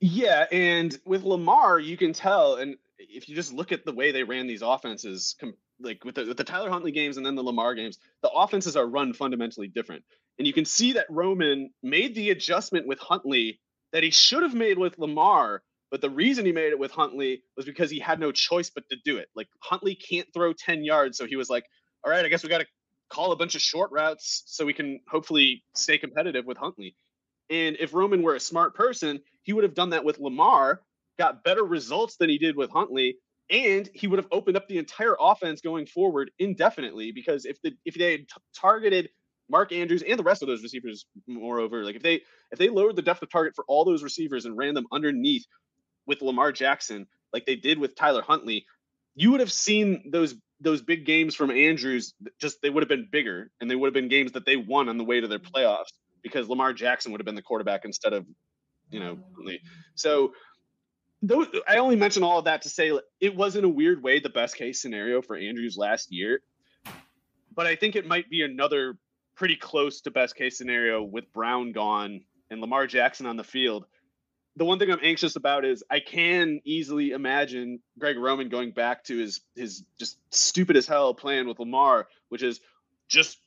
Yeah, 0.00 0.46
and 0.52 0.98
with 1.04 1.22
Lamar, 1.22 1.78
you 1.78 1.96
can 1.96 2.12
tell, 2.12 2.56
and 2.56 2.76
if 3.08 3.28
you 3.28 3.34
just 3.34 3.52
look 3.52 3.72
at 3.72 3.84
the 3.84 3.92
way 3.92 4.12
they 4.12 4.22
ran 4.22 4.46
these 4.46 4.62
offenses, 4.62 5.36
like 5.80 6.04
with 6.04 6.14
the, 6.14 6.26
with 6.26 6.36
the 6.36 6.44
Tyler 6.44 6.70
Huntley 6.70 6.92
games 6.92 7.16
and 7.16 7.24
then 7.24 7.34
the 7.34 7.42
Lamar 7.42 7.74
games, 7.74 7.98
the 8.22 8.30
offenses 8.30 8.76
are 8.76 8.86
run 8.86 9.12
fundamentally 9.12 9.68
different. 9.68 10.04
And 10.38 10.46
you 10.46 10.52
can 10.52 10.64
see 10.64 10.92
that 10.92 11.06
Roman 11.08 11.70
made 11.82 12.14
the 12.14 12.30
adjustment 12.30 12.86
with 12.86 12.98
Huntley 12.98 13.60
that 13.92 14.02
he 14.02 14.10
should 14.10 14.42
have 14.42 14.54
made 14.54 14.78
with 14.78 14.98
Lamar, 14.98 15.62
but 15.90 16.00
the 16.00 16.10
reason 16.10 16.44
he 16.44 16.52
made 16.52 16.72
it 16.72 16.78
with 16.78 16.90
Huntley 16.90 17.42
was 17.56 17.64
because 17.64 17.90
he 17.90 18.00
had 18.00 18.18
no 18.18 18.32
choice 18.32 18.70
but 18.70 18.88
to 18.90 18.96
do 19.04 19.18
it. 19.18 19.28
Like 19.36 19.48
Huntley 19.60 19.94
can't 19.94 20.26
throw 20.34 20.52
10 20.52 20.82
yards, 20.82 21.16
so 21.16 21.26
he 21.26 21.36
was 21.36 21.48
like, 21.48 21.64
all 22.02 22.10
right, 22.10 22.24
I 22.24 22.28
guess 22.28 22.42
we 22.42 22.48
got 22.48 22.58
to 22.58 22.66
call 23.08 23.32
a 23.32 23.36
bunch 23.36 23.54
of 23.54 23.60
short 23.60 23.92
routes 23.92 24.42
so 24.46 24.66
we 24.66 24.72
can 24.72 25.00
hopefully 25.08 25.62
stay 25.74 25.98
competitive 25.98 26.44
with 26.44 26.58
Huntley. 26.58 26.96
And 27.50 27.76
if 27.78 27.94
Roman 27.94 28.22
were 28.22 28.34
a 28.34 28.40
smart 28.40 28.74
person, 28.74 29.20
he 29.42 29.52
would 29.52 29.64
have 29.64 29.74
done 29.74 29.90
that 29.90 30.04
with 30.04 30.18
Lamar, 30.18 30.80
got 31.18 31.44
better 31.44 31.64
results 31.64 32.16
than 32.16 32.28
he 32.28 32.38
did 32.38 32.56
with 32.56 32.70
Huntley, 32.70 33.16
and 33.50 33.88
he 33.94 34.06
would 34.06 34.18
have 34.18 34.28
opened 34.32 34.56
up 34.56 34.68
the 34.68 34.78
entire 34.78 35.16
offense 35.20 35.60
going 35.60 35.86
forward 35.86 36.30
indefinitely. 36.38 37.12
Because 37.12 37.44
if 37.44 37.60
the 37.62 37.72
if 37.84 37.94
they 37.94 38.12
had 38.12 38.20
t- 38.20 38.40
targeted 38.56 39.10
Mark 39.50 39.72
Andrews 39.72 40.02
and 40.02 40.18
the 40.18 40.24
rest 40.24 40.42
of 40.42 40.48
those 40.48 40.62
receivers, 40.62 41.06
moreover, 41.26 41.84
like 41.84 41.96
if 41.96 42.02
they 42.02 42.22
if 42.50 42.58
they 42.58 42.68
lowered 42.68 42.96
the 42.96 43.02
depth 43.02 43.22
of 43.22 43.30
target 43.30 43.54
for 43.54 43.64
all 43.68 43.84
those 43.84 44.02
receivers 44.02 44.44
and 44.44 44.56
ran 44.56 44.74
them 44.74 44.86
underneath 44.92 45.44
with 46.06 46.22
Lamar 46.22 46.52
Jackson, 46.52 47.06
like 47.32 47.46
they 47.46 47.56
did 47.56 47.78
with 47.78 47.94
Tyler 47.94 48.22
Huntley, 48.22 48.64
you 49.14 49.30
would 49.30 49.40
have 49.40 49.52
seen 49.52 50.10
those 50.10 50.34
those 50.60 50.82
big 50.82 51.04
games 51.04 51.34
from 51.34 51.50
Andrews, 51.50 52.14
just 52.40 52.62
they 52.62 52.70
would 52.70 52.82
have 52.82 52.88
been 52.88 53.08
bigger 53.10 53.50
and 53.60 53.70
they 53.70 53.76
would 53.76 53.88
have 53.88 53.94
been 53.94 54.08
games 54.08 54.32
that 54.32 54.46
they 54.46 54.56
won 54.56 54.88
on 54.88 54.96
the 54.96 55.04
way 55.04 55.20
to 55.20 55.28
their 55.28 55.38
playoffs 55.38 55.92
because 56.22 56.48
Lamar 56.48 56.72
Jackson 56.72 57.12
would 57.12 57.20
have 57.20 57.26
been 57.26 57.34
the 57.34 57.42
quarterback 57.42 57.84
instead 57.84 58.12
of, 58.12 58.24
you 58.90 59.00
know, 59.00 59.18
so 59.94 60.32
I 61.68 61.76
only 61.78 61.96
mention 61.96 62.22
all 62.22 62.38
of 62.38 62.44
that 62.46 62.62
to 62.62 62.68
say 62.68 62.98
it 63.20 63.34
was 63.34 63.56
in 63.56 63.64
a 63.64 63.68
weird 63.68 64.02
way 64.02 64.20
the 64.20 64.28
best 64.28 64.56
case 64.56 64.80
scenario 64.80 65.22
for 65.22 65.36
Andrews 65.36 65.76
last 65.76 66.12
year, 66.12 66.40
but 67.54 67.66
I 67.66 67.76
think 67.76 67.96
it 67.96 68.06
might 68.06 68.28
be 68.28 68.42
another 68.42 68.96
pretty 69.36 69.56
close 69.56 70.00
to 70.02 70.10
best 70.10 70.36
case 70.36 70.58
scenario 70.58 71.02
with 71.02 71.32
Brown 71.32 71.72
gone 71.72 72.20
and 72.50 72.60
Lamar 72.60 72.86
Jackson 72.86 73.26
on 73.26 73.36
the 73.36 73.44
field. 73.44 73.86
The 74.56 74.64
one 74.64 74.78
thing 74.78 74.90
I'm 74.90 75.00
anxious 75.02 75.34
about 75.34 75.64
is 75.64 75.82
I 75.90 75.98
can 76.00 76.60
easily 76.64 77.10
imagine 77.10 77.80
Greg 77.98 78.16
Roman 78.16 78.48
going 78.48 78.70
back 78.70 79.04
to 79.04 79.18
his 79.18 79.40
his 79.56 79.84
just 79.98 80.18
stupid 80.30 80.76
as 80.76 80.86
hell 80.86 81.12
plan 81.14 81.48
with 81.48 81.58
Lamar, 81.58 82.06
which 82.28 82.42
is 82.42 82.60
just 83.08 83.38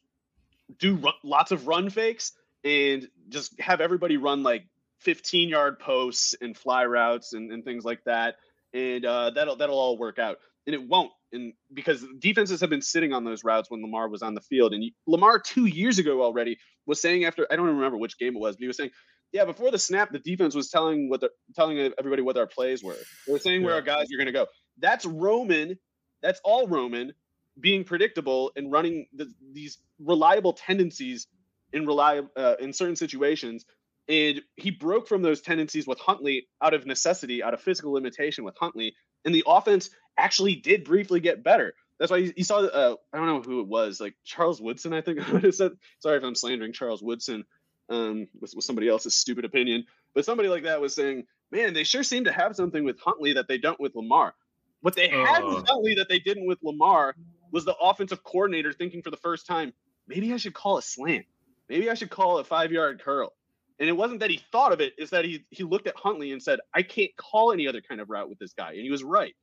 do 0.79 1.01
lots 1.23 1.51
of 1.51 1.67
run 1.67 1.89
fakes 1.89 2.33
and 2.63 3.07
just 3.29 3.57
have 3.61 3.79
everybody 3.79 4.17
run 4.17 4.43
like 4.43 4.65
15 4.99 5.49
yard 5.49 5.79
posts 5.79 6.35
and 6.41 6.57
fly 6.57 6.85
routes 6.85 7.33
and, 7.33 7.51
and 7.51 7.63
things 7.63 7.85
like 7.85 8.03
that, 8.05 8.35
and 8.73 9.05
uh, 9.05 9.31
that'll 9.31 9.55
that'll 9.55 9.77
all 9.77 9.97
work 9.97 10.19
out. 10.19 10.37
And 10.65 10.73
it 10.73 10.85
won't, 10.85 11.11
and 11.31 11.53
because 11.73 12.05
defenses 12.19 12.61
have 12.61 12.69
been 12.69 12.81
sitting 12.81 13.13
on 13.13 13.23
those 13.23 13.43
routes 13.43 13.71
when 13.71 13.81
Lamar 13.81 14.09
was 14.09 14.21
on 14.21 14.33
the 14.33 14.41
field, 14.41 14.73
and 14.73 14.83
Lamar 15.05 15.39
two 15.39 15.65
years 15.65 15.99
ago 15.99 16.21
already 16.21 16.57
was 16.85 17.01
saying 17.01 17.25
after 17.25 17.47
I 17.49 17.55
don't 17.55 17.65
even 17.65 17.77
remember 17.77 17.97
which 17.97 18.17
game 18.17 18.35
it 18.35 18.39
was, 18.39 18.55
but 18.55 18.61
he 18.61 18.67
was 18.67 18.77
saying 18.77 18.91
Yeah, 19.31 19.45
before 19.45 19.71
the 19.71 19.79
snap, 19.79 20.11
the 20.11 20.19
defense 20.19 20.55
was 20.55 20.69
telling 20.69 21.09
what 21.09 21.21
the, 21.21 21.29
telling 21.55 21.77
everybody 21.97 22.21
what 22.21 22.37
our 22.37 22.47
plays 22.47 22.83
were. 22.83 22.97
They 23.25 23.33
were 23.33 23.39
saying 23.39 23.61
yeah. 23.61 23.67
where 23.67 23.75
our 23.75 23.81
guys 23.81 24.07
are 24.13 24.17
going 24.17 24.27
to 24.27 24.31
go. 24.31 24.47
That's 24.79 25.05
Roman. 25.05 25.77
That's 26.21 26.41
all 26.43 26.67
Roman 26.67 27.13
being 27.59 27.83
predictable 27.83 28.51
and 28.55 28.71
running 28.71 29.07
the, 29.13 29.31
these 29.53 29.79
reliable 29.99 30.53
tendencies 30.53 31.27
in 31.73 31.85
reliable 31.85 32.29
uh, 32.35 32.55
in 32.59 32.73
certain 32.73 32.95
situations. 32.95 33.65
And 34.09 34.41
he 34.55 34.71
broke 34.71 35.07
from 35.07 35.21
those 35.21 35.41
tendencies 35.41 35.85
with 35.85 35.99
Huntley 35.99 36.47
out 36.61 36.73
of 36.73 36.85
necessity, 36.85 37.43
out 37.43 37.53
of 37.53 37.61
physical 37.61 37.91
limitation 37.91 38.45
with 38.45 38.55
Huntley, 38.57 38.95
and 39.25 39.35
the 39.35 39.43
offense 39.45 39.89
actually 40.17 40.55
did 40.55 40.85
briefly 40.85 41.19
get 41.19 41.43
better. 41.43 41.73
That's 41.99 42.11
why 42.11 42.17
you, 42.17 42.33
you 42.35 42.43
saw. 42.43 42.59
Uh, 42.59 42.95
I 43.11 43.17
don't 43.17 43.27
know 43.27 43.41
who 43.41 43.59
it 43.61 43.67
was, 43.67 43.99
like 43.99 44.15
Charles 44.23 44.61
Woodson. 44.61 44.93
I 44.93 45.01
think 45.01 45.19
I 45.43 45.49
said. 45.49 45.73
Sorry 45.99 46.17
if 46.17 46.23
I'm 46.23 46.35
slandering 46.35 46.73
Charles 46.73 47.01
Woodson 47.01 47.43
um, 47.89 48.27
with, 48.39 48.53
with 48.55 48.65
somebody 48.65 48.87
else's 48.87 49.15
stupid 49.15 49.45
opinion, 49.45 49.85
but 50.13 50.25
somebody 50.25 50.49
like 50.49 50.63
that 50.63 50.79
was 50.79 50.95
saying, 50.95 51.25
"Man, 51.51 51.73
they 51.73 51.83
sure 51.83 52.03
seem 52.03 52.25
to 52.25 52.31
have 52.31 52.55
something 52.55 52.83
with 52.83 52.99
Huntley 52.99 53.33
that 53.33 53.47
they 53.47 53.57
don't 53.57 53.79
with 53.79 53.95
Lamar." 53.95 54.35
What 54.81 54.95
they 54.95 55.09
had 55.09 55.43
uh. 55.43 55.55
with 55.55 55.67
Huntley 55.67 55.95
that 55.95 56.07
they 56.07 56.19
didn't 56.19 56.45
with 56.45 56.59
Lamar 56.61 57.15
was 57.51 57.65
the 57.65 57.75
offensive 57.75 58.23
coordinator 58.23 58.71
thinking 58.71 59.01
for 59.01 59.09
the 59.09 59.17
first 59.17 59.47
time, 59.47 59.73
maybe 60.07 60.33
I 60.33 60.37
should 60.37 60.53
call 60.53 60.77
a 60.77 60.81
slant. 60.81 61.25
Maybe 61.69 61.89
I 61.89 61.95
should 61.95 62.09
call 62.09 62.37
a 62.37 62.43
five 62.43 62.71
yard 62.71 63.01
curl. 63.03 63.33
And 63.79 63.87
it 63.87 63.93
wasn't 63.93 64.21
that 64.21 64.31
he 64.31 64.41
thought 64.51 64.73
of 64.73 64.81
it's 64.81 65.11
that 65.11 65.25
he 65.25 65.45
he 65.51 65.63
looked 65.63 65.87
at 65.87 65.95
Huntley 65.95 66.31
and 66.31 66.41
said, 66.41 66.59
I 66.73 66.81
can't 66.81 67.15
call 67.15 67.51
any 67.51 67.67
other 67.67 67.81
kind 67.81 68.01
of 68.01 68.09
route 68.09 68.29
with 68.29 68.39
this 68.39 68.53
guy. 68.53 68.71
And 68.71 68.81
he 68.81 68.89
was 68.89 69.03
right. 69.03 69.35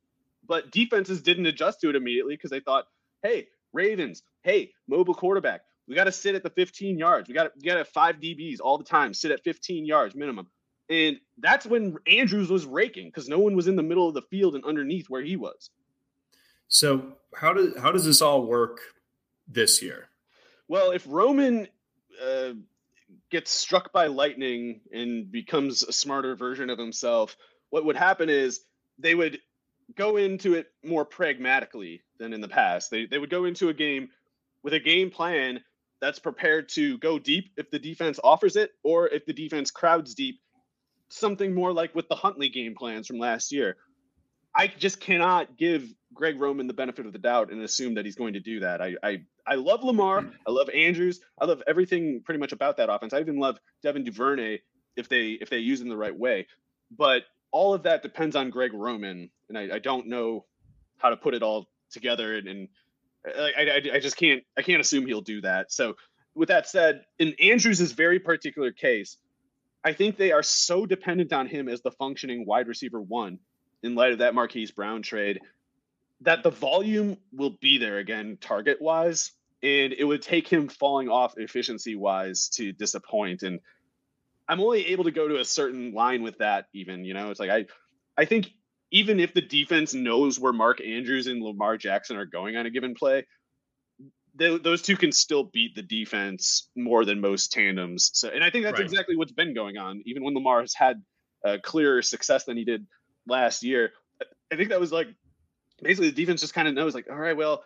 But 0.47 0.71
defenses 0.71 1.21
didn't 1.21 1.45
adjust 1.45 1.81
to 1.81 1.89
it 1.89 1.95
immediately 1.95 2.35
because 2.35 2.51
they 2.51 2.59
thought, 2.59 2.85
hey, 3.23 3.47
Ravens, 3.73 4.23
hey, 4.43 4.71
mobile 4.87 5.15
quarterback. 5.15 5.61
We 5.87 5.95
got 5.95 6.05
to 6.05 6.11
sit 6.11 6.35
at 6.35 6.43
the 6.43 6.49
15 6.49 6.97
yards. 6.97 7.27
We 7.27 7.35
got 7.35 7.53
to 7.53 7.59
get 7.59 7.87
five 7.87 8.17
DBs 8.17 8.57
all 8.59 8.77
the 8.77 8.83
time, 8.83 9.13
sit 9.13 9.31
at 9.31 9.43
15 9.43 9.85
yards 9.85 10.15
minimum. 10.15 10.47
And 10.89 11.17
that's 11.39 11.65
when 11.65 11.95
Andrews 12.07 12.49
was 12.49 12.65
raking 12.65 13.07
because 13.07 13.27
no 13.27 13.39
one 13.39 13.55
was 13.55 13.67
in 13.67 13.75
the 13.75 13.83
middle 13.83 14.07
of 14.07 14.13
the 14.13 14.21
field 14.23 14.55
and 14.55 14.63
underneath 14.65 15.09
where 15.09 15.21
he 15.21 15.35
was. 15.35 15.69
So 16.67 17.13
how 17.35 17.53
does 17.53 17.77
how 17.77 17.91
does 17.91 18.05
this 18.05 18.21
all 18.21 18.45
work 18.45 18.79
this 19.47 19.81
year? 19.81 20.09
Well, 20.67 20.91
if 20.91 21.05
Roman 21.07 21.67
uh, 22.23 22.53
gets 23.31 23.51
struck 23.51 23.91
by 23.91 24.07
lightning 24.07 24.81
and 24.91 25.31
becomes 25.31 25.83
a 25.83 25.91
smarter 25.91 26.35
version 26.35 26.69
of 26.69 26.77
himself, 26.77 27.35
what 27.69 27.85
would 27.85 27.95
happen 27.95 28.29
is 28.29 28.61
they 28.99 29.15
would 29.15 29.39
go 29.95 30.17
into 30.17 30.53
it 30.55 30.67
more 30.83 31.05
pragmatically 31.05 32.01
than 32.17 32.33
in 32.33 32.41
the 32.41 32.47
past. 32.47 32.91
They 32.91 33.05
they 33.05 33.17
would 33.17 33.29
go 33.29 33.45
into 33.45 33.69
a 33.69 33.73
game 33.73 34.09
with 34.63 34.73
a 34.73 34.79
game 34.79 35.11
plan 35.11 35.61
that's 36.01 36.19
prepared 36.19 36.69
to 36.69 36.97
go 36.97 37.19
deep 37.19 37.51
if 37.57 37.71
the 37.71 37.79
defense 37.79 38.19
offers 38.23 38.55
it, 38.55 38.71
or 38.83 39.07
if 39.07 39.25
the 39.25 39.33
defense 39.33 39.71
crowds 39.71 40.15
deep, 40.15 40.39
something 41.09 41.53
more 41.53 41.71
like 41.71 41.95
with 41.95 42.07
the 42.09 42.15
Huntley 42.15 42.49
game 42.49 42.75
plans 42.75 43.07
from 43.07 43.19
last 43.19 43.51
year. 43.51 43.77
I 44.55 44.67
just 44.67 44.99
cannot 44.99 45.57
give 45.57 45.93
Greg 46.13 46.39
Roman 46.39 46.67
the 46.67 46.73
benefit 46.73 47.05
of 47.05 47.13
the 47.13 47.19
doubt 47.19 47.51
and 47.51 47.61
assume 47.61 47.95
that 47.95 48.05
he's 48.05 48.15
going 48.15 48.33
to 48.33 48.39
do 48.39 48.61
that. 48.61 48.81
I 48.81 48.95
I, 49.03 49.21
I 49.45 49.55
love 49.55 49.83
Lamar. 49.83 50.21
Mm. 50.21 50.31
I 50.47 50.51
love 50.51 50.69
Andrews. 50.69 51.19
I 51.39 51.45
love 51.45 51.61
everything 51.67 52.21
pretty 52.23 52.39
much 52.39 52.53
about 52.53 52.77
that 52.77 52.91
offense. 52.91 53.13
I 53.13 53.19
even 53.19 53.37
love 53.37 53.57
Devin 53.83 54.03
Duvernay 54.03 54.59
if 54.95 55.09
they 55.09 55.31
if 55.31 55.49
they 55.49 55.59
use 55.59 55.81
him 55.81 55.89
the 55.89 55.97
right 55.97 56.17
way. 56.17 56.47
But 56.97 57.23
all 57.51 57.73
of 57.73 57.83
that 57.83 58.01
depends 58.01 58.35
on 58.35 58.49
Greg 58.49 58.73
Roman, 58.73 59.29
and 59.49 59.57
I, 59.57 59.75
I 59.75 59.79
don't 59.79 60.07
know 60.07 60.45
how 60.97 61.09
to 61.09 61.17
put 61.17 61.33
it 61.33 61.43
all 61.43 61.67
together. 61.91 62.35
And, 62.35 62.47
and 62.47 62.67
uh, 63.27 63.41
I, 63.41 63.61
I, 63.61 63.95
I 63.95 63.99
just 63.99 64.17
can't 64.17 64.43
I 64.57 64.61
can't 64.61 64.81
assume 64.81 65.05
he'll 65.05 65.21
do 65.21 65.41
that. 65.41 65.71
So 65.71 65.95
with 66.33 66.49
that 66.49 66.67
said, 66.67 67.01
in 67.19 67.33
Andrews' 67.41 67.91
very 67.91 68.19
particular 68.19 68.71
case, 68.71 69.17
I 69.83 69.93
think 69.93 70.17
they 70.17 70.31
are 70.31 70.43
so 70.43 70.85
dependent 70.85 71.33
on 71.33 71.47
him 71.47 71.67
as 71.67 71.81
the 71.81 71.91
functioning 71.91 72.45
wide 72.45 72.67
receiver 72.67 73.01
one 73.01 73.39
in 73.85 73.95
light 73.95 74.13
of 74.13 74.19
that 74.19 74.35
Marquise 74.35 74.71
Brown 74.71 75.01
trade 75.01 75.39
that 76.21 76.43
the 76.43 76.49
volume 76.49 77.17
will 77.31 77.55
be 77.61 77.77
there 77.77 77.97
again 77.97 78.37
target 78.39 78.81
wise 78.81 79.31
and 79.61 79.93
it 79.93 80.03
would 80.03 80.21
take 80.21 80.47
him 80.47 80.69
falling 80.69 81.09
off 81.09 81.37
efficiency 81.37 81.95
wise 81.95 82.49
to 82.49 82.71
disappoint. 82.71 83.43
And 83.43 83.59
i'm 84.47 84.59
only 84.59 84.87
able 84.87 85.05
to 85.05 85.11
go 85.11 85.27
to 85.27 85.39
a 85.39 85.45
certain 85.45 85.93
line 85.93 86.21
with 86.21 86.37
that 86.37 86.65
even 86.73 87.03
you 87.03 87.13
know? 87.13 87.31
It's 87.31 87.39
like 87.39 87.49
i 87.49 87.65
i 88.17 88.25
think 88.25 88.49
even 88.91 89.19
if 89.19 89.33
the 89.33 89.41
defense 89.41 89.93
knows 89.93 90.39
where 90.39 90.53
mark 90.53 90.79
andrews 90.81 91.27
and 91.27 91.41
lamar 91.41 91.77
jackson 91.77 92.17
are 92.17 92.25
going 92.25 92.55
on 92.55 92.65
a 92.65 92.69
given 92.69 92.93
play 92.93 93.25
they, 94.35 94.57
those 94.57 94.81
two 94.81 94.97
can 94.97 95.11
still 95.11 95.45
beat 95.45 95.75
the 95.75 95.81
defense 95.81 96.69
more 96.75 97.05
than 97.05 97.21
most 97.21 97.51
tandems. 97.51 98.11
So 98.13 98.29
and 98.29 98.43
i 98.43 98.49
think 98.49 98.65
that's 98.65 98.79
right. 98.79 98.85
exactly 98.85 99.15
what's 99.15 99.31
been 99.31 99.53
going 99.53 99.77
on. 99.77 100.01
Even 100.05 100.23
when 100.23 100.33
lamar 100.33 100.61
has 100.61 100.73
had 100.73 101.01
a 101.43 101.59
clearer 101.59 102.01
success 102.01 102.43
than 102.43 102.57
he 102.57 102.65
did 102.65 102.85
last 103.27 103.63
year 103.63 103.91
i 104.51 104.55
think 104.55 104.69
that 104.69 104.79
was 104.79 104.91
like 104.91 105.07
basically 105.81 106.09
the 106.09 106.15
defense 106.15 106.41
just 106.41 106.53
kind 106.53 106.67
of 106.67 106.73
knows 106.73 106.93
like, 106.93 107.07
all 107.09 107.17
right, 107.17 107.35
well, 107.37 107.63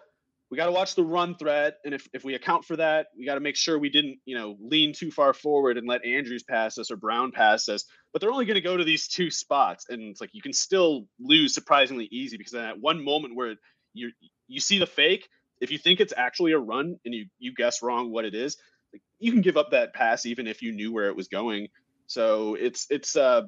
we 0.49 0.57
got 0.57 0.65
to 0.65 0.71
watch 0.71 0.95
the 0.95 1.03
run 1.03 1.35
threat. 1.35 1.77
And 1.85 1.93
if, 1.93 2.07
if 2.11 2.23
we 2.23 2.33
account 2.33 2.65
for 2.65 2.75
that, 2.77 3.07
we 3.17 3.25
got 3.25 3.35
to 3.35 3.39
make 3.39 3.55
sure 3.55 3.77
we 3.77 3.89
didn't, 3.89 4.17
you 4.25 4.35
know, 4.35 4.57
lean 4.59 4.93
too 4.93 5.11
far 5.11 5.33
forward 5.33 5.77
and 5.77 5.87
let 5.87 6.03
Andrews 6.03 6.43
pass 6.43 6.77
us 6.79 6.89
or 6.89 6.95
Brown 6.95 7.31
pass 7.31 7.69
us. 7.69 7.85
But 8.11 8.21
they're 8.21 8.31
only 8.31 8.45
going 8.45 8.55
to 8.55 8.61
go 8.61 8.75
to 8.75 8.83
these 8.83 9.07
two 9.07 9.29
spots. 9.29 9.85
And 9.89 10.01
it's 10.01 10.19
like 10.19 10.31
you 10.33 10.41
can 10.41 10.53
still 10.53 11.05
lose 11.19 11.53
surprisingly 11.53 12.07
easy 12.11 12.37
because 12.37 12.55
at 12.55 12.79
one 12.79 13.03
moment 13.03 13.35
where 13.35 13.55
you 13.93 14.11
you 14.47 14.59
see 14.59 14.79
the 14.79 14.87
fake, 14.87 15.29
if 15.61 15.71
you 15.71 15.77
think 15.77 15.99
it's 15.99 16.13
actually 16.17 16.53
a 16.53 16.59
run 16.59 16.97
and 17.05 17.13
you 17.13 17.27
you 17.37 17.53
guess 17.53 17.83
wrong 17.83 18.11
what 18.11 18.25
it 18.25 18.33
is, 18.33 18.57
like, 18.91 19.03
you 19.19 19.31
can 19.31 19.41
give 19.41 19.57
up 19.57 19.71
that 19.71 19.93
pass 19.93 20.25
even 20.25 20.47
if 20.47 20.63
you 20.63 20.71
knew 20.71 20.91
where 20.91 21.09
it 21.09 21.15
was 21.15 21.27
going. 21.27 21.67
So 22.07 22.55
it's 22.55 22.87
it's 22.89 23.15
uh 23.15 23.43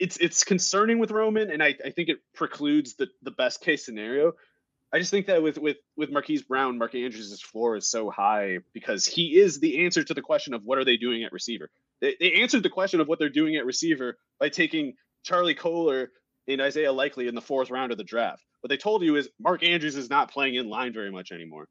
it's 0.00 0.16
it's 0.16 0.42
concerning 0.42 0.98
with 0.98 1.10
Roman, 1.10 1.50
and 1.50 1.62
I, 1.62 1.76
I 1.84 1.90
think 1.90 2.08
it 2.08 2.18
precludes 2.34 2.94
the 2.94 3.08
the 3.22 3.30
best 3.30 3.60
case 3.60 3.84
scenario. 3.84 4.32
I 4.92 4.98
just 4.98 5.10
think 5.10 5.26
that 5.26 5.42
with 5.42 5.58
with 5.58 5.76
with 5.96 6.10
Marquise 6.10 6.42
Brown, 6.42 6.78
Mark 6.78 6.94
Andrews' 6.94 7.40
floor 7.40 7.76
is 7.76 7.86
so 7.86 8.10
high 8.10 8.58
because 8.72 9.06
he 9.06 9.38
is 9.38 9.60
the 9.60 9.84
answer 9.84 10.02
to 10.02 10.14
the 10.14 10.22
question 10.22 10.54
of 10.54 10.64
what 10.64 10.78
are 10.78 10.84
they 10.84 10.96
doing 10.96 11.22
at 11.22 11.32
receiver. 11.32 11.70
They, 12.00 12.16
they 12.18 12.32
answered 12.40 12.62
the 12.62 12.70
question 12.70 13.00
of 13.00 13.06
what 13.06 13.18
they're 13.18 13.28
doing 13.28 13.56
at 13.56 13.66
receiver 13.66 14.18
by 14.40 14.48
taking 14.48 14.94
Charlie 15.22 15.54
Kolar 15.54 16.10
and 16.48 16.60
Isaiah 16.62 16.92
Likely 16.92 17.28
in 17.28 17.34
the 17.34 17.42
fourth 17.42 17.70
round 17.70 17.92
of 17.92 17.98
the 17.98 18.04
draft. 18.04 18.42
What 18.62 18.70
they 18.70 18.78
told 18.78 19.02
you 19.02 19.16
is 19.16 19.28
Mark 19.38 19.62
Andrews 19.62 19.96
is 19.96 20.10
not 20.10 20.30
playing 20.30 20.54
in 20.54 20.68
line 20.68 20.94
very 20.94 21.12
much 21.12 21.30
anymore. 21.30 21.68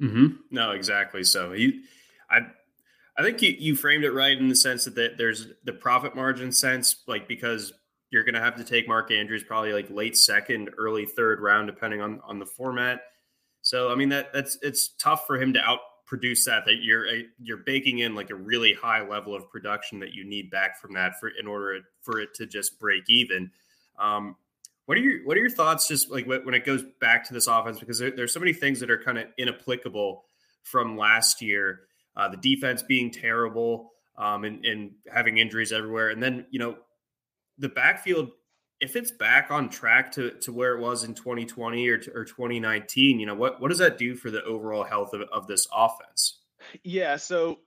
Mm-hmm. 0.00 0.36
No, 0.50 0.72
exactly. 0.72 1.24
So 1.24 1.52
he, 1.52 1.82
I 2.30 2.40
I 3.18 3.22
think 3.22 3.40
you, 3.40 3.54
you 3.58 3.76
framed 3.76 4.04
it 4.04 4.12
right 4.12 4.36
in 4.36 4.48
the 4.48 4.56
sense 4.56 4.84
that 4.84 5.16
there's 5.16 5.48
the 5.64 5.72
profit 5.72 6.14
margin 6.14 6.52
sense, 6.52 6.96
like 7.06 7.26
because 7.26 7.72
you're 8.10 8.24
going 8.24 8.34
to 8.34 8.40
have 8.40 8.56
to 8.56 8.64
take 8.64 8.86
Mark 8.86 9.10
Andrews 9.10 9.42
probably 9.42 9.72
like 9.72 9.90
late 9.90 10.16
second, 10.16 10.70
early 10.76 11.06
third 11.06 11.40
round, 11.40 11.66
depending 11.66 12.00
on 12.00 12.20
on 12.24 12.38
the 12.38 12.46
format. 12.46 13.00
So 13.62 13.90
I 13.90 13.94
mean 13.94 14.10
that 14.10 14.32
that's 14.32 14.58
it's 14.62 14.88
tough 14.98 15.26
for 15.26 15.40
him 15.40 15.54
to 15.54 15.60
outproduce 15.60 16.44
that. 16.44 16.66
That 16.66 16.82
you're 16.82 17.06
you're 17.42 17.56
baking 17.56 18.00
in 18.00 18.14
like 18.14 18.30
a 18.30 18.34
really 18.34 18.74
high 18.74 19.06
level 19.06 19.34
of 19.34 19.50
production 19.50 19.98
that 20.00 20.12
you 20.12 20.24
need 20.24 20.50
back 20.50 20.80
from 20.80 20.92
that 20.94 21.18
for 21.18 21.28
in 21.28 21.46
order 21.46 21.80
for 22.02 22.20
it 22.20 22.34
to 22.34 22.46
just 22.46 22.78
break 22.78 23.04
even. 23.08 23.50
Um, 23.98 24.36
what 24.84 24.98
are 24.98 25.00
your 25.00 25.26
what 25.26 25.36
are 25.36 25.40
your 25.40 25.50
thoughts 25.50 25.88
just 25.88 26.10
like 26.10 26.26
when 26.26 26.54
it 26.54 26.64
goes 26.64 26.84
back 27.00 27.26
to 27.26 27.34
this 27.34 27.48
offense 27.48 27.80
because 27.80 27.98
there, 27.98 28.10
there's 28.10 28.32
so 28.32 28.40
many 28.40 28.52
things 28.52 28.80
that 28.80 28.90
are 28.90 29.02
kind 29.02 29.18
of 29.18 29.26
inapplicable 29.36 30.24
from 30.62 30.96
last 30.96 31.42
year 31.42 31.80
uh, 32.16 32.28
the 32.28 32.36
defense 32.36 32.82
being 32.82 33.10
terrible 33.10 33.92
um, 34.18 34.44
and, 34.44 34.64
and 34.64 34.92
having 35.12 35.38
injuries 35.38 35.72
everywhere. 35.72 36.10
And 36.10 36.22
then, 36.22 36.46
you 36.50 36.58
know, 36.58 36.76
the 37.58 37.68
backfield, 37.68 38.30
if 38.80 38.96
it's 38.96 39.10
back 39.10 39.50
on 39.50 39.68
track 39.68 40.12
to, 40.12 40.30
to 40.42 40.52
where 40.52 40.76
it 40.76 40.80
was 40.80 41.04
in 41.04 41.14
2020 41.14 41.88
or, 41.88 42.00
or 42.14 42.24
2019, 42.24 43.20
you 43.20 43.26
know, 43.26 43.34
what, 43.34 43.60
what 43.60 43.68
does 43.68 43.78
that 43.78 43.98
do 43.98 44.14
for 44.14 44.30
the 44.30 44.42
overall 44.44 44.84
health 44.84 45.12
of, 45.12 45.22
of 45.32 45.46
this 45.46 45.66
offense? 45.74 46.40
Yeah. 46.82 47.16
So 47.16 47.58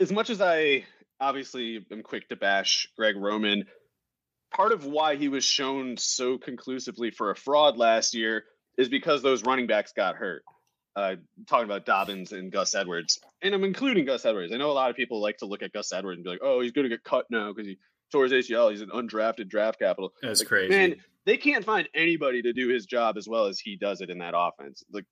as 0.00 0.10
much 0.10 0.30
as 0.30 0.40
I 0.40 0.84
obviously 1.20 1.84
am 1.90 2.02
quick 2.02 2.28
to 2.28 2.36
bash 2.36 2.88
Greg 2.96 3.16
Roman, 3.16 3.64
part 4.54 4.72
of 4.72 4.86
why 4.86 5.16
he 5.16 5.28
was 5.28 5.44
shown 5.44 5.96
so 5.96 6.38
conclusively 6.38 7.10
for 7.10 7.30
a 7.30 7.36
fraud 7.36 7.76
last 7.76 8.14
year 8.14 8.44
is 8.76 8.88
because 8.88 9.22
those 9.22 9.44
running 9.44 9.66
backs 9.66 9.92
got 9.92 10.16
hurt 10.16 10.42
uh, 10.98 11.14
talking 11.46 11.64
about 11.64 11.86
Dobbins 11.86 12.32
and 12.32 12.50
Gus 12.50 12.74
Edwards, 12.74 13.20
and 13.40 13.54
I'm 13.54 13.62
including 13.62 14.04
Gus 14.04 14.24
Edwards. 14.24 14.52
I 14.52 14.56
know 14.56 14.70
a 14.70 14.72
lot 14.72 14.90
of 14.90 14.96
people 14.96 15.22
like 15.22 15.38
to 15.38 15.46
look 15.46 15.62
at 15.62 15.72
Gus 15.72 15.92
Edwards 15.92 16.16
and 16.16 16.24
be 16.24 16.30
like, 16.30 16.40
"Oh, 16.42 16.60
he's 16.60 16.72
going 16.72 16.82
to 16.82 16.88
get 16.88 17.04
cut 17.04 17.26
now 17.30 17.52
because 17.52 17.68
he 17.68 17.78
tore 18.10 18.24
his 18.24 18.32
ACL. 18.32 18.72
He's 18.72 18.80
an 18.80 18.90
undrafted 18.90 19.48
draft 19.48 19.78
capital." 19.78 20.12
That's 20.20 20.40
like, 20.40 20.48
crazy. 20.48 20.70
Man, 20.70 20.96
they 21.24 21.36
can't 21.36 21.64
find 21.64 21.88
anybody 21.94 22.42
to 22.42 22.52
do 22.52 22.68
his 22.68 22.84
job 22.84 23.16
as 23.16 23.28
well 23.28 23.46
as 23.46 23.60
he 23.60 23.76
does 23.76 24.00
it 24.00 24.10
in 24.10 24.18
that 24.18 24.34
offense. 24.36 24.82
Like 24.92 25.04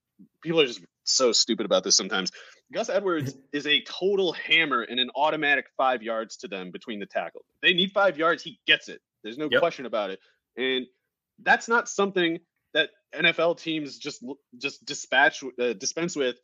people 0.43 0.61
are 0.61 0.67
just 0.67 0.81
so 1.05 1.31
stupid 1.31 1.67
about 1.67 1.85
this 1.85 1.97
sometimes. 1.97 2.33
Gus 2.73 2.89
Edwards 2.89 3.37
is 3.53 3.69
a 3.69 3.81
total 3.83 4.33
hammer 4.33 4.83
and 4.83 4.99
an 4.99 5.11
automatic 5.15 5.67
five 5.77 6.03
yards 6.03 6.39
to 6.39 6.49
them 6.49 6.73
between 6.73 6.99
the 6.99 7.07
tackle. 7.07 7.45
They 7.63 7.75
need 7.75 7.93
five 7.93 8.19
yards, 8.19 8.43
he 8.43 8.59
gets 8.67 8.89
it. 8.89 9.01
There's 9.23 9.39
no 9.39 9.49
yep. 9.49 9.61
question 9.61 9.87
about 9.87 10.11
it. 10.11 10.19
And 10.57 10.87
that's 11.45 11.69
not 11.69 11.89
something 11.89 12.41
NFL 13.17 13.59
teams 13.59 13.99
just 13.99 14.25
just 14.59 14.85
dispatch 14.85 15.43
uh, 15.61 15.73
dispense 15.75 16.17
with 16.17 16.37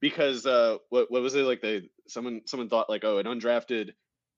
because 0.00 0.46
uh, 0.46 0.76
what 0.90 1.10
what 1.10 1.22
was 1.22 1.34
it 1.34 1.44
like 1.44 1.60
they 1.60 1.88
someone 2.06 2.42
someone 2.46 2.68
thought 2.68 2.90
like 2.90 3.04
oh 3.04 3.18
an 3.18 3.26
undrafted 3.26 3.90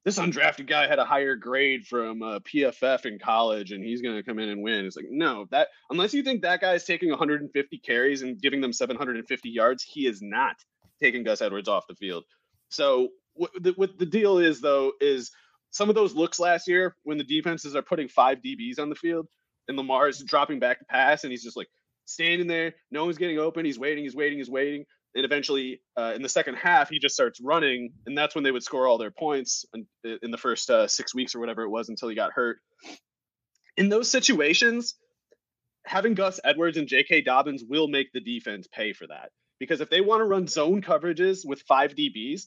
this 0.05 0.19
undrafted 0.19 0.67
guy 0.67 0.87
had 0.87 0.99
a 0.99 1.05
higher 1.05 1.37
grade 1.37 1.87
from 1.87 2.23
uh, 2.23 2.39
PFF 2.41 3.05
in 3.05 3.19
college 3.19 3.71
and 3.71 3.85
he's 3.85 4.01
going 4.01 4.17
to 4.17 4.23
come 4.23 4.39
in 4.39 4.49
and 4.49 4.63
win. 4.63 4.87
It's 4.87 4.97
like, 4.97 5.09
no, 5.11 5.47
that 5.51 5.69
unless 5.91 6.15
you 6.15 6.23
think 6.23 6.43
that 6.43 6.63
guy 6.63 6.73
is 6.73 6.85
taking 6.85 7.11
150 7.11 7.79
carries 7.79 8.23
and 8.23 8.41
giving 8.41 8.63
them 8.63 8.73
750 8.73 9.51
yards, 9.51 9.83
he 9.83 10.07
is 10.07 10.23
not 10.23 10.57
taking 11.03 11.23
Gus 11.23 11.43
Edwards 11.43 11.69
off 11.69 11.87
the 11.87 11.95
field. 11.95 12.25
So 12.71 13.09
what 13.35 13.51
the, 13.61 13.73
what 13.73 13.99
the 13.99 14.07
deal 14.07 14.39
is 14.39 14.61
though 14.61 14.93
is 15.01 15.31
some 15.71 15.91
of 15.91 15.95
those 15.95 16.15
looks 16.15 16.41
last 16.41 16.67
year 16.67 16.97
when 17.03 17.19
the 17.19 17.25
defenses 17.25 17.77
are 17.77 17.83
putting 17.83 18.09
five 18.09 18.39
DBs 18.39 18.79
on 18.79 18.89
the 18.89 18.97
field 18.97 19.27
and 19.69 19.77
Lamar 19.77 20.09
is 20.09 20.25
dropping 20.25 20.61
back 20.61 20.79
to 20.79 20.85
pass 20.87 21.25
and 21.25 21.31
he's 21.31 21.45
just 21.45 21.57
like 21.57 21.69
standing 22.11 22.47
there, 22.47 22.75
no 22.91 23.05
one's 23.05 23.19
getting 23.19 23.39
open, 23.39 23.65
he's 23.65 23.79
waiting, 23.79 24.05
he's 24.05 24.15
waiting, 24.15 24.39
he's 24.39 24.51
waiting 24.51 24.85
and 25.15 25.25
eventually 25.25 25.81
uh, 25.97 26.13
in 26.15 26.23
the 26.23 26.29
second 26.29 26.55
half 26.55 26.89
he 26.89 26.99
just 26.99 27.15
starts 27.15 27.41
running 27.41 27.93
and 28.07 28.17
that's 28.17 28.35
when 28.35 28.45
they 28.45 28.51
would 28.51 28.63
score 28.63 28.87
all 28.87 28.99
their 28.99 29.11
points 29.11 29.65
in, 29.75 29.87
in 30.23 30.31
the 30.31 30.39
first 30.39 30.71
uh, 30.71 30.87
six 30.87 31.15
weeks 31.15 31.35
or 31.35 31.41
whatever 31.41 31.63
it 31.63 31.71
was 31.71 31.89
until 31.89 32.09
he 32.09 32.15
got 32.15 32.33
hurt. 32.33 32.59
In 33.77 33.89
those 33.89 34.11
situations 34.11 34.95
having 35.87 36.15
gus 36.15 36.39
edwards 36.45 36.77
and 36.77 36.89
j.k 36.89 37.23
dobbins 37.23 37.65
will 37.67 37.89
make 37.89 38.13
the 38.13 38.21
defense 38.21 38.69
pay 38.73 38.93
for 38.93 39.07
that 39.07 39.31
because 39.59 39.81
if 39.81 39.89
they 39.89 40.01
want 40.01 40.21
to 40.21 40.25
run 40.25 40.47
zone 40.47 40.83
coverages 40.83 41.41
with 41.45 41.63
five 41.63 41.95
dbs 41.95 42.43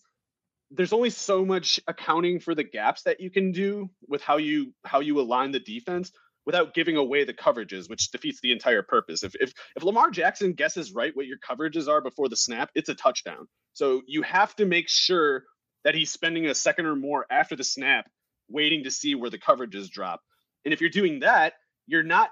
there's 0.70 0.94
only 0.94 1.10
so 1.10 1.44
much 1.44 1.80
accounting 1.88 2.40
for 2.40 2.54
the 2.54 2.64
gaps 2.64 3.04
that 3.04 3.20
you 3.20 3.32
can 3.32 3.52
do 3.52 3.90
with 4.08 4.22
how 4.22 4.38
you 4.38 4.72
how 4.86 5.00
you 5.00 5.20
align 5.20 5.52
the 5.52 5.60
defense 5.60 6.12
without 6.46 6.74
giving 6.74 6.98
away 6.98 7.24
the 7.24 7.34
coverages, 7.34 7.90
which 7.90 8.12
defeats 8.12 8.40
the 8.42 8.52
entire 8.52 8.82
purpose. 8.82 9.24
If, 9.24 9.34
if 9.40 9.54
if 9.76 9.84
Lamar 9.84 10.12
Jackson 10.12 10.54
guesses 10.54 10.94
right 10.94 11.16
what 11.16 11.26
your 11.26 11.38
coverages 11.38 11.88
are 11.88 12.02
before 12.02 12.30
the 12.30 12.36
snap, 12.36 12.70
it's 12.76 12.90
a 12.90 12.96
touchdown. 12.96 13.48
So 13.74 14.02
you 14.08 14.22
have 14.24 14.56
to 14.58 14.66
make 14.66 14.90
sure 14.90 15.44
that 15.84 15.96
he's 15.96 16.12
spending 16.12 16.46
a 16.46 16.56
second 16.56 16.86
or 16.86 16.96
more 16.96 17.26
after 17.30 17.56
the 17.56 17.64
snap 17.64 18.10
waiting 18.50 18.84
to 18.84 18.92
see 18.92 19.16
where 19.16 19.30
the 19.30 19.40
coverages 19.40 19.90
drop. 19.90 20.22
And 20.66 20.74
if 20.74 20.82
you're 20.82 20.90
doing 20.90 21.22
that, 21.22 21.54
you're 21.88 22.04
not 22.04 22.30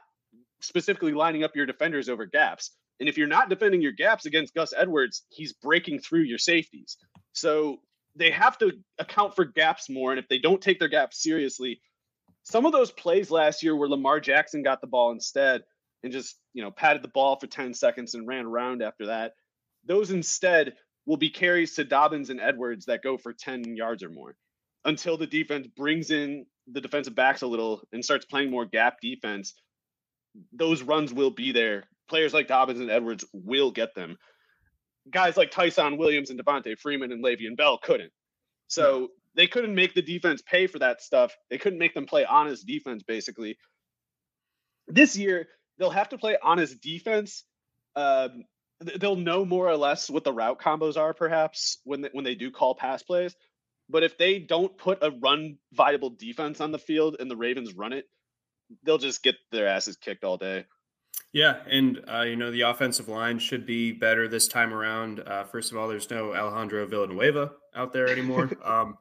specifically 0.61 1.13
lining 1.13 1.43
up 1.43 1.55
your 1.55 1.65
defenders 1.65 2.09
over 2.09 2.25
gaps. 2.25 2.71
And 2.99 3.09
if 3.09 3.17
you're 3.17 3.27
not 3.27 3.49
defending 3.49 3.81
your 3.81 3.91
gaps 3.93 4.25
against 4.25 4.53
Gus 4.53 4.73
Edwards, 4.77 5.23
he's 5.29 5.53
breaking 5.53 5.99
through 5.99 6.21
your 6.21 6.37
safeties. 6.37 6.97
So 7.33 7.77
they 8.15 8.31
have 8.31 8.57
to 8.59 8.73
account 8.99 9.35
for 9.35 9.45
gaps 9.45 9.89
more. 9.89 10.11
And 10.11 10.19
if 10.19 10.27
they 10.27 10.37
don't 10.37 10.61
take 10.61 10.79
their 10.79 10.87
gaps 10.87 11.21
seriously, 11.21 11.81
some 12.43 12.65
of 12.65 12.71
those 12.71 12.91
plays 12.91 13.31
last 13.31 13.63
year 13.63 13.75
where 13.75 13.89
Lamar 13.89 14.19
Jackson 14.19 14.63
got 14.63 14.81
the 14.81 14.87
ball 14.87 15.11
instead 15.11 15.61
and 16.03 16.11
just, 16.11 16.37
you 16.53 16.63
know, 16.63 16.71
patted 16.71 17.03
the 17.03 17.07
ball 17.07 17.37
for 17.39 17.47
10 17.47 17.73
seconds 17.73 18.15
and 18.15 18.27
ran 18.27 18.45
around 18.45 18.81
after 18.81 19.07
that, 19.07 19.33
those 19.85 20.11
instead 20.11 20.73
will 21.05 21.17
be 21.17 21.29
carries 21.29 21.75
to 21.75 21.83
Dobbins 21.83 22.29
and 22.29 22.39
Edwards 22.39 22.85
that 22.85 23.03
go 23.03 23.17
for 23.17 23.33
10 23.33 23.75
yards 23.75 24.03
or 24.03 24.09
more 24.09 24.35
until 24.85 25.17
the 25.17 25.27
defense 25.27 25.67
brings 25.67 26.11
in 26.11 26.45
the 26.71 26.81
defensive 26.81 27.15
backs 27.15 27.41
a 27.41 27.47
little 27.47 27.81
and 27.91 28.03
starts 28.03 28.25
playing 28.25 28.49
more 28.49 28.65
gap 28.65 28.97
defense. 29.01 29.53
Those 30.53 30.81
runs 30.81 31.13
will 31.13 31.31
be 31.31 31.51
there. 31.51 31.85
Players 32.09 32.33
like 32.33 32.47
Dobbins 32.47 32.79
and 32.79 32.91
Edwards 32.91 33.25
will 33.33 33.71
get 33.71 33.95
them. 33.95 34.17
Guys 35.09 35.37
like 35.37 35.51
Ty'Son 35.51 35.97
Williams 35.97 36.29
and 36.29 36.39
Devonta 36.39 36.77
Freeman 36.77 37.11
and 37.11 37.23
Le'Veon 37.23 37.57
Bell 37.57 37.79
couldn't. 37.81 38.11
So 38.67 39.09
they 39.35 39.47
couldn't 39.47 39.75
make 39.75 39.93
the 39.93 40.01
defense 40.01 40.41
pay 40.41 40.67
for 40.67 40.79
that 40.79 41.01
stuff. 41.01 41.35
They 41.49 41.57
couldn't 41.57 41.79
make 41.79 41.93
them 41.93 42.05
play 42.05 42.25
honest 42.25 42.65
defense, 42.65 43.03
basically. 43.03 43.57
This 44.87 45.15
year, 45.15 45.47
they'll 45.77 45.89
have 45.89 46.09
to 46.09 46.17
play 46.17 46.37
honest 46.41 46.81
defense. 46.81 47.43
Um, 47.95 48.43
they'll 48.99 49.15
know 49.15 49.45
more 49.45 49.67
or 49.67 49.77
less 49.77 50.09
what 50.09 50.23
the 50.23 50.33
route 50.33 50.59
combos 50.59 50.97
are, 50.97 51.13
perhaps 51.13 51.77
when 51.83 52.01
they, 52.01 52.09
when 52.11 52.25
they 52.25 52.35
do 52.35 52.51
call 52.51 52.75
pass 52.75 53.03
plays. 53.03 53.35
But 53.89 54.03
if 54.03 54.17
they 54.17 54.39
don't 54.39 54.77
put 54.77 54.99
a 55.01 55.11
run 55.11 55.57
viable 55.73 56.09
defense 56.09 56.61
on 56.61 56.71
the 56.71 56.79
field 56.79 57.17
and 57.19 57.29
the 57.29 57.35
Ravens 57.35 57.73
run 57.73 57.93
it, 57.93 58.05
they'll 58.83 58.97
just 58.97 59.23
get 59.23 59.35
their 59.51 59.67
asses 59.67 59.97
kicked 59.97 60.23
all 60.23 60.37
day. 60.37 60.65
Yeah, 61.33 61.57
and 61.69 62.01
uh, 62.11 62.21
you 62.21 62.35
know 62.35 62.51
the 62.51 62.61
offensive 62.61 63.07
line 63.07 63.39
should 63.39 63.65
be 63.65 63.91
better 63.91 64.27
this 64.27 64.47
time 64.47 64.73
around. 64.73 65.21
Uh, 65.21 65.43
first 65.45 65.71
of 65.71 65.77
all, 65.77 65.87
there's 65.87 66.09
no 66.09 66.33
Alejandro 66.33 66.85
Villanueva 66.85 67.51
out 67.75 67.93
there 67.93 68.09
anymore. 68.09 68.49
um, 68.65 68.97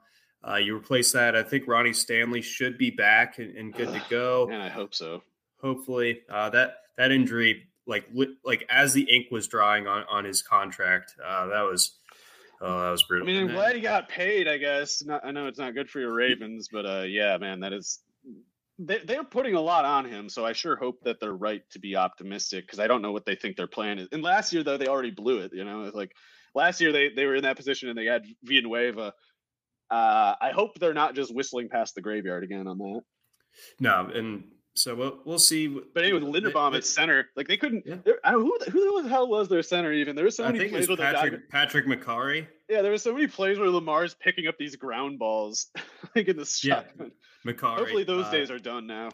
uh, 0.47 0.57
you 0.57 0.77
replace 0.77 1.13
that. 1.13 1.37
I 1.37 1.43
think 1.43 1.67
Ronnie 1.67 1.93
Stanley 1.93 2.41
should 2.43 2.79
be 2.79 2.91
back 2.91 3.39
and, 3.39 3.57
and 3.57 3.75
good 3.75 3.93
to 3.93 4.03
go. 4.11 4.49
And 4.51 4.63
I 4.63 4.69
hope 4.69 4.95
so. 4.95 5.23
Hopefully, 5.61 6.23
uh, 6.31 6.51
that 6.51 6.77
that 6.97 7.13
injury, 7.13 7.69
like 7.87 8.09
like 8.45 8.65
as 8.71 8.93
the 8.95 9.03
ink 9.03 9.27
was 9.31 9.49
drying 9.49 9.87
on 9.87 10.05
on 10.11 10.25
his 10.25 10.43
contract, 10.43 11.15
uh, 11.25 11.49
that 11.49 11.63
was 11.63 11.99
oh 12.61 12.81
that 12.81 12.91
was 12.91 13.03
brutal. 13.03 13.29
I 13.29 13.33
mean, 13.33 13.43
I'm 13.43 13.55
glad 13.55 13.75
he 13.75 13.83
got 13.83 14.09
paid. 14.09 14.49
I 14.49 14.57
guess. 14.57 15.03
Not, 15.05 15.25
I 15.25 15.31
know 15.33 15.47
it's 15.47 15.59
not 15.59 15.75
good 15.75 15.91
for 15.91 16.01
your 16.01 16.13
Ravens, 16.13 16.69
but 16.73 16.87
uh, 16.87 17.03
yeah, 17.03 17.37
man, 17.39 17.61
that 17.61 17.73
is. 17.73 18.01
They, 18.83 18.97
they're 19.05 19.25
putting 19.25 19.57
a 19.57 19.61
lot 19.61 19.85
on 19.85 20.07
him, 20.07 20.31
so 20.31 20.47
I 20.47 20.55
sure 20.55 20.75
hope 20.75 21.03
that 21.05 21.21
they're 21.21 21.35
right 21.35 21.63
to 21.73 21.79
be 21.79 21.97
optimistic 21.97 22.65
because 22.65 22.79
I 22.79 22.87
don't 22.87 23.03
know 23.03 23.13
what 23.13 23.27
they 23.27 23.35
think 23.35 23.57
their 23.57 23.67
plan 23.67 23.99
is. 23.99 24.09
And 24.11 24.23
last 24.23 24.55
year, 24.55 24.63
though, 24.63 24.79
they 24.79 24.87
already 24.87 25.11
blew 25.11 25.41
it. 25.41 25.53
You 25.53 25.67
know, 25.67 25.91
like 25.93 26.13
last 26.55 26.81
year 26.81 26.91
they 26.91 27.11
they 27.11 27.27
were 27.27 27.37
in 27.37 27.43
that 27.43 27.57
position 27.57 27.91
and 27.91 27.99
they 27.99 28.07
had 28.07 28.25
Villanueva 28.43 29.13
uh, 29.91 30.35
I 30.41 30.51
hope 30.51 30.79
they're 30.79 30.95
not 30.95 31.15
just 31.15 31.35
whistling 31.35 31.69
past 31.69 31.95
the 31.95 32.01
graveyard 32.01 32.45
again 32.45 32.67
on 32.67 32.79
that. 32.79 33.03
No, 33.81 34.09
and 34.15 34.45
so 34.75 34.95
we'll 34.95 35.19
we'll 35.25 35.39
see. 35.39 35.67
But 35.67 36.05
anyway, 36.05 36.21
Linderbaum 36.21 36.77
at 36.77 36.85
center, 36.85 37.27
like 37.37 37.49
they 37.49 37.57
couldn't. 37.57 37.85
Yeah. 37.87 37.97
I 38.25 38.33
don't 38.33 38.43
who, 38.45 38.71
who 38.71 39.03
the 39.03 39.09
hell 39.09 39.29
was 39.29 39.49
their 39.49 39.63
center 39.63 39.93
even. 39.93 40.15
There 40.15 40.25
was 40.25 40.37
so 40.37 40.45
many 40.45 40.69
plays 40.69 40.89
with 40.89 41.01
Patrick, 41.01 41.51
Patrick 41.51 41.87
Mekari. 41.87 42.47
Yeah, 42.69 42.83
there 42.83 42.93
was 42.93 43.03
so 43.03 43.13
many 43.13 43.27
plays 43.27 43.59
where 43.59 43.69
Lamar's 43.69 44.15
picking 44.15 44.47
up 44.47 44.57
these 44.59 44.77
ground 44.77 45.19
balls, 45.19 45.67
like 46.15 46.29
in 46.29 46.37
the 46.37 46.47
shotgun. 46.47 47.11
Yeah, 47.45 47.53
Mekari. 47.53 47.79
Hopefully, 47.79 48.05
those 48.05 48.27
uh, 48.27 48.31
days 48.31 48.51
are 48.51 48.61
done 48.61 48.87
now. 48.87 49.11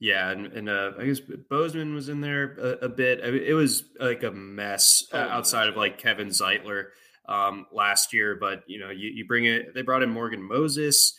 Yeah, 0.00 0.30
and, 0.30 0.46
and 0.46 0.68
uh, 0.68 0.92
I 0.98 1.06
guess 1.06 1.20
Bozeman 1.20 1.92
was 1.92 2.08
in 2.08 2.20
there 2.20 2.56
a, 2.58 2.86
a 2.86 2.88
bit. 2.88 3.20
I 3.24 3.30
mean, 3.30 3.42
it 3.42 3.54
was 3.54 3.84
like 3.98 4.22
a 4.22 4.30
mess 4.30 5.04
oh, 5.12 5.18
outside 5.18 5.68
of 5.68 5.76
like 5.76 5.98
Kevin 5.98 6.28
Zeitler 6.28 6.86
um, 7.28 7.66
last 7.72 8.12
year. 8.12 8.36
But 8.36 8.64
you 8.66 8.80
know, 8.80 8.90
you, 8.90 9.10
you 9.10 9.26
bring 9.26 9.44
it. 9.44 9.74
They 9.74 9.82
brought 9.82 10.02
in 10.02 10.10
Morgan 10.10 10.42
Moses. 10.42 11.14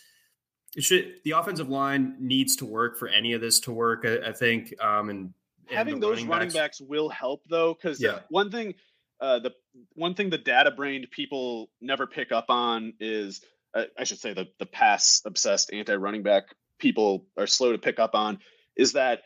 It 0.76 0.84
should 0.84 1.14
the 1.24 1.32
offensive 1.32 1.70
line 1.70 2.16
needs 2.20 2.56
to 2.58 2.66
work 2.66 2.98
for 2.98 3.08
any 3.08 3.34
of 3.34 3.42
this 3.42 3.60
to 3.62 3.72
work. 3.72 4.06
I, 4.06 4.30
I 4.30 4.34
think. 4.34 4.74
Um, 4.82 5.10
and, 5.10 5.34
and 5.68 5.78
having 5.78 6.00
those 6.00 6.24
running 6.24 6.28
backs, 6.28 6.32
running 6.32 6.54
backs, 6.54 6.82
will 6.82 7.10
help 7.10 7.44
though, 7.50 7.74
because 7.74 8.02
yeah. 8.02 8.20
one 8.30 8.52
thing, 8.52 8.76
uh, 9.22 9.40
the 9.40 9.54
one 9.94 10.14
thing 10.14 10.30
the 10.30 10.38
data 10.38 10.72
brained 10.72 11.08
people 11.12 11.70
never 11.82 12.08
pick 12.08 12.32
up 12.32 12.46
on 12.50 12.94
is, 13.00 13.42
uh, 13.74 13.86
I 13.98 14.04
should 14.04 14.20
say, 14.20 14.34
the 14.34 14.48
the 14.58 14.66
pass 14.66 15.22
obsessed 15.26 15.72
anti 15.72 15.96
running 15.96 16.24
back 16.24 16.56
people 16.80 17.26
are 17.38 17.48
slow 17.48 17.74
to 17.74 17.78
pick 17.78 18.00
up 18.00 18.16
on 18.16 18.40
is 18.76 18.94
that 18.94 19.22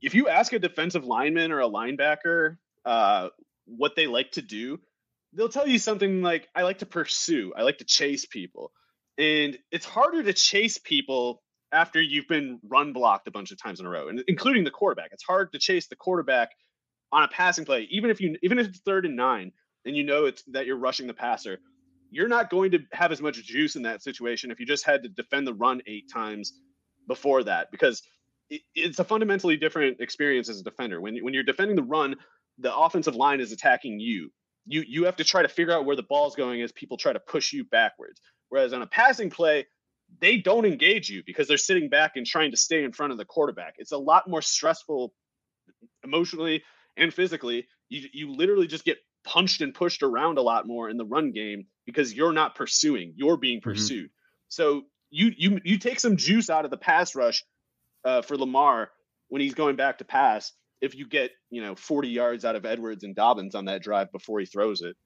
if 0.00 0.14
you 0.14 0.28
ask 0.28 0.52
a 0.52 0.58
defensive 0.58 1.04
lineman 1.04 1.50
or 1.50 1.60
a 1.60 1.68
linebacker 1.68 2.56
uh, 2.84 3.28
what 3.64 3.96
they 3.96 4.06
like 4.06 4.32
to 4.32 4.42
do, 4.42 4.78
they'll 5.34 5.48
tell 5.48 5.66
you 5.66 5.78
something 5.78 6.22
like, 6.22 6.48
I 6.54 6.62
like 6.62 6.78
to 6.78 6.86
pursue, 6.86 7.52
I 7.56 7.62
like 7.62 7.78
to 7.78 7.84
chase 7.84 8.24
people. 8.26 8.72
And 9.18 9.58
it's 9.70 9.84
harder 9.84 10.22
to 10.22 10.32
chase 10.32 10.78
people 10.78 11.42
after 11.72 12.00
you've 12.00 12.28
been 12.28 12.60
run 12.66 12.92
blocked 12.92 13.28
a 13.28 13.30
bunch 13.30 13.50
of 13.50 13.60
times 13.60 13.80
in 13.80 13.86
a 13.86 13.88
row, 13.88 14.08
and 14.08 14.22
including 14.28 14.64
the 14.64 14.70
quarterback. 14.70 15.10
It's 15.12 15.24
hard 15.24 15.52
to 15.52 15.58
chase 15.58 15.88
the 15.88 15.96
quarterback 15.96 16.50
on 17.12 17.22
a 17.22 17.28
passing 17.28 17.64
play, 17.64 17.86
even 17.90 18.10
if 18.10 18.20
you 18.20 18.36
even 18.42 18.58
if 18.58 18.68
it's 18.68 18.80
third 18.80 19.06
and 19.06 19.16
nine 19.16 19.52
and 19.84 19.96
you 19.96 20.04
know 20.04 20.24
it's 20.24 20.42
that 20.44 20.66
you're 20.66 20.76
rushing 20.76 21.06
the 21.06 21.14
passer. 21.14 21.58
You're 22.10 22.28
not 22.28 22.48
going 22.48 22.70
to 22.72 22.80
have 22.92 23.10
as 23.10 23.20
much 23.20 23.42
juice 23.44 23.74
in 23.74 23.82
that 23.82 24.02
situation 24.02 24.52
if 24.52 24.60
you 24.60 24.66
just 24.66 24.84
had 24.84 25.02
to 25.02 25.08
defend 25.08 25.46
the 25.48 25.54
run 25.54 25.82
eight 25.86 26.08
times 26.12 26.52
before 27.08 27.42
that, 27.44 27.72
because 27.72 28.02
it, 28.50 28.62
it's 28.74 29.00
a 29.00 29.04
fundamentally 29.04 29.56
different 29.56 30.00
experience 30.00 30.48
as 30.48 30.60
a 30.60 30.64
defender. 30.64 31.00
When 31.00 31.16
when 31.18 31.34
you're 31.34 31.42
defending 31.42 31.76
the 31.76 31.82
run, 31.82 32.16
the 32.58 32.74
offensive 32.74 33.16
line 33.16 33.40
is 33.40 33.52
attacking 33.52 33.98
you 33.98 34.30
you 34.66 34.82
you 34.86 35.04
have 35.04 35.16
to 35.16 35.24
try 35.24 35.42
to 35.42 35.48
figure 35.48 35.72
out 35.72 35.84
where 35.84 35.96
the 35.96 36.02
ball's 36.02 36.34
going 36.34 36.62
as 36.62 36.72
people 36.72 36.96
try 36.96 37.12
to 37.12 37.20
push 37.20 37.52
you 37.52 37.64
backwards. 37.64 38.20
Whereas 38.48 38.72
on 38.72 38.82
a 38.82 38.86
passing 38.86 39.30
play, 39.30 39.66
they 40.20 40.36
don't 40.38 40.64
engage 40.64 41.08
you 41.08 41.22
because 41.24 41.48
they're 41.48 41.56
sitting 41.56 41.88
back 41.88 42.16
and 42.16 42.26
trying 42.26 42.50
to 42.52 42.56
stay 42.56 42.84
in 42.84 42.92
front 42.92 43.12
of 43.12 43.18
the 43.18 43.24
quarterback. 43.24 43.74
It's 43.78 43.92
a 43.92 43.98
lot 43.98 44.28
more 44.28 44.42
stressful 44.42 45.12
emotionally 46.02 46.62
and 46.96 47.12
physically. 47.12 47.66
You 47.88 48.08
you 48.12 48.32
literally 48.32 48.66
just 48.66 48.84
get 48.84 48.98
punched 49.24 49.60
and 49.60 49.74
pushed 49.74 50.02
around 50.02 50.38
a 50.38 50.42
lot 50.42 50.66
more 50.66 50.88
in 50.88 50.96
the 50.96 51.04
run 51.04 51.32
game 51.32 51.66
because 51.86 52.12
you're 52.12 52.32
not 52.32 52.54
pursuing, 52.54 53.14
you're 53.16 53.36
being 53.36 53.58
mm-hmm. 53.58 53.70
pursued. 53.70 54.06
Mm-hmm. 54.06 54.48
So 54.48 54.82
you 55.10 55.32
you 55.36 55.60
you 55.64 55.78
take 55.78 56.00
some 56.00 56.16
juice 56.16 56.50
out 56.50 56.64
of 56.64 56.70
the 56.70 56.76
pass 56.76 57.14
rush 57.14 57.44
uh, 58.04 58.22
for 58.22 58.36
Lamar 58.36 58.90
when 59.28 59.40
he's 59.40 59.54
going 59.54 59.76
back 59.76 59.98
to 59.98 60.04
pass 60.04 60.52
if 60.80 60.94
you 60.94 61.08
get 61.08 61.30
you 61.50 61.62
know 61.62 61.74
40 61.74 62.08
yards 62.08 62.44
out 62.44 62.56
of 62.56 62.64
Edwards 62.64 63.04
and 63.04 63.14
Dobbins 63.14 63.54
on 63.54 63.66
that 63.66 63.82
drive 63.82 64.12
before 64.12 64.40
he 64.40 64.46
throws 64.46 64.82
it. 64.82 64.96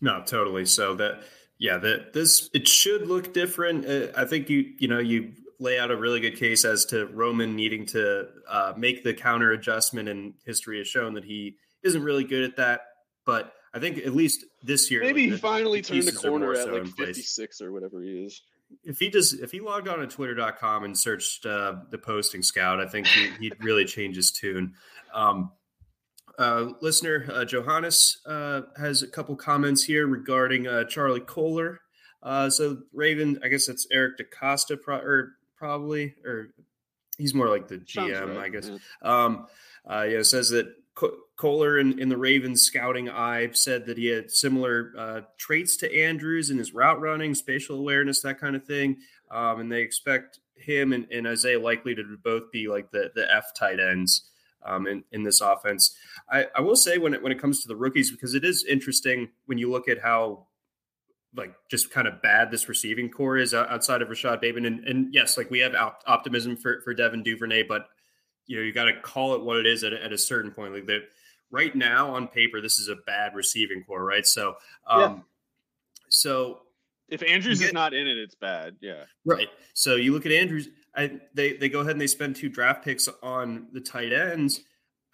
No, 0.00 0.22
totally. 0.24 0.64
So 0.64 0.94
that 0.96 1.22
yeah, 1.58 1.78
that 1.78 2.12
this 2.12 2.48
it 2.54 2.68
should 2.68 3.06
look 3.06 3.32
different. 3.32 3.86
Uh, 3.86 4.12
I 4.16 4.24
think 4.24 4.48
you 4.48 4.72
you 4.78 4.88
know 4.88 4.98
you 4.98 5.32
lay 5.60 5.78
out 5.78 5.90
a 5.90 5.96
really 5.96 6.20
good 6.20 6.36
case 6.36 6.64
as 6.64 6.84
to 6.86 7.06
Roman 7.06 7.56
needing 7.56 7.84
to 7.86 8.28
uh, 8.48 8.74
make 8.76 9.02
the 9.02 9.12
counter 9.12 9.52
adjustment, 9.52 10.08
and 10.08 10.34
history 10.46 10.78
has 10.78 10.86
shown 10.86 11.14
that 11.14 11.24
he 11.24 11.56
isn't 11.82 12.02
really 12.02 12.24
good 12.24 12.44
at 12.44 12.56
that. 12.56 12.82
But 13.26 13.52
I 13.74 13.80
think 13.80 13.98
at 13.98 14.14
least 14.14 14.44
this 14.62 14.90
year, 14.90 15.02
maybe 15.02 15.28
he 15.28 15.36
finally 15.36 15.82
turned 15.82 16.04
the 16.04 16.12
corner 16.12 16.54
at 16.54 16.72
like 16.72 16.86
56 16.86 17.60
or 17.60 17.72
whatever 17.72 18.00
he 18.02 18.24
is. 18.24 18.42
If 18.88 18.98
he 18.98 19.10
just 19.10 19.38
if 19.40 19.52
he 19.52 19.60
logged 19.60 19.86
on 19.86 19.98
to 19.98 20.06
twitter.com 20.06 20.84
and 20.84 20.98
searched 20.98 21.44
uh, 21.44 21.76
the 21.90 21.98
posting 21.98 22.42
scout, 22.42 22.80
I 22.80 22.86
think 22.86 23.06
he, 23.06 23.50
would 23.50 23.62
really 23.62 23.84
change 23.84 24.16
his 24.16 24.30
tune. 24.30 24.72
Um, 25.12 25.52
uh, 26.38 26.70
listener 26.80 27.28
uh, 27.30 27.44
Johannes 27.44 28.18
uh, 28.24 28.62
has 28.78 29.02
a 29.02 29.08
couple 29.08 29.36
comments 29.36 29.82
here 29.82 30.06
regarding 30.06 30.66
uh, 30.66 30.84
Charlie 30.84 31.20
Kolar. 31.20 31.80
Uh, 32.22 32.48
so 32.48 32.78
Raven, 32.94 33.38
I 33.44 33.48
guess 33.48 33.66
that's 33.66 33.86
Eric 33.92 34.14
DeCosta, 34.18 34.80
pro- 34.80 35.00
or 35.00 35.32
probably, 35.56 36.14
or 36.24 36.48
he's 37.18 37.34
more 37.34 37.48
like 37.48 37.68
the 37.68 37.76
GM, 37.76 38.36
right, 38.36 38.46
I 38.46 38.48
guess. 38.48 38.70
Yeah. 38.70 38.78
Um, 39.02 39.46
uh, 39.88 40.06
yeah, 40.08 40.22
says 40.22 40.48
that 40.50 40.66
Kolar 41.36 41.78
in, 41.78 41.98
in, 42.00 42.08
the 42.08 42.16
Ravens 42.16 42.62
scouting 42.62 43.08
eye 43.08 43.50
said 43.52 43.86
that 43.86 43.96
he 43.96 44.06
had 44.06 44.30
similar 44.30 44.92
uh, 44.98 45.20
traits 45.36 45.76
to 45.78 46.02
Andrews 46.02 46.50
in 46.50 46.58
his 46.58 46.74
route 46.74 47.00
running, 47.00 47.34
spatial 47.34 47.78
awareness, 47.78 48.20
that 48.22 48.40
kind 48.40 48.56
of 48.56 48.64
thing. 48.64 48.96
Um, 49.30 49.60
and 49.60 49.70
they 49.70 49.82
expect 49.82 50.40
him 50.56 50.92
and, 50.92 51.06
and, 51.12 51.26
Isaiah 51.26 51.60
Likely 51.60 51.94
to 51.94 52.18
both 52.22 52.50
be 52.50 52.66
like 52.66 52.90
the, 52.90 53.12
the 53.14 53.32
F 53.32 53.54
tight 53.54 53.78
ends 53.78 54.30
um, 54.64 54.86
in, 54.86 55.04
in 55.12 55.22
this 55.22 55.40
offense. 55.40 55.94
I, 56.30 56.46
I 56.56 56.60
will 56.60 56.76
say 56.76 56.98
when 56.98 57.14
it, 57.14 57.22
when 57.22 57.30
it 57.30 57.40
comes 57.40 57.62
to 57.62 57.68
the 57.68 57.76
rookies, 57.76 58.10
because 58.10 58.34
it 58.34 58.44
is 58.44 58.64
interesting 58.64 59.28
when 59.46 59.58
you 59.58 59.70
look 59.70 59.88
at 59.88 60.00
how 60.00 60.46
like 61.36 61.54
just 61.70 61.90
kind 61.90 62.08
of 62.08 62.22
bad 62.22 62.50
this 62.50 62.68
receiving 62.68 63.10
corps 63.10 63.36
is 63.36 63.54
outside 63.54 64.02
of 64.02 64.08
Rashod 64.08 64.40
Bateman. 64.40 64.64
And, 64.64 64.84
and 64.84 65.14
yes, 65.14 65.36
like 65.36 65.50
we 65.50 65.60
have 65.60 65.74
op- 65.74 66.02
optimism 66.06 66.56
for, 66.56 66.80
for 66.82 66.94
Devin 66.94 67.22
Duvernay, 67.22 67.64
but 67.64 67.88
you 68.48 68.56
know, 68.56 68.62
you 68.64 68.72
got 68.72 68.86
to 68.86 69.00
call 69.00 69.34
it 69.34 69.42
what 69.42 69.58
it 69.58 69.66
is 69.66 69.84
at, 69.84 69.92
at 69.92 70.12
a 70.12 70.18
certain 70.18 70.50
point. 70.50 70.72
Like 70.72 70.86
that 70.86 71.02
right 71.52 71.74
now 71.76 72.14
on 72.14 72.26
paper, 72.26 72.60
this 72.60 72.80
is 72.80 72.88
a 72.88 72.96
bad 73.06 73.36
receiving 73.36 73.84
corps, 73.84 74.04
right? 74.04 74.26
So, 74.26 74.56
um, 74.86 75.00
yeah. 75.00 75.18
so 76.08 76.62
if 77.08 77.22
Andrews 77.22 77.60
get, 77.60 77.68
is 77.68 77.72
not 77.72 77.94
in 77.94 78.08
it, 78.08 78.18
it's 78.18 78.34
bad. 78.34 78.76
Yeah. 78.80 79.04
Right. 79.24 79.48
So 79.74 79.94
you 79.94 80.12
look 80.12 80.26
at 80.26 80.32
Andrews, 80.32 80.68
I, 80.96 81.20
they, 81.34 81.52
they 81.52 81.68
go 81.68 81.80
ahead 81.80 81.92
and 81.92 82.00
they 82.00 82.08
spend 82.08 82.34
two 82.34 82.48
draft 82.48 82.84
picks 82.84 83.08
on 83.22 83.68
the 83.72 83.80
tight 83.80 84.12
ends. 84.12 84.60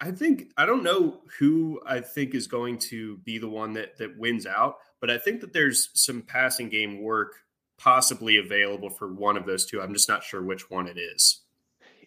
I 0.01 0.11
think, 0.11 0.51
I 0.57 0.65
don't 0.65 0.83
know 0.83 1.21
who 1.39 1.79
I 1.85 2.01
think 2.01 2.33
is 2.33 2.47
going 2.47 2.79
to 2.79 3.17
be 3.19 3.37
the 3.37 3.49
one 3.49 3.73
that, 3.73 3.97
that 3.97 4.17
wins 4.17 4.45
out, 4.45 4.77
but 4.99 5.09
I 5.09 5.17
think 5.17 5.41
that 5.41 5.53
there's 5.53 5.89
some 5.93 6.21
passing 6.21 6.69
game 6.69 7.01
work 7.01 7.33
possibly 7.77 8.37
available 8.37 8.89
for 8.89 9.13
one 9.13 9.37
of 9.37 9.45
those 9.45 9.65
two. 9.65 9.81
I'm 9.81 9.93
just 9.93 10.09
not 10.09 10.23
sure 10.23 10.41
which 10.41 10.69
one 10.69 10.87
it 10.87 10.97
is. 10.97 11.41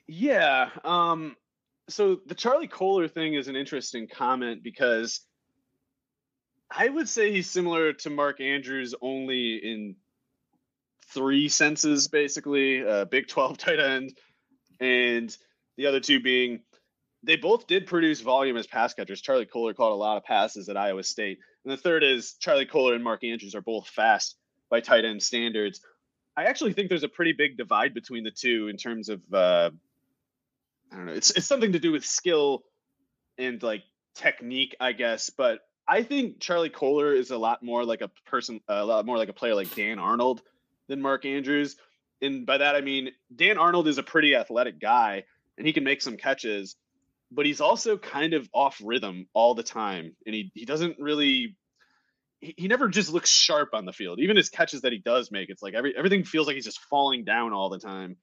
Yeah. 0.09 0.71
Um, 0.85 1.37
so 1.89 2.21
the 2.27 2.35
Charlie 2.35 2.67
Kolar 2.67 3.09
thing 3.09 3.35
is 3.35 3.47
an 3.49 3.57
interesting 3.57 4.09
comment 4.09 4.63
because 4.63 5.21
I 6.71 6.89
would 6.89 7.09
say 7.09 7.33
he's 7.33 7.49
similar 7.49 7.93
to 7.93 8.11
Mark 8.11 8.41
Andrews 8.41 8.95
only 9.01 9.57
in 9.57 9.97
three 11.13 11.49
senses, 11.49 12.09
basically. 12.09 12.87
Uh, 12.87 13.05
Big 13.05 13.29
12 13.29 13.59
tight 13.59 13.81
end, 13.81 14.15
and 14.81 15.37
the 15.77 15.87
other 15.87 16.01
two 16.01 16.21
being 16.21 16.61
they 17.25 17.37
both 17.37 17.67
did 17.67 17.87
produce 17.87 18.21
volume 18.21 18.57
as 18.57 18.67
pass 18.67 18.95
catchers. 18.95 19.21
Charlie 19.21 19.45
Kolar 19.45 19.75
caught 19.75 19.93
a 19.93 19.95
lot 19.95 20.17
of 20.17 20.25
passes 20.25 20.69
at 20.69 20.77
Iowa 20.77 21.03
State. 21.03 21.39
And 21.65 21.73
the 21.73 21.77
third 21.77 22.05
is 22.05 22.35
Charlie 22.35 22.65
Kolar 22.65 22.95
and 22.95 23.03
Mark 23.03 23.25
Andrews 23.25 23.57
are 23.57 23.61
both 23.61 23.89
fast 23.89 24.37
by 24.71 24.81
tight 24.81 25.05
end 25.05 25.23
standards. 25.23 25.81
I 26.37 26.45
actually 26.45 26.75
think 26.75 26.89
there's 26.89 27.03
a 27.03 27.09
pretty 27.09 27.33
big 27.33 27.57
divide 27.57 27.93
between 27.93 28.23
the 28.23 28.31
two 28.31 28.69
in 28.69 28.77
terms 28.77 29.09
of 29.09 29.21
uh, 29.35 29.71
I 30.93 30.97
don't 30.97 31.07
know. 31.07 31.13
It's 31.13 31.31
it's 31.31 31.47
something 31.47 31.73
to 31.73 31.79
do 31.79 31.93
with 31.93 32.05
skill 32.05 32.65
and 33.37 33.63
like 33.63 33.83
technique, 34.15 34.77
I 34.81 34.93
guess. 34.93 35.31
But 35.31 35.61
I 35.87 36.03
think 36.03 36.41
Charlie 36.41 36.71
Kolar 36.71 37.13
is 37.13 37.31
a 37.31 37.39
lot 37.39 37.63
more 37.63 37.85
like 37.85 38.01
a 38.01 38.11
person, 38.27 38.61
a 38.69 38.85
lot 38.85 39.07
more 39.07 39.17
like 39.17 39.29
a 39.29 39.33
player 39.33 39.55
like 39.55 39.75
Dan 39.75 39.99
Arnold 39.99 40.43
than 40.89 41.01
Mark 41.01 41.25
Andrews. 41.25 41.77
And 42.21 42.47
by 42.47 42.59
that 42.59 42.75
I 42.75 42.81
mean 42.81 43.11
Dan 43.35 43.59
Arnold 43.59 43.89
is 43.89 43.99
a 43.99 44.03
pretty 44.03 44.35
athletic 44.35 44.81
guy 44.81 45.25
and 45.57 45.67
he 45.67 45.73
can 45.73 45.85
make 45.85 46.03
some 46.03 46.17
catches 46.17 46.77
but 47.31 47.47
he's 47.47 47.61
also 47.61 47.97
kind 47.97 48.35
of 48.35 48.49
off 48.53 48.81
rhythm 48.83 49.27
all 49.35 49.55
the 49.55 49.63
time. 49.63 50.15
And 50.27 50.35
he, 50.35 50.51
he 50.55 50.65
doesn't 50.65 50.99
really, 50.99 51.57
he, 52.41 52.55
he 52.57 52.69
never 52.69 52.89
just 52.89 53.13
looks 53.13 53.31
sharp 53.31 53.71
on 53.75 53.85
the 53.85 53.93
field. 53.93 54.19
Even 54.21 54.37
his 54.37 54.49
catches 54.49 54.83
that 54.83 54.93
he 54.93 54.99
does 54.99 55.31
make, 55.31 55.51
it's 55.51 55.63
like 55.63 55.75
every, 55.75 55.97
everything 55.97 56.25
feels 56.25 56.47
like 56.47 56.55
he's 56.55 56.65
just 56.65 56.81
falling 56.81 57.25
down 57.25 57.53
all 57.53 57.69
the 57.69 57.79
time. 57.79 58.17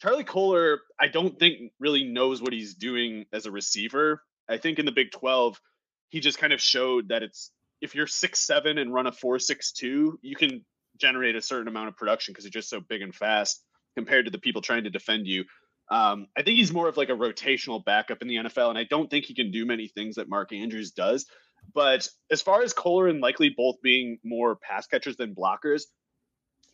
Charlie 0.00 0.24
Kolar, 0.24 0.80
I 0.98 1.08
don't 1.08 1.38
think 1.38 1.72
really 1.78 2.04
knows 2.04 2.40
what 2.40 2.52
he's 2.52 2.74
doing 2.74 3.26
as 3.32 3.46
a 3.46 3.50
receiver. 3.50 4.22
I 4.48 4.56
think 4.56 4.78
in 4.78 4.86
the 4.86 4.92
Big 4.92 5.12
12, 5.12 5.60
he 6.08 6.20
just 6.20 6.38
kind 6.38 6.52
of 6.52 6.60
showed 6.60 7.08
that 7.08 7.22
it's 7.22 7.50
if 7.80 7.94
you're 7.94 8.06
six 8.06 8.40
seven 8.40 8.78
and 8.78 8.92
run 8.92 9.06
a 9.06 9.12
four 9.12 9.38
six 9.38 9.72
two, 9.72 10.18
you 10.22 10.36
can 10.36 10.64
generate 11.00 11.36
a 11.36 11.40
certain 11.40 11.68
amount 11.68 11.88
of 11.88 11.96
production 11.96 12.32
because 12.32 12.44
you're 12.44 12.50
just 12.50 12.68
so 12.68 12.80
big 12.80 13.02
and 13.02 13.14
fast 13.14 13.62
compared 13.96 14.26
to 14.26 14.30
the 14.30 14.38
people 14.38 14.62
trying 14.62 14.84
to 14.84 14.90
defend 14.90 15.26
you. 15.26 15.44
Um, 15.90 16.26
I 16.36 16.42
think 16.42 16.56
he's 16.56 16.72
more 16.72 16.88
of 16.88 16.96
like 16.96 17.08
a 17.08 17.14
rotational 17.14 17.84
backup 17.84 18.22
in 18.22 18.28
the 18.28 18.36
NFL, 18.36 18.68
and 18.68 18.78
I 18.78 18.84
don't 18.84 19.10
think 19.10 19.24
he 19.24 19.34
can 19.34 19.50
do 19.50 19.66
many 19.66 19.88
things 19.88 20.16
that 20.16 20.28
Mark 20.28 20.52
Andrews 20.52 20.92
does. 20.92 21.26
But 21.74 22.08
as 22.30 22.42
far 22.42 22.62
as 22.62 22.72
Kolar 22.72 23.08
and 23.08 23.20
Likely 23.20 23.52
both 23.54 23.76
being 23.82 24.18
more 24.24 24.56
pass 24.56 24.86
catchers 24.86 25.16
than 25.16 25.34
blockers, 25.34 25.82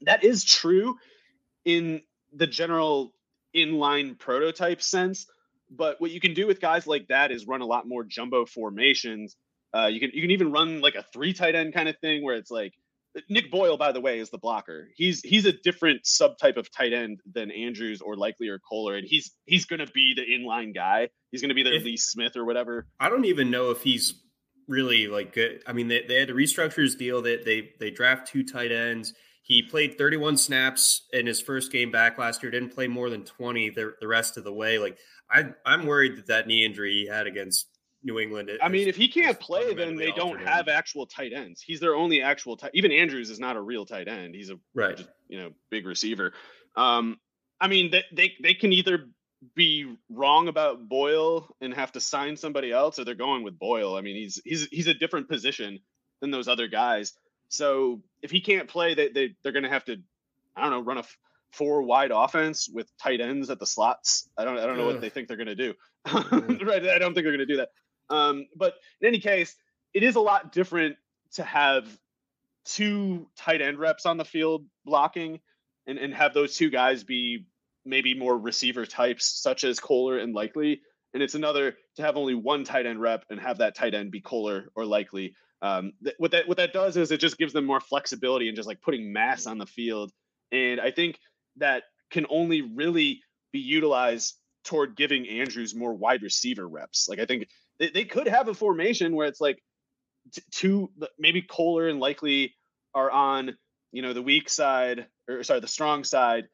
that 0.03 0.23
is 0.23 0.45
true 0.45 0.97
in 1.65 2.03
the 2.33 2.47
general 2.47 3.13
inline 3.57 4.19
prototype 4.19 4.83
sense. 4.83 5.27
But 5.71 6.01
what 6.01 6.11
you 6.11 6.21
can 6.21 6.35
do 6.35 6.47
with 6.47 6.61
guys 6.61 6.87
like 6.87 7.09
that 7.09 7.33
is 7.33 7.47
run 7.47 7.61
a 7.61 7.67
lot 7.67 7.89
more 7.89 8.05
jumbo 8.05 8.47
formations. 8.47 9.37
Uh, 9.75 9.87
you 9.87 10.01
can 10.01 10.11
you 10.15 10.23
can 10.23 10.31
even 10.31 10.53
run 10.53 10.81
like 10.81 10.95
a 10.95 11.05
three 11.13 11.33
tight 11.33 11.55
end 11.55 11.75
kind 11.75 11.89
of 11.89 11.97
thing 11.99 12.23
where 12.23 12.37
it's 12.37 12.51
like 12.51 12.73
Nick 13.29 13.51
Boyle, 13.51 13.77
by 13.77 13.93
the 13.93 14.01
way, 14.01 14.19
is 14.19 14.31
the 14.31 14.39
blocker. 14.39 14.89
He's 14.95 15.21
he's 15.23 15.47
a 15.47 15.53
different 15.53 16.05
subtype 16.05 16.57
of 16.57 16.71
tight 16.71 16.93
end 16.93 17.21
than 17.33 17.51
Andrews 17.51 18.01
or 18.01 18.17
Likely 18.17 18.49
or 18.49 18.59
Kolar, 18.59 18.97
and 18.97 19.07
he's 19.07 19.33
he's 19.47 19.65
going 19.65 19.85
to 19.85 19.91
be 19.93 20.15
the 20.15 20.23
inline 20.23 20.75
guy. 20.75 21.09
He's 21.31 21.41
going 21.41 21.49
to 21.49 21.55
be 21.55 21.63
their 21.63 21.75
if, 21.75 21.85
Lee 21.85 21.97
Smith 21.97 22.37
or 22.37 22.45
whatever. 22.45 22.87
I 23.01 23.09
don't 23.09 23.25
even 23.25 23.51
know 23.51 23.71
if 23.71 23.83
he's 23.83 24.15
really 24.69 25.09
like 25.09 25.33
good. 25.33 25.63
I 25.67 25.73
mean, 25.73 25.89
they, 25.89 26.05
they 26.07 26.17
had 26.17 26.29
to 26.29 26.35
restructure 26.35 26.83
his 26.83 26.95
deal. 26.95 27.23
That 27.23 27.45
they, 27.45 27.61
they 27.61 27.71
they 27.81 27.91
draft 27.91 28.29
two 28.29 28.45
tight 28.45 28.73
ends. 28.73 29.15
He 29.47 29.63
played 29.63 29.97
31 29.97 30.39
snaps 30.39 31.03
in 31.13 31.25
his 31.25 31.41
first 31.41 31.71
game 31.71 31.93
back 31.93 32.19
last 32.19 32.43
year. 32.43 32.51
Didn't 32.51 32.75
play 32.75 32.89
more 32.89 33.09
than 33.11 33.23
20 33.23 33.71
the, 33.71 33.95
the 34.01 34.09
rest 34.09 34.37
of 34.37 34.43
the 34.43 34.53
way. 34.53 34.79
Like 34.79 34.99
I 35.31 35.45
I'm 35.65 35.87
worried 35.87 36.17
that 36.17 36.27
that 36.27 36.47
knee 36.49 36.65
injury 36.65 36.93
he 36.93 37.07
had 37.07 37.29
against 37.29 37.69
New 38.03 38.19
England. 38.19 38.51
I 38.61 38.69
mean, 38.69 38.89
if 38.89 38.97
he 38.97 39.07
can't 39.07 39.39
play, 39.39 39.73
then 39.73 39.95
they 39.95 40.11
don't 40.11 40.41
have 40.41 40.67
actual 40.67 41.07
tight 41.07 41.33
ends. 41.33 41.63
He's 41.63 41.79
their 41.79 41.95
only 41.95 42.23
actual 42.23 42.57
tight. 42.57 42.73
Even 42.75 42.91
Andrews 42.91 43.31
is 43.31 43.39
not 43.39 43.55
a 43.55 43.61
real 43.61 43.87
tight 43.87 44.09
end. 44.09 44.35
He's 44.35 44.51
a 44.51 44.59
right, 44.75 44.97
just, 44.97 45.11
you 45.29 45.39
know, 45.39 45.53
big 45.71 45.87
receiver. 45.87 46.33
Um, 46.75 47.21
I 47.61 47.69
mean, 47.69 47.93
they, 47.93 48.03
they 48.13 48.33
they 48.43 48.55
can 48.55 48.73
either 48.73 49.09
be 49.55 49.97
wrong 50.11 50.49
about 50.49 50.89
Boyle 50.89 51.55
and 51.61 51.73
have 51.73 51.93
to 51.93 52.01
sign 52.01 52.37
somebody 52.37 52.73
else, 52.73 52.99
or 52.99 53.05
they're 53.05 53.15
going 53.15 53.45
with 53.45 53.59
Boyle. 53.61 53.97
I 53.97 54.01
mean, 54.01 54.17
he's 54.17 54.41
he's 54.45 54.67
he's 54.73 54.89
a 54.89 54.95
different 54.95 55.29
position 55.29 55.79
than 56.21 56.33
those 56.33 56.49
other 56.49 56.67
guys. 56.67 57.13
So 57.49 58.03
if 58.23 58.31
he 58.31 58.41
can't 58.41 58.69
play, 58.69 58.95
they 58.95 59.09
they 59.09 59.35
they're 59.43 59.53
going 59.53 59.65
to 59.65 59.71
have 59.71 59.85
to, 59.87 59.97
I 60.57 60.63
don't 60.63 60.71
know, 60.71 60.81
run 60.81 60.99
a 60.99 61.05
four 61.53 61.83
wide 61.83 62.11
offense 62.13 62.69
with 62.69 62.91
tight 62.99 63.21
ends 63.21 63.51
at 63.51 63.59
the 63.59 63.67
slots. 63.67 64.29
I 64.37 64.45
don't 64.45 64.59
I 64.59 64.67
don't 64.67 64.77
know 64.77 64.87
what 64.87 65.01
they 65.01 65.11
think 65.11 65.29
they're 65.29 65.37
going 65.37 65.47
to 65.47 65.55
do. 65.55 65.75
right, 66.13 66.87
I 66.89 66.99
don't 66.99 67.15
think 67.15 67.25
they're 67.25 67.37
going 67.37 67.39
to 67.39 67.47
do 67.47 67.57
that. 67.59 67.69
Um, 68.09 68.47
but 68.57 68.75
in 69.01 69.09
any 69.09 69.19
case, 69.19 69.55
it 69.95 70.03
is 70.03 70.17
a 70.17 70.21
lot 70.21 70.53
different 70.53 70.97
to 71.35 71.43
have 71.43 71.87
two 72.65 73.29
tight 73.37 73.63
end 73.63 73.79
reps 73.79 74.07
on 74.07 74.17
the 74.17 74.25
field 74.25 74.67
blocking 74.85 75.41
and, 75.87 75.99
and 75.99 76.13
have 76.15 76.35
those 76.35 76.57
two 76.57 76.71
guys 76.71 77.05
be 77.05 77.47
maybe 77.85 78.15
more 78.15 78.37
receiver 78.37 78.85
types, 78.85 79.41
such 79.41 79.65
as 79.65 79.81
Kolar 79.81 80.19
and 80.19 80.35
Likely. 80.35 80.83
And 81.15 81.23
it's 81.23 81.35
another 81.35 81.77
to 81.97 82.03
have 82.03 82.17
only 82.17 82.35
one 82.35 82.65
tight 82.65 82.85
end 82.85 83.01
rep 83.01 83.25
and 83.31 83.41
have 83.41 83.59
that 83.59 83.77
tight 83.77 83.95
end 83.95 84.11
be 84.11 84.21
Kolar 84.21 84.69
or 84.75 84.85
Likely. 84.85 85.35
Um, 85.63 85.93
th- 86.03 86.17
what 86.19 86.33
that 86.33 86.49
what 86.49 86.59
that 86.59 86.73
does 86.73 86.97
is 86.97 87.11
it 87.11 87.21
just 87.21 87.39
gives 87.39 87.53
them 87.53 87.65
more 87.65 87.81
flexibility 87.81 88.49
and 88.49 88.57
just 88.57 88.69
like 88.69 88.83
putting 88.83 89.13
mass 89.13 89.47
on 89.47 89.59
the 89.59 89.67
field. 89.67 90.13
And 90.53 90.81
I 90.81 90.91
think 90.91 91.19
that 91.57 91.85
can 92.11 92.27
only 92.29 92.63
really 92.63 93.21
be 93.53 93.61
utilized 93.61 94.35
toward 94.65 94.97
giving 94.97 95.29
Andrews 95.29 95.75
more 95.75 95.95
wide 95.95 96.23
receiver 96.23 96.69
reps. 96.69 97.09
Like 97.09 97.19
I 97.19 97.27
think 97.27 97.49
they, 97.79 97.91
they 97.91 98.05
could 98.05 98.29
have 98.29 98.49
a 98.49 98.55
formation 98.55 99.15
where 99.15 99.27
it's 99.27 99.41
like 99.41 99.63
t- 100.33 100.43
two, 100.51 100.91
maybe 101.19 101.43
Kolar 101.43 101.89
and 101.89 102.01
Likely 102.01 102.55
are 102.95 103.11
on, 103.11 103.57
you 103.93 104.03
know, 104.03 104.13
the 104.13 104.23
weak 104.23 104.49
side 104.49 105.07
or 105.29 105.43
sorry, 105.43 105.61
the 105.61 105.69
strong 105.69 106.05
side 106.05 106.49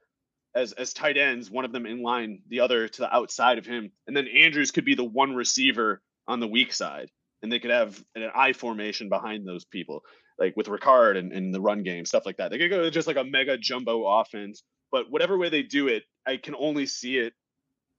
as 0.55 0.73
as 0.73 0.93
tight 0.93 1.17
ends, 1.17 1.51
one 1.51 1.65
of 1.65 1.73
them 1.73 1.87
in 1.87 2.03
line, 2.03 2.43
the 2.49 2.61
other 2.61 2.89
to 2.89 3.01
the 3.01 3.15
outside 3.15 3.59
of 3.59 3.67
him, 3.67 3.91
and 4.07 4.17
then 4.17 4.29
Andrews 4.29 4.71
could 4.71 4.85
be 4.85 4.95
the 4.95 5.05
one 5.05 5.35
receiver 5.35 6.03
on 6.29 6.41
the 6.41 6.47
weak 6.49 6.73
side, 6.73 7.11
and 7.43 7.51
they 7.51 7.59
could 7.59 7.71
have 7.71 8.03
an 8.15 8.31
I 8.35 8.53
formation 8.53 9.09
behind 9.09 9.47
those 9.47 9.65
people, 9.65 10.03
like 10.39 10.57
with 10.57 10.67
Ricard 10.67 11.17
and, 11.17 11.33
and 11.33 11.55
the 11.55 11.61
run 11.61 11.83
game, 11.83 12.05
stuff 12.05 12.27
like 12.27 12.37
that. 12.37 12.51
They 12.51 12.59
could 12.59 12.71
go 12.71 12.89
just 12.91 13.07
like 13.07 13.17
a 13.17 13.25
mega 13.25 13.59
jumbo 13.59 14.07
offense, 14.07 14.63
but 14.91 15.11
whatever 15.11 15.39
way 15.39 15.49
they 15.49 15.63
do 15.63 15.89
it, 15.89 16.05
I 16.27 16.37
can 16.37 16.55
only 16.55 16.87
see 16.87 17.19
it 17.19 17.33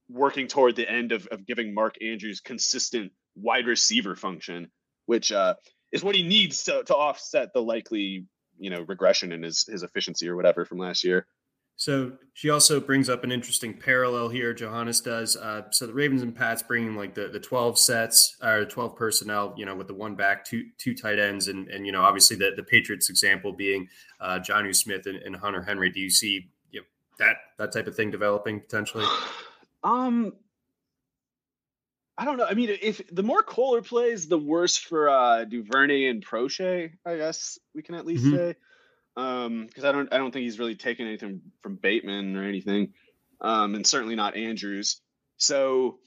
working 0.09 0.47
toward 0.47 0.75
the 0.75 0.89
end 0.89 1.11
of, 1.11 1.27
of 1.27 1.45
giving 1.45 1.73
Mark 1.73 1.95
Andrews 2.01 2.39
consistent 2.39 3.11
wide 3.35 3.67
receiver 3.67 4.15
function, 4.15 4.69
which 5.05 5.31
uh, 5.31 5.55
is 5.91 6.03
what 6.03 6.15
he 6.15 6.23
needs 6.23 6.63
to, 6.63 6.83
to 6.83 6.95
offset 6.95 7.53
the 7.53 7.61
likely 7.61 8.25
you 8.59 8.69
know 8.69 8.81
regression 8.81 9.31
in 9.31 9.41
his 9.41 9.65
his 9.67 9.83
efficiency 9.83 10.29
or 10.29 10.35
whatever 10.35 10.65
from 10.65 10.77
last 10.77 11.03
year. 11.03 11.25
So 11.75 12.13
she 12.33 12.49
also 12.49 12.79
brings 12.79 13.09
up 13.09 13.23
an 13.23 13.31
interesting 13.31 13.73
parallel 13.73 14.29
here. 14.29 14.53
Johannes 14.53 15.01
does. 15.01 15.35
Uh, 15.35 15.63
so 15.71 15.87
the 15.87 15.93
Ravens 15.93 16.21
and 16.21 16.35
Pats 16.35 16.61
bringing 16.61 16.95
like 16.95 17.15
the, 17.15 17.27
the 17.27 17.39
twelve 17.39 17.77
sets 17.77 18.37
or 18.41 18.65
twelve 18.65 18.95
personnel, 18.95 19.53
you 19.57 19.65
know, 19.65 19.75
with 19.75 19.87
the 19.87 19.93
one 19.93 20.15
back, 20.15 20.45
two 20.45 20.65
two 20.77 20.95
tight 20.95 21.19
ends, 21.19 21.47
and 21.47 21.67
and 21.69 21.85
you 21.85 21.91
know 21.91 22.01
obviously 22.01 22.37
the 22.37 22.51
the 22.55 22.63
Patriots 22.63 23.09
example 23.09 23.53
being 23.53 23.87
uh, 24.21 24.39
Jonnu 24.39 24.75
Smith 24.75 25.07
and, 25.07 25.17
and, 25.17 25.35
Hunter 25.35 25.61
Henry. 25.61 25.89
Do 25.89 25.99
you 25.99 26.09
see 26.09 26.49
you 26.71 26.81
know, 26.81 26.85
that 27.19 27.37
that 27.57 27.73
type 27.73 27.87
of 27.87 27.95
thing 27.95 28.11
developing 28.11 28.61
potentially? 28.61 29.05
Um, 29.83 30.33
I 32.17 32.25
don't 32.25 32.37
know. 32.37 32.45
I 32.45 32.53
mean, 32.53 32.77
if 32.81 33.01
the 33.11 33.23
more 33.23 33.41
Kolar 33.41 33.81
plays, 33.81 34.27
the 34.27 34.37
worse 34.37 34.77
for 34.77 35.09
uh, 35.09 35.45
Duvernay 35.45 36.05
and 36.05 36.25
Proche. 36.25 36.91
I 37.05 37.17
guess 37.17 37.57
we 37.73 37.81
can 37.81 37.95
at 37.95 38.05
least 38.05 38.25
mm-hmm. 38.25 38.35
say 38.35 38.55
um 39.15 39.65
because 39.67 39.83
i 39.83 39.91
don't 39.91 40.11
i 40.13 40.17
don't 40.17 40.31
think 40.31 40.43
he's 40.43 40.59
really 40.59 40.75
taken 40.75 41.07
anything 41.07 41.41
from 41.61 41.75
bateman 41.75 42.35
or 42.35 42.43
anything. 42.43 42.93
Um 43.41 43.75
and 43.75 43.85
certainly 43.85 44.15
not 44.15 44.35
andrews. 44.35 45.01
So 45.37 45.99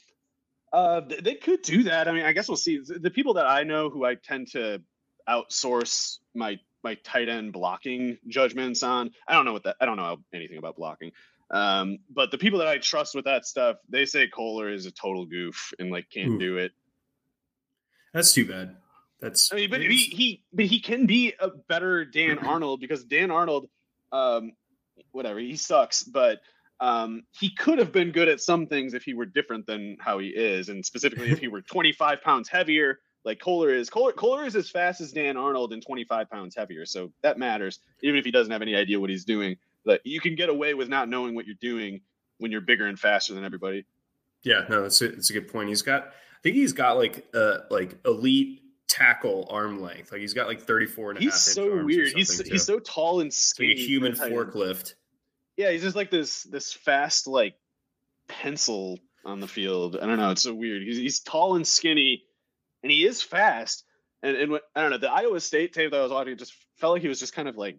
uh 0.73 1.03
they 1.23 1.35
could 1.35 1.63
do 1.63 1.85
that. 1.85 2.09
I 2.09 2.13
mean 2.13 2.25
i 2.25 2.33
guess 2.33 2.49
we'll 2.49 2.57
see. 2.57 2.81
The 2.85 3.11
people 3.11 3.35
that 3.35 3.47
i 3.47 3.63
know 3.63 3.91
who 3.91 4.05
i 4.05 4.15
tend 4.15 4.49
to 4.53 4.83
outsource 5.29 6.19
my 6.35 6.59
my 6.83 6.95
tight 7.05 7.29
end 7.29 7.53
blocking 7.53 8.17
judgments 8.29 8.85
on 8.85 9.11
i 9.27 9.35
don't 9.35 9.45
know 9.45 9.53
what 9.53 9.65
that 9.65 9.77
i 9.81 9.87
don't 9.87 9.97
know 9.97 10.19
anything 10.35 10.59
about 10.59 10.77
blocking. 10.77 11.13
Um 11.51 11.99
but 12.11 12.31
the 12.33 12.39
people 12.39 12.59
that 12.59 12.69
i 12.69 12.79
trust 12.79 13.15
with 13.15 13.27
that 13.27 13.47
stuff 13.47 13.77
they 13.89 14.05
say 14.05 14.27
Kolar 14.27 14.73
is 14.73 14.87
a 14.87 14.91
total 14.91 15.27
goof 15.27 15.73
and 15.79 15.91
like 15.91 16.11
can't 16.11 16.33
Ooh. 16.33 16.39
do 16.39 16.57
it. 16.59 16.73
That's 18.13 18.33
too 18.33 18.47
bad 18.47 18.77
that's 19.21 19.53
I 19.53 19.57
mean, 19.57 19.71
but 19.71 19.81
he 19.81 19.97
he 19.97 20.45
but 20.53 20.67
he 20.67 20.81
can 20.81 21.07
be 21.07 21.35
a 21.41 21.49
better 21.49 22.05
Dan 22.05 22.39
Arnold 22.39 22.81
because 22.81 23.05
Dan 23.05 23.31
Arnold, 23.31 23.69
um, 24.13 24.53
whatever 25.13 25.39
he 25.39 25.57
sucks, 25.57 26.03
but 26.03 26.41
um, 26.81 27.23
he 27.39 27.55
could 27.55 27.79
have 27.79 27.93
been 27.93 28.13
good 28.13 28.29
at 28.29 28.41
some 28.41 28.67
things 28.67 28.93
if 28.93 29.03
he 29.05 29.15
were 29.15 29.25
different 29.25 29.67
than 29.67 29.97
how 29.99 30.19
he 30.19 30.29
is, 30.29 30.69
and 30.69 30.85
specifically 30.85 31.31
if 31.31 31.39
he 31.39 31.49
were 31.49 31.63
25 31.63 32.21
pounds 32.21 32.49
heavier, 32.49 32.99
like 33.25 33.41
Kolar 33.41 33.71
is. 33.71 33.89
Kolar, 33.89 34.13
Kolar 34.13 34.45
is 34.45 34.55
as 34.55 34.69
fast 34.69 35.01
as 35.01 35.13
Dan 35.13 35.37
Arnold 35.37 35.73
and 35.73 35.83
25 35.85 36.31
pounds 36.31 36.55
heavier, 36.55 36.85
so 36.85 37.11
that 37.23 37.39
matters. 37.39 37.81
Even 38.03 38.19
if 38.19 38.25
he 38.25 38.31
doesn't 38.31 38.53
have 38.53 38.63
any 38.63 38.77
idea 38.77 39.01
what 39.01 39.09
he's 39.09 39.25
doing, 39.25 39.57
but 39.85 40.01
you 40.05 40.21
can 40.21 40.35
get 40.35 40.51
away 40.51 40.75
with 40.75 40.89
not 40.89 41.09
knowing 41.09 41.35
what 41.35 41.47
you're 41.47 41.57
doing 41.61 42.03
when 42.39 42.53
you're 42.53 42.61
bigger 42.61 42.87
and 42.87 42.99
faster 42.99 43.33
than 43.33 43.45
everybody. 43.45 43.87
Yeah, 44.43 44.67
no, 44.69 44.83
that's 44.83 45.01
a, 45.01 45.09
that's 45.09 45.31
a 45.31 45.33
good 45.33 45.49
point. 45.49 45.71
He's 45.71 45.83
got, 45.83 46.09
I 46.09 46.43
think 46.43 46.57
he's 46.57 46.75
got 46.75 46.99
like 46.99 47.27
uh 47.35 47.61
like 47.71 47.97
elite 48.05 48.61
tackle 48.89 49.47
arm 49.51 49.81
length. 49.81 50.13
Like 50.13 50.21
he's 50.21 50.35
got 50.35 50.47
like 50.47 50.63
34 50.63 51.11
and 51.11 51.19
a 51.19 51.23
he's 51.23 51.33
half 51.33 51.41
so 51.41 51.85
weird. 51.85 52.13
He's 52.15 52.39
too. 52.39 52.49
he's 52.51 52.65
so 52.65 52.79
tall 52.79 53.21
and 53.21 53.33
skinny. 53.33 53.71
Like 53.71 53.79
a 53.79 53.81
human 53.83 54.13
forklift. 54.13 54.95
Yeah, 55.57 55.71
he's 55.71 55.83
just 55.83 55.97
like 55.97 56.11
this 56.11 56.43
this 56.45 56.73
fast 56.73 57.27
like 57.27 57.55
pencil 58.29 58.99
on 59.25 59.41
the 59.41 59.49
field. 59.49 59.97
I 60.01 60.07
don't 60.07 60.19
know. 60.19 60.31
It's 60.31 60.43
so 60.43 60.55
weird. 60.55 60.83
He's 60.83 60.99
he's 60.99 61.21
tall 61.21 61.57
and 61.57 61.67
skinny, 61.67 62.25
and 62.83 62.93
he 62.93 63.07
is 63.07 63.23
fast. 63.23 63.85
And 64.23 64.37
and 64.37 64.61
I 64.75 64.81
don't 64.83 64.91
know. 64.91 64.99
The 64.99 65.13
Iowa 65.13 65.41
State 65.41 65.73
tape 65.73 65.91
that 65.91 66.01
I 66.01 66.03
was 66.03 66.13
watching 66.13 66.37
just 66.37 66.55
felt 66.77 66.95
like 66.95 67.03
he 67.03 67.09
was 67.09 67.21
just 67.21 67.35
kind 67.35 67.49
of 67.49 67.57
like 67.57 67.79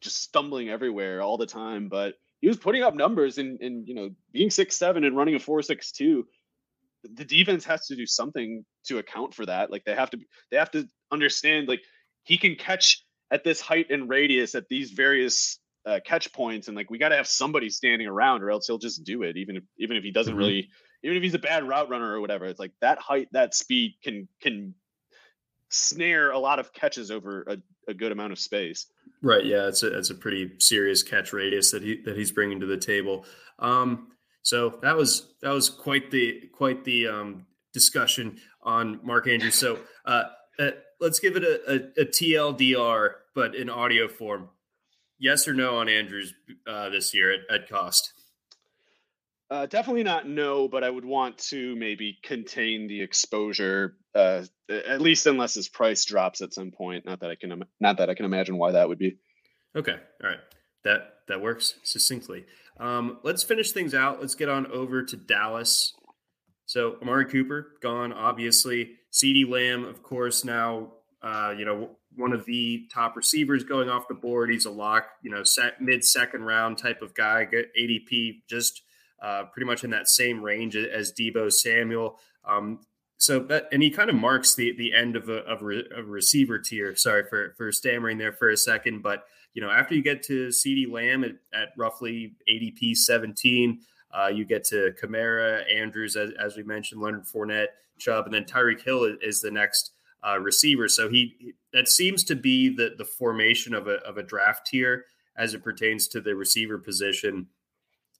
just 0.00 0.22
stumbling 0.22 0.70
everywhere 0.70 1.20
all 1.20 1.36
the 1.36 1.46
time. 1.46 1.88
But 1.88 2.14
he 2.40 2.48
was 2.48 2.56
putting 2.56 2.82
up 2.82 2.94
numbers 2.94 3.38
and 3.38 3.60
and 3.60 3.86
you 3.86 3.94
know 3.94 4.10
being 4.32 4.50
six 4.50 4.76
seven 4.76 5.04
and 5.04 5.16
running 5.16 5.34
a 5.34 5.38
four 5.38 5.62
six 5.62 5.92
two 5.92 6.26
the 7.04 7.24
defense 7.24 7.64
has 7.64 7.86
to 7.86 7.96
do 7.96 8.06
something 8.06 8.64
to 8.86 8.98
account 8.98 9.34
for 9.34 9.46
that. 9.46 9.70
Like 9.70 9.84
they 9.84 9.94
have 9.94 10.10
to 10.10 10.18
they 10.50 10.56
have 10.56 10.70
to 10.72 10.86
understand 11.10 11.68
like 11.68 11.80
he 12.24 12.38
can 12.38 12.56
catch 12.56 13.04
at 13.30 13.44
this 13.44 13.60
height 13.60 13.86
and 13.90 14.08
radius 14.08 14.54
at 14.54 14.68
these 14.68 14.90
various 14.90 15.58
uh, 15.86 16.00
catch 16.04 16.32
points, 16.32 16.68
and 16.68 16.76
like 16.76 16.90
we 16.90 16.98
got 16.98 17.10
to 17.10 17.16
have 17.16 17.26
somebody 17.26 17.70
standing 17.70 18.06
around, 18.06 18.42
or 18.42 18.50
else 18.50 18.66
he'll 18.66 18.78
just 18.78 19.04
do 19.04 19.22
it. 19.22 19.36
Even 19.36 19.56
if 19.56 19.64
even 19.78 19.96
if 19.96 20.04
he 20.04 20.10
doesn't 20.10 20.32
mm-hmm. 20.32 20.38
really, 20.38 20.68
even 21.02 21.16
if 21.16 21.22
he's 21.22 21.34
a 21.34 21.38
bad 21.38 21.66
route 21.66 21.88
runner 21.88 22.12
or 22.12 22.20
whatever, 22.20 22.46
it's 22.46 22.60
like 22.60 22.72
that 22.80 22.98
height, 22.98 23.28
that 23.32 23.54
speed 23.54 23.94
can 24.02 24.28
can 24.42 24.74
snare 25.70 26.32
a 26.32 26.38
lot 26.38 26.58
of 26.58 26.72
catches 26.72 27.10
over 27.10 27.44
a, 27.46 27.56
a 27.88 27.94
good 27.94 28.12
amount 28.12 28.32
of 28.32 28.38
space. 28.38 28.86
Right. 29.22 29.44
Yeah, 29.44 29.68
it's 29.68 29.82
a 29.82 29.96
it's 29.98 30.10
a 30.10 30.14
pretty 30.14 30.52
serious 30.58 31.02
catch 31.02 31.32
radius 31.32 31.70
that 31.70 31.82
he 31.82 32.02
that 32.04 32.16
he's 32.16 32.32
bringing 32.32 32.60
to 32.60 32.66
the 32.66 32.76
table. 32.76 33.24
Um, 33.58 34.08
so 34.42 34.78
that 34.82 34.96
was 34.96 35.26
that 35.42 35.50
was 35.50 35.68
quite 35.68 36.10
the 36.10 36.48
quite 36.52 36.84
the 36.84 37.08
um, 37.08 37.46
discussion 37.72 38.38
on 38.62 39.00
Mark 39.02 39.28
Andrews. 39.28 39.54
So 39.54 39.78
uh, 40.04 40.24
uh, 40.58 40.70
let's 41.00 41.18
give 41.18 41.36
it 41.36 41.44
a, 41.44 41.60
a, 41.70 42.02
a, 42.02 42.06
TLDR, 42.06 43.10
but 43.34 43.54
in 43.54 43.70
audio 43.70 44.08
form. 44.08 44.48
Yes 45.18 45.46
or 45.46 45.54
no 45.54 45.76
on 45.76 45.88
Andrews 45.88 46.32
uh, 46.66 46.88
this 46.88 47.14
year 47.14 47.32
at, 47.32 47.40
at 47.62 47.68
cost? 47.68 48.12
Uh, 49.50 49.66
definitely 49.66 50.04
not 50.04 50.28
no, 50.28 50.68
but 50.68 50.84
I 50.84 50.90
would 50.90 51.04
want 51.04 51.36
to 51.48 51.74
maybe 51.76 52.18
contain 52.22 52.86
the 52.86 53.02
exposure, 53.02 53.96
uh, 54.14 54.44
at 54.68 55.00
least 55.00 55.26
unless 55.26 55.54
his 55.54 55.68
price 55.68 56.04
drops 56.04 56.40
at 56.40 56.54
some 56.54 56.70
point. 56.70 57.04
Not 57.04 57.20
that 57.20 57.30
I 57.30 57.34
can, 57.34 57.64
not 57.80 57.98
that 57.98 58.08
I 58.08 58.14
can 58.14 58.24
imagine 58.24 58.58
why 58.58 58.72
that 58.72 58.88
would 58.88 58.98
be. 58.98 59.16
Okay, 59.74 59.96
all 60.22 60.30
right, 60.30 60.38
that 60.84 61.14
that 61.26 61.40
works 61.40 61.74
succinctly. 61.82 62.44
Um, 62.80 63.18
let's 63.22 63.42
finish 63.42 63.72
things 63.72 63.94
out. 63.94 64.20
Let's 64.20 64.34
get 64.34 64.48
on 64.48 64.66
over 64.68 65.02
to 65.02 65.16
Dallas. 65.16 65.92
So 66.64 66.96
Amari 67.02 67.26
Cooper 67.26 67.72
gone, 67.82 68.12
obviously. 68.12 68.92
CeeDee 69.12 69.48
Lamb, 69.48 69.84
of 69.84 70.02
course, 70.02 70.44
now 70.44 70.92
uh, 71.22 71.54
you 71.56 71.64
know 71.64 71.90
one 72.16 72.32
of 72.32 72.44
the 72.46 72.86
top 72.92 73.16
receivers 73.16 73.64
going 73.64 73.88
off 73.88 74.08
the 74.08 74.14
board. 74.14 74.50
He's 74.50 74.64
a 74.64 74.70
lock, 74.70 75.06
you 75.22 75.30
know, 75.30 75.42
mid 75.80 76.04
second 76.04 76.42
round 76.42 76.78
type 76.78 77.02
of 77.02 77.14
guy. 77.14 77.46
ADP 77.78 78.42
just 78.48 78.82
uh, 79.22 79.44
pretty 79.52 79.66
much 79.66 79.84
in 79.84 79.90
that 79.90 80.08
same 80.08 80.42
range 80.42 80.76
as 80.76 81.12
Deebo 81.12 81.52
Samuel. 81.52 82.18
Um, 82.44 82.80
so 83.16 83.38
that 83.40 83.68
and 83.70 83.82
he 83.82 83.90
kind 83.90 84.08
of 84.08 84.16
marks 84.16 84.54
the 84.54 84.74
the 84.76 84.94
end 84.94 85.14
of 85.14 85.28
a, 85.28 85.44
of 85.44 85.60
a 85.60 86.02
receiver 86.02 86.58
tier. 86.58 86.96
Sorry 86.96 87.24
for 87.28 87.52
for 87.56 87.70
stammering 87.70 88.18
there 88.18 88.32
for 88.32 88.48
a 88.48 88.56
second, 88.56 89.02
but 89.02 89.24
you 89.54 89.62
know, 89.62 89.70
after 89.70 89.94
you 89.94 90.02
get 90.02 90.22
to 90.24 90.48
CeeDee 90.48 90.90
Lamb 90.90 91.24
at, 91.24 91.32
at 91.52 91.68
roughly 91.76 92.34
ADP 92.48 92.96
17, 92.96 93.80
uh, 94.12 94.28
you 94.28 94.44
get 94.44 94.64
to 94.64 94.92
Kamara, 95.00 95.62
Andrews, 95.72 96.16
as, 96.16 96.30
as, 96.38 96.56
we 96.56 96.62
mentioned, 96.62 97.00
Leonard 97.00 97.24
Fournette, 97.24 97.68
Chubb, 97.98 98.26
and 98.26 98.34
then 98.34 98.44
Tyreek 98.44 98.82
Hill 98.82 99.04
is, 99.20 99.40
the 99.40 99.50
next 99.50 99.92
uh, 100.26 100.38
receiver. 100.38 100.88
So 100.88 101.08
he 101.08 101.54
that 101.72 101.88
seems 101.88 102.24
to 102.24 102.34
be 102.34 102.68
the 102.74 102.94
the 102.98 103.04
formation 103.04 103.74
of 103.74 103.86
a 103.86 103.96
of 104.06 104.18
a 104.18 104.22
draft 104.22 104.66
tier 104.66 105.06
as 105.36 105.54
it 105.54 105.62
pertains 105.62 106.08
to 106.08 106.20
the 106.20 106.34
receiver 106.34 106.78
position. 106.78 107.46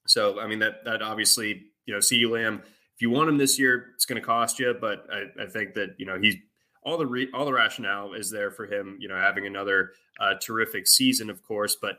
So 0.07 0.39
I 0.39 0.47
mean 0.47 0.59
that 0.59 0.85
that 0.85 1.01
obviously 1.01 1.65
you 1.85 1.93
know 1.93 1.99
CeeDee 1.99 2.29
Lamb. 2.29 2.61
If 2.95 3.01
you 3.01 3.09
want 3.09 3.29
him 3.29 3.37
this 3.37 3.59
year, 3.59 3.87
it's 3.95 4.05
going 4.05 4.21
to 4.21 4.25
cost 4.25 4.59
you, 4.59 4.75
but 4.79 5.05
I, 5.11 5.43
I 5.43 5.45
think 5.47 5.73
that 5.73 5.95
you 5.97 6.05
know 6.05 6.19
he's 6.19 6.35
all 6.83 6.97
the 6.97 7.05
re- 7.05 7.29
all 7.33 7.45
the 7.45 7.53
rationale 7.53 8.13
is 8.13 8.29
there 8.29 8.51
for 8.51 8.65
him, 8.65 8.97
you 8.99 9.07
know, 9.07 9.15
having 9.17 9.45
another 9.45 9.91
uh, 10.19 10.33
terrific 10.41 10.87
season, 10.87 11.29
of 11.29 11.43
course. 11.43 11.75
But 11.79 11.97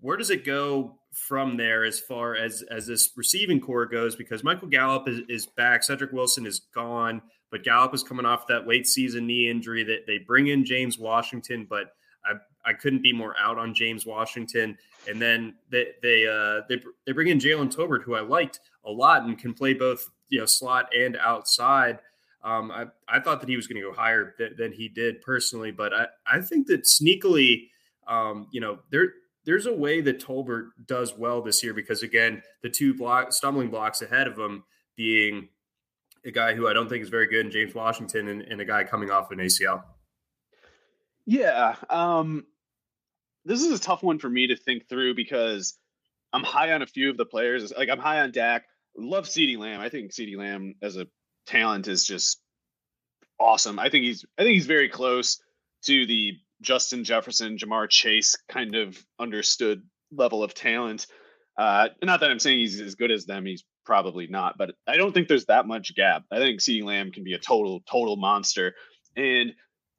where 0.00 0.16
does 0.16 0.30
it 0.30 0.44
go 0.44 0.98
from 1.12 1.56
there 1.56 1.84
as 1.84 1.98
far 1.98 2.36
as 2.36 2.62
as 2.70 2.86
this 2.86 3.10
receiving 3.16 3.60
corps 3.60 3.86
goes? 3.86 4.14
Because 4.14 4.44
Michael 4.44 4.68
Gallup 4.68 5.08
is, 5.08 5.20
is 5.28 5.46
back, 5.46 5.82
Cedric 5.82 6.12
Wilson 6.12 6.46
is 6.46 6.60
gone, 6.74 7.22
but 7.50 7.64
Gallup 7.64 7.94
is 7.94 8.02
coming 8.02 8.26
off 8.26 8.46
that 8.48 8.66
late 8.66 8.86
season 8.86 9.26
knee 9.26 9.50
injury. 9.50 9.84
That 9.84 10.06
they 10.06 10.18
bring 10.18 10.48
in 10.48 10.64
James 10.64 10.98
Washington, 10.98 11.66
but 11.68 11.92
I, 12.24 12.70
I 12.70 12.72
couldn't 12.74 13.02
be 13.02 13.12
more 13.12 13.34
out 13.38 13.58
on 13.58 13.74
James 13.74 14.04
Washington. 14.04 14.76
And 15.08 15.20
then 15.20 15.54
they 15.70 15.86
they 16.02 16.26
uh, 16.26 16.62
they 16.68 16.82
they 17.06 17.12
bring 17.12 17.28
in 17.28 17.38
Jalen 17.38 17.74
Tolbert, 17.74 18.02
who 18.02 18.14
I 18.14 18.20
liked 18.20 18.60
a 18.84 18.90
lot 18.90 19.24
and 19.24 19.38
can 19.38 19.54
play 19.54 19.74
both 19.74 20.10
you 20.28 20.40
know 20.40 20.46
slot 20.46 20.92
and 20.96 21.16
outside. 21.16 21.98
Um, 22.42 22.70
I, 22.70 22.86
I 23.08 23.20
thought 23.20 23.40
that 23.40 23.48
he 23.48 23.56
was 23.56 23.66
going 23.66 23.82
to 23.82 23.88
go 23.88 23.92
higher 23.92 24.34
th- 24.38 24.52
than 24.56 24.72
he 24.72 24.88
did 24.88 25.22
personally, 25.22 25.72
but 25.72 25.92
I, 25.92 26.06
I 26.26 26.40
think 26.40 26.68
that 26.68 26.84
sneakily, 26.84 27.68
um, 28.06 28.46
you 28.52 28.60
know, 28.60 28.78
there 28.90 29.12
there's 29.44 29.66
a 29.66 29.74
way 29.74 30.00
that 30.02 30.20
Tolbert 30.20 30.68
does 30.86 31.16
well 31.16 31.42
this 31.42 31.64
year 31.64 31.72
because 31.72 32.02
again, 32.02 32.42
the 32.62 32.68
two 32.68 32.94
block 32.94 33.32
stumbling 33.32 33.70
blocks 33.70 34.02
ahead 34.02 34.28
of 34.28 34.38
him 34.38 34.64
being 34.96 35.48
a 36.24 36.30
guy 36.30 36.54
who 36.54 36.68
I 36.68 36.74
don't 36.74 36.88
think 36.88 37.02
is 37.02 37.08
very 37.08 37.28
good 37.28 37.46
in 37.46 37.52
James 37.52 37.74
Washington 37.74 38.28
and, 38.28 38.42
and 38.42 38.60
a 38.60 38.64
guy 38.64 38.84
coming 38.84 39.10
off 39.10 39.30
an 39.30 39.38
ACL. 39.38 39.82
Yeah, 41.24 41.76
um, 41.90 42.46
this 43.44 43.62
is 43.62 43.78
a 43.78 43.82
tough 43.82 44.02
one 44.02 44.18
for 44.18 44.28
me 44.28 44.48
to 44.48 44.56
think 44.56 44.88
through 44.88 45.14
because 45.14 45.78
I'm 46.32 46.44
high 46.44 46.72
on 46.72 46.82
a 46.82 46.86
few 46.86 47.10
of 47.10 47.16
the 47.16 47.24
players. 47.24 47.72
Like 47.76 47.88
I'm 47.88 47.98
high 47.98 48.20
on 48.20 48.32
Dak. 48.32 48.64
Love 48.96 49.24
CeeDee 49.24 49.58
Lamb. 49.58 49.80
I 49.80 49.88
think 49.88 50.12
CeeDee 50.12 50.36
Lamb 50.36 50.74
as 50.82 50.96
a 50.96 51.06
talent 51.48 51.88
is 51.88 52.04
just 52.04 52.40
awesome. 53.40 53.78
I 53.78 53.88
think 53.88 54.04
he's 54.04 54.24
I 54.38 54.42
think 54.42 54.54
he's 54.54 54.66
very 54.66 54.88
close 54.88 55.40
to 55.86 56.06
the 56.06 56.34
Justin 56.60 57.04
Jefferson, 57.04 57.56
Ja'Marr 57.56 57.88
Chase 57.88 58.36
kind 58.48 58.74
of 58.74 58.98
understood 59.18 59.82
level 60.12 60.42
of 60.42 60.54
talent. 60.54 61.06
Uh, 61.56 61.88
not 62.02 62.20
that 62.20 62.30
I'm 62.30 62.38
saying 62.38 62.58
he's 62.58 62.80
as 62.80 62.94
good 62.94 63.10
as 63.10 63.26
them. 63.26 63.46
He's 63.46 63.64
probably 63.84 64.26
not, 64.26 64.58
but 64.58 64.74
I 64.86 64.96
don't 64.96 65.12
think 65.12 65.28
there's 65.28 65.46
that 65.46 65.66
much 65.66 65.94
gap. 65.94 66.22
I 66.30 66.38
think 66.38 66.60
CeeDee 66.60 66.84
Lamb 66.84 67.10
can 67.10 67.24
be 67.24 67.34
a 67.34 67.38
total, 67.38 67.80
total 67.90 68.16
monster. 68.16 68.74
And 69.16 69.52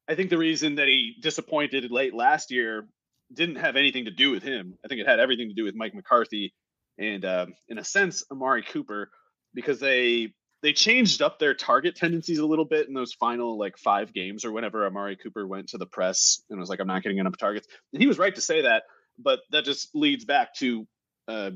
I 0.07 0.15
think 0.15 0.29
the 0.29 0.37
reason 0.37 0.75
that 0.75 0.87
he 0.87 1.15
disappointed 1.21 1.91
late 1.91 2.13
last 2.13 2.51
year 2.51 2.87
didn't 3.33 3.57
have 3.57 3.75
anything 3.75 4.05
to 4.05 4.11
do 4.11 4.31
with 4.31 4.43
him. 4.43 4.77
I 4.83 4.87
think 4.87 5.01
it 5.01 5.07
had 5.07 5.19
everything 5.19 5.49
to 5.49 5.55
do 5.55 5.63
with 5.63 5.75
Mike 5.75 5.93
McCarthy 5.93 6.53
and, 6.97 7.25
uh, 7.25 7.47
in 7.67 7.77
a 7.77 7.83
sense, 7.83 8.23
Amari 8.31 8.63
Cooper, 8.63 9.09
because 9.53 9.79
they 9.79 10.33
they 10.61 10.73
changed 10.73 11.21
up 11.21 11.39
their 11.39 11.53
target 11.53 11.95
tendencies 11.95 12.39
a 12.39 12.45
little 12.45 12.65
bit 12.65 12.87
in 12.87 12.93
those 12.93 13.13
final 13.13 13.57
like 13.57 13.77
five 13.77 14.13
games 14.13 14.43
or 14.43 14.51
whenever 14.51 14.85
Amari 14.85 15.15
Cooper 15.15 15.47
went 15.47 15.69
to 15.69 15.77
the 15.77 15.85
press 15.85 16.41
and 16.49 16.59
was 16.59 16.69
like, 16.69 16.79
I'm 16.79 16.87
not 16.87 17.03
getting 17.03 17.17
enough 17.17 17.37
targets. 17.37 17.67
And 17.93 18.01
he 18.01 18.07
was 18.07 18.19
right 18.19 18.35
to 18.35 18.41
say 18.41 18.63
that, 18.63 18.83
but 19.17 19.39
that 19.51 19.63
just 19.63 19.89
leads 19.95 20.25
back 20.25 20.53
to, 20.55 20.85
uh, 21.27 21.51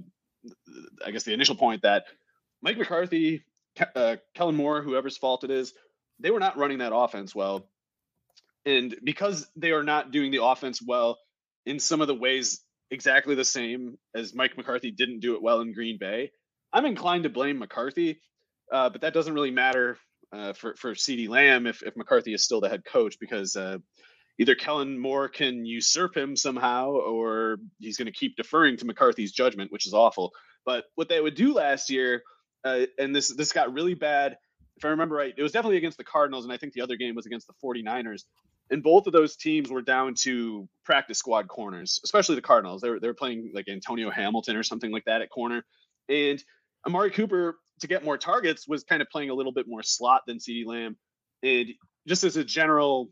I 1.05 1.11
guess, 1.11 1.23
the 1.23 1.33
initial 1.33 1.55
point 1.55 1.81
that 1.81 2.05
Mike 2.61 2.77
McCarthy, 2.77 3.43
uh, 3.95 4.17
Kellen 4.35 4.55
Moore, 4.55 4.81
whoever's 4.81 5.17
fault 5.17 5.43
it 5.43 5.51
is, 5.51 5.73
they 6.19 6.31
were 6.31 6.39
not 6.39 6.57
running 6.57 6.77
that 6.77 6.95
offense 6.95 7.35
well. 7.35 7.67
And 8.65 8.95
because 9.03 9.45
they 9.57 9.71
are 9.71 9.83
not 9.83 10.11
doing 10.11 10.31
the 10.31 10.43
offense 10.43 10.81
well 10.81 11.19
in 11.65 11.79
some 11.79 11.99
of 11.99 12.07
the 12.07 12.15
ways 12.15 12.61
exactly 12.89 13.35
the 13.35 13.43
same 13.43 13.97
as 14.15 14.33
Mike 14.33 14.55
McCarthy 14.55 14.91
didn't 14.91 15.19
do 15.19 15.35
it 15.35 15.41
well 15.41 15.59
in 15.59 15.73
Green 15.73 15.97
Bay, 15.99 16.31
I'm 16.71 16.85
inclined 16.85 17.23
to 17.23 17.29
blame 17.29 17.59
McCarthy 17.59 18.21
uh, 18.73 18.89
but 18.89 19.01
that 19.01 19.13
doesn't 19.13 19.33
really 19.33 19.51
matter 19.51 19.97
uh, 20.33 20.51
for 20.53 20.75
for 20.75 20.93
CeeDee 20.95 21.29
Lamb 21.29 21.67
if, 21.67 21.83
if 21.83 21.95
McCarthy 21.95 22.33
is 22.33 22.43
still 22.43 22.59
the 22.59 22.69
head 22.69 22.83
coach 22.83 23.17
because 23.19 23.55
uh, 23.55 23.77
either 24.39 24.55
Kellen 24.55 24.99
Moore 24.99 25.29
can 25.29 25.65
usurp 25.65 26.17
him 26.17 26.35
somehow 26.35 26.89
or 26.89 27.57
he's 27.79 27.97
going 27.97 28.07
to 28.07 28.11
keep 28.11 28.35
deferring 28.35 28.77
to 28.77 28.85
McCarthy's 28.85 29.31
judgment, 29.31 29.71
which 29.71 29.85
is 29.85 29.93
awful. 29.93 30.31
But 30.65 30.85
what 30.95 31.07
they 31.07 31.21
would 31.21 31.35
do 31.35 31.53
last 31.53 31.89
year, 31.89 32.23
uh, 32.63 32.85
and 32.97 33.15
this 33.15 33.33
this 33.35 33.51
got 33.51 33.71
really 33.73 33.93
bad. 33.93 34.37
If 34.77 34.85
I 34.85 34.87
remember 34.87 35.15
right, 35.15 35.33
it 35.37 35.43
was 35.43 35.51
definitely 35.51 35.77
against 35.77 35.99
the 35.99 36.03
Cardinals, 36.03 36.45
and 36.45 36.51
I 36.51 36.57
think 36.57 36.73
the 36.73 36.81
other 36.81 36.95
game 36.95 37.13
was 37.13 37.27
against 37.27 37.47
the 37.47 37.53
49ers. 37.63 38.23
And 38.71 38.81
both 38.81 39.05
of 39.05 39.13
those 39.13 39.35
teams 39.35 39.69
were 39.69 39.83
down 39.83 40.15
to 40.21 40.67
practice 40.83 41.19
squad 41.19 41.47
corners, 41.47 41.99
especially 42.03 42.35
the 42.35 42.41
Cardinals. 42.41 42.81
They 42.81 42.89
were, 42.89 42.99
they 42.99 43.07
were 43.07 43.13
playing 43.13 43.51
like 43.53 43.67
Antonio 43.67 44.09
Hamilton 44.09 44.55
or 44.55 44.63
something 44.63 44.89
like 44.89 45.05
that 45.05 45.21
at 45.21 45.29
corner. 45.29 45.63
And 46.09 46.43
Amari 46.87 47.11
Cooper 47.11 47.57
to 47.81 47.87
get 47.87 48.03
more 48.03 48.17
targets 48.17 48.67
was 48.67 48.83
kind 48.83 49.01
of 49.01 49.09
playing 49.09 49.29
a 49.29 49.33
little 49.33 49.51
bit 49.51 49.67
more 49.67 49.83
slot 49.83 50.21
than 50.27 50.37
CeeDee 50.37 50.65
Lamb. 50.65 50.97
And 51.41 51.69
just 52.07 52.23
as 52.23 52.37
a 52.37 52.43
general, 52.43 53.09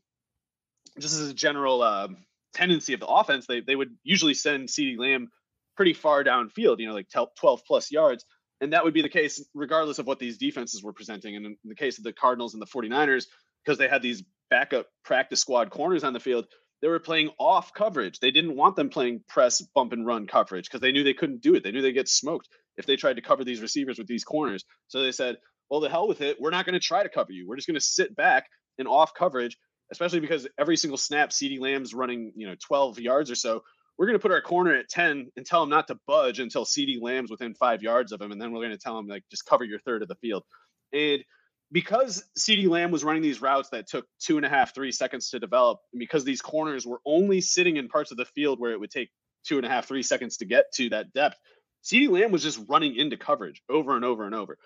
just 0.99 1.19
as 1.19 1.29
a 1.29 1.33
general 1.33 1.81
uh, 1.81 2.07
tendency 2.53 2.93
of 2.93 2.99
the 2.99 3.07
offense, 3.07 3.47
they 3.47 3.61
they 3.61 3.75
would 3.75 3.95
usually 4.03 4.33
send 4.33 4.69
CeeDee 4.69 4.97
Lamb 4.97 5.29
pretty 5.75 5.93
far 5.93 6.23
downfield, 6.23 6.79
you 6.79 6.87
know, 6.87 6.93
like 6.93 7.07
12 7.09 7.61
plus 7.65 7.91
yards. 7.91 8.25
And 8.59 8.73
that 8.73 8.83
would 8.83 8.93
be 8.93 9.01
the 9.01 9.09
case 9.09 9.43
regardless 9.55 9.97
of 9.97 10.05
what 10.05 10.19
these 10.19 10.37
defenses 10.37 10.83
were 10.83 10.93
presenting. 10.93 11.35
And 11.35 11.45
in 11.45 11.57
the 11.63 11.75
case 11.75 11.97
of 11.97 12.03
the 12.03 12.13
Cardinals 12.13 12.53
and 12.53 12.61
the 12.61 12.67
49ers, 12.67 13.25
because 13.65 13.79
they 13.79 13.87
had 13.87 14.03
these 14.03 14.23
backup 14.51 14.85
practice 15.03 15.41
squad 15.41 15.71
corners 15.71 16.03
on 16.03 16.13
the 16.13 16.19
field, 16.19 16.45
they 16.81 16.87
were 16.87 16.99
playing 16.99 17.31
off 17.39 17.73
coverage. 17.73 18.19
They 18.19 18.31
didn't 18.31 18.55
want 18.55 18.75
them 18.75 18.89
playing 18.89 19.23
press, 19.27 19.61
bump, 19.61 19.93
and 19.93 20.05
run 20.05 20.27
coverage 20.27 20.65
because 20.65 20.81
they 20.81 20.91
knew 20.91 21.03
they 21.03 21.13
couldn't 21.13 21.41
do 21.41 21.55
it. 21.55 21.63
They 21.63 21.71
knew 21.71 21.81
they'd 21.81 21.93
get 21.93 22.09
smoked 22.09 22.49
if 22.77 22.85
they 22.85 22.95
tried 22.95 23.15
to 23.15 23.21
cover 23.21 23.43
these 23.43 23.61
receivers 23.61 23.97
with 23.97 24.07
these 24.07 24.23
corners. 24.23 24.63
So 24.87 25.01
they 25.01 25.11
said, 25.11 25.37
well, 25.69 25.79
the 25.79 25.89
hell 25.89 26.07
with 26.07 26.21
it. 26.21 26.37
We're 26.39 26.51
not 26.51 26.65
going 26.65 26.73
to 26.73 26.85
try 26.85 27.03
to 27.03 27.09
cover 27.09 27.31
you. 27.31 27.47
We're 27.47 27.55
just 27.55 27.67
going 27.67 27.75
to 27.75 27.81
sit 27.81 28.15
back 28.15 28.47
and 28.77 28.87
off 28.87 29.13
coverage, 29.13 29.57
especially 29.91 30.19
because 30.19 30.47
every 30.59 30.77
single 30.77 30.97
snap, 30.97 31.29
CeeDee 31.29 31.59
Lamb's 31.59 31.93
running, 31.93 32.33
you 32.35 32.47
know, 32.47 32.55
12 32.67 32.99
yards 32.99 33.31
or 33.31 33.35
so. 33.35 33.63
We're 33.97 34.07
going 34.07 34.17
to 34.17 34.21
put 34.21 34.31
our 34.31 34.41
corner 34.41 34.75
at 34.75 34.89
10 34.89 35.31
and 35.35 35.45
tell 35.45 35.63
him 35.63 35.69
not 35.69 35.87
to 35.87 35.97
budge 36.07 36.39
until 36.39 36.65
CeeDee 36.65 37.01
Lamb's 37.01 37.29
within 37.29 37.53
five 37.53 37.83
yards 37.83 38.11
of 38.11 38.21
him. 38.21 38.31
And 38.31 38.41
then 38.41 38.51
we're 38.51 38.61
going 38.61 38.71
to 38.71 38.77
tell 38.77 38.97
him, 38.97 39.07
like, 39.07 39.23
just 39.29 39.45
cover 39.45 39.63
your 39.63 39.79
third 39.79 40.01
of 40.01 40.07
the 40.07 40.15
field. 40.15 40.43
And 40.91 41.23
because 41.71 42.23
CeeDee 42.37 42.67
Lamb 42.67 42.91
was 42.91 43.03
running 43.03 43.21
these 43.21 43.41
routes 43.41 43.69
that 43.69 43.87
took 43.87 44.05
two 44.19 44.37
and 44.37 44.45
a 44.45 44.49
half, 44.49 44.75
three 44.75 44.91
seconds 44.91 45.29
to 45.29 45.39
develop, 45.39 45.79
and 45.93 45.99
because 45.99 46.25
these 46.25 46.41
corners 46.41 46.85
were 46.85 46.99
only 47.05 47.39
sitting 47.39 47.77
in 47.77 47.87
parts 47.87 48.11
of 48.11 48.17
the 48.17 48.25
field 48.25 48.59
where 48.59 48.71
it 48.71 48.79
would 48.79 48.91
take 48.91 49.09
two 49.45 49.57
and 49.57 49.65
a 49.65 49.69
half, 49.69 49.87
three 49.87 50.03
seconds 50.03 50.37
to 50.37 50.45
get 50.45 50.65
to 50.73 50.89
that 50.89 51.13
depth, 51.13 51.37
CeeDee 51.83 52.09
Lamb 52.09 52.31
was 52.31 52.43
just 52.43 52.61
running 52.67 52.95
into 52.95 53.17
coverage 53.17 53.61
over 53.69 53.95
and 53.95 54.05
over 54.05 54.25
and 54.25 54.35
over. 54.35 54.57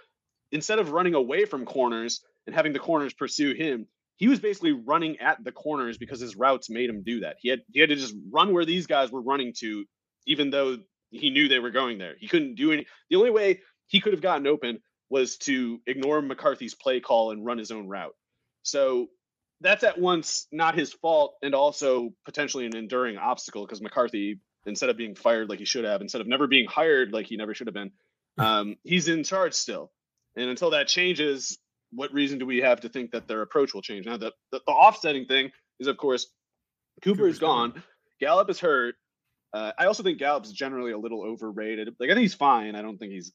Instead 0.51 0.79
of 0.79 0.91
running 0.91 1.15
away 1.15 1.45
from 1.45 1.65
corners 1.65 2.21
and 2.45 2.55
having 2.55 2.73
the 2.73 2.79
corners 2.79 3.13
pursue 3.13 3.53
him, 3.53 3.87
he 4.17 4.27
was 4.27 4.39
basically 4.39 4.71
running 4.71 5.19
at 5.19 5.43
the 5.43 5.51
corners 5.51 5.97
because 5.97 6.19
his 6.19 6.35
routes 6.35 6.69
made 6.69 6.89
him 6.89 7.03
do 7.03 7.21
that. 7.21 7.37
He 7.39 7.49
had 7.49 7.61
he 7.71 7.79
had 7.79 7.89
to 7.89 7.95
just 7.95 8.15
run 8.31 8.53
where 8.53 8.65
these 8.65 8.87
guys 8.87 9.11
were 9.11 9.21
running 9.21 9.53
to, 9.59 9.85
even 10.25 10.49
though 10.49 10.77
he 11.11 11.29
knew 11.29 11.47
they 11.47 11.59
were 11.59 11.71
going 11.71 11.97
there. 11.97 12.15
He 12.19 12.27
couldn't 12.27 12.55
do 12.55 12.71
any. 12.71 12.85
The 13.09 13.17
only 13.17 13.31
way 13.31 13.61
he 13.87 13.99
could 13.99 14.13
have 14.13 14.21
gotten 14.21 14.47
open 14.47 14.79
was 15.09 15.37
to 15.37 15.81
ignore 15.85 16.21
McCarthy's 16.21 16.75
play 16.75 16.99
call 16.99 17.31
and 17.31 17.45
run 17.45 17.57
his 17.57 17.71
own 17.71 17.87
route. 17.87 18.15
So 18.63 19.07
that's 19.61 19.83
at 19.83 19.99
once 19.99 20.47
not 20.51 20.75
his 20.75 20.93
fault 20.93 21.35
and 21.41 21.53
also 21.53 22.09
potentially 22.25 22.65
an 22.65 22.75
enduring 22.75 23.17
obstacle 23.17 23.65
because 23.65 23.81
McCarthy, 23.81 24.39
instead 24.65 24.89
of 24.89 24.97
being 24.97 25.15
fired 25.15 25.49
like 25.49 25.59
he 25.59 25.65
should 25.65 25.85
have, 25.85 26.01
instead 26.01 26.21
of 26.21 26.27
never 26.27 26.47
being 26.47 26.67
hired 26.67 27.11
like 27.11 27.27
he 27.27 27.37
never 27.37 27.53
should 27.53 27.67
have 27.67 27.73
been, 27.73 27.91
um, 28.37 28.75
he's 28.83 29.07
in 29.07 29.23
charge 29.23 29.53
still. 29.53 29.91
And 30.35 30.49
until 30.49 30.71
that 30.71 30.87
changes, 30.87 31.57
what 31.91 32.13
reason 32.13 32.39
do 32.39 32.45
we 32.45 32.57
have 32.57 32.81
to 32.81 32.89
think 32.89 33.11
that 33.11 33.27
their 33.27 33.41
approach 33.41 33.73
will 33.73 33.81
change? 33.81 34.05
Now, 34.05 34.17
the, 34.17 34.33
the, 34.51 34.61
the 34.65 34.71
offsetting 34.71 35.25
thing 35.27 35.51
is, 35.79 35.87
of 35.87 35.97
course, 35.97 36.27
Cooper 37.01 37.27
is 37.27 37.39
gone. 37.39 37.71
gone. 37.71 37.83
Gallup 38.19 38.49
is 38.49 38.59
hurt. 38.59 38.95
Uh, 39.53 39.71
I 39.77 39.85
also 39.85 40.03
think 40.03 40.19
Gallup's 40.19 40.51
generally 40.51 40.91
a 40.91 40.97
little 40.97 41.23
overrated. 41.23 41.95
Like 41.99 42.09
I 42.09 42.13
think 42.13 42.23
he's 42.23 42.33
fine. 42.33 42.75
I 42.75 42.81
don't 42.81 42.97
think 42.97 43.13
he's 43.13 43.31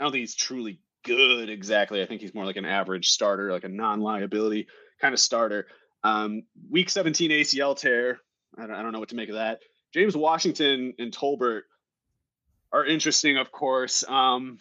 I 0.00 0.04
don't 0.04 0.12
think 0.12 0.22
he's 0.22 0.34
truly 0.34 0.80
good 1.04 1.50
exactly. 1.50 2.02
I 2.02 2.06
think 2.06 2.20
he's 2.20 2.34
more 2.34 2.46
like 2.46 2.56
an 2.56 2.64
average 2.64 3.08
starter, 3.08 3.52
like 3.52 3.64
a 3.64 3.68
non-liability 3.68 4.68
kind 5.00 5.12
of 5.12 5.20
starter. 5.20 5.66
Um, 6.04 6.44
week 6.70 6.90
17 6.90 7.30
ACL 7.30 7.76
tear. 7.76 8.20
I 8.58 8.66
don't, 8.66 8.76
I 8.76 8.82
don't 8.82 8.92
know 8.92 9.00
what 9.00 9.10
to 9.10 9.16
make 9.16 9.28
of 9.28 9.36
that. 9.36 9.60
James 9.92 10.16
Washington 10.16 10.94
and 10.98 11.12
Tolbert 11.12 11.62
are 12.72 12.84
interesting, 12.84 13.36
of 13.36 13.52
course. 13.52 14.04
Um, 14.08 14.58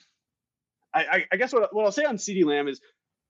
I, 0.93 1.03
I, 1.03 1.25
I, 1.31 1.35
guess 1.37 1.53
what, 1.53 1.73
what 1.73 1.85
I'll 1.85 1.91
say 1.91 2.03
on 2.03 2.17
CeeDee 2.17 2.45
Lamb 2.45 2.67
is 2.67 2.81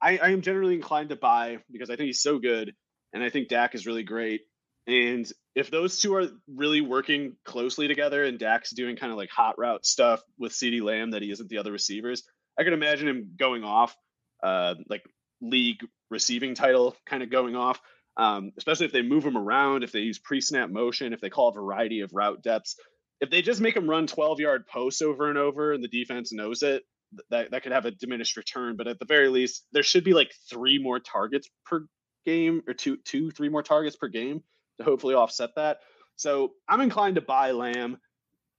I, 0.01 0.17
I 0.17 0.29
am 0.29 0.41
generally 0.41 0.73
inclined 0.73 1.09
to 1.09 1.15
buy 1.15 1.59
because 1.71 1.89
I 1.89 1.95
think 1.95 2.07
he's 2.07 2.21
so 2.21 2.39
good, 2.39 2.73
and 3.13 3.23
I 3.23 3.29
think 3.29 3.49
Dak 3.49 3.75
is 3.75 3.85
really 3.85 4.03
great. 4.03 4.41
And 4.87 5.31
if 5.53 5.69
those 5.69 5.99
two 5.99 6.15
are 6.15 6.27
really 6.47 6.81
working 6.81 7.35
closely 7.45 7.87
together, 7.87 8.23
and 8.23 8.39
Dak's 8.39 8.71
doing 8.71 8.95
kind 8.95 9.11
of 9.11 9.17
like 9.17 9.29
hot 9.29 9.59
route 9.59 9.85
stuff 9.85 10.23
with 10.39 10.53
CeeDee 10.53 10.81
Lamb 10.81 11.11
that 11.11 11.21
he 11.21 11.31
isn't 11.31 11.49
the 11.49 11.59
other 11.59 11.71
receivers, 11.71 12.23
I 12.57 12.63
can 12.63 12.73
imagine 12.73 13.07
him 13.07 13.31
going 13.37 13.63
off, 13.63 13.95
uh, 14.41 14.75
like 14.89 15.03
league 15.39 15.85
receiving 16.09 16.55
title 16.55 16.95
kind 17.05 17.21
of 17.21 17.29
going 17.29 17.55
off. 17.55 17.79
Um, 18.17 18.51
especially 18.57 18.85
if 18.85 18.91
they 18.91 19.01
move 19.01 19.25
him 19.25 19.37
around, 19.37 19.83
if 19.83 19.91
they 19.91 19.99
use 19.99 20.19
pre-snap 20.19 20.69
motion, 20.69 21.13
if 21.13 21.21
they 21.21 21.29
call 21.29 21.49
a 21.49 21.53
variety 21.53 22.01
of 22.01 22.11
route 22.13 22.43
depths. 22.43 22.75
If 23.21 23.29
they 23.29 23.41
just 23.41 23.61
make 23.61 23.75
him 23.75 23.89
run 23.89 24.07
12-yard 24.07 24.67
posts 24.67 25.01
over 25.01 25.29
and 25.29 25.37
over, 25.37 25.73
and 25.73 25.83
the 25.83 25.87
defense 25.87 26.33
knows 26.33 26.63
it, 26.63 26.83
that 27.29 27.51
that 27.51 27.63
could 27.63 27.71
have 27.71 27.85
a 27.85 27.91
diminished 27.91 28.37
return. 28.37 28.75
But 28.75 28.87
at 28.87 28.99
the 28.99 29.05
very 29.05 29.29
least, 29.29 29.65
there 29.71 29.83
should 29.83 30.03
be 30.03 30.13
like 30.13 30.31
three 30.49 30.79
more 30.81 30.99
targets 30.99 31.49
per 31.65 31.85
game, 32.25 32.61
or 32.67 32.73
two, 32.73 32.97
two, 33.05 33.31
three 33.31 33.49
more 33.49 33.63
targets 33.63 33.95
per 33.95 34.07
game 34.07 34.43
to 34.77 34.83
hopefully 34.83 35.15
offset 35.15 35.51
that. 35.55 35.79
So 36.15 36.51
I'm 36.67 36.81
inclined 36.81 37.15
to 37.15 37.21
buy 37.21 37.51
Lamb 37.51 37.97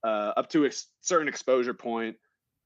uh, 0.05 0.33
up 0.37 0.51
to 0.51 0.67
a 0.67 0.71
certain 1.01 1.29
exposure 1.29 1.75
point. 1.75 2.17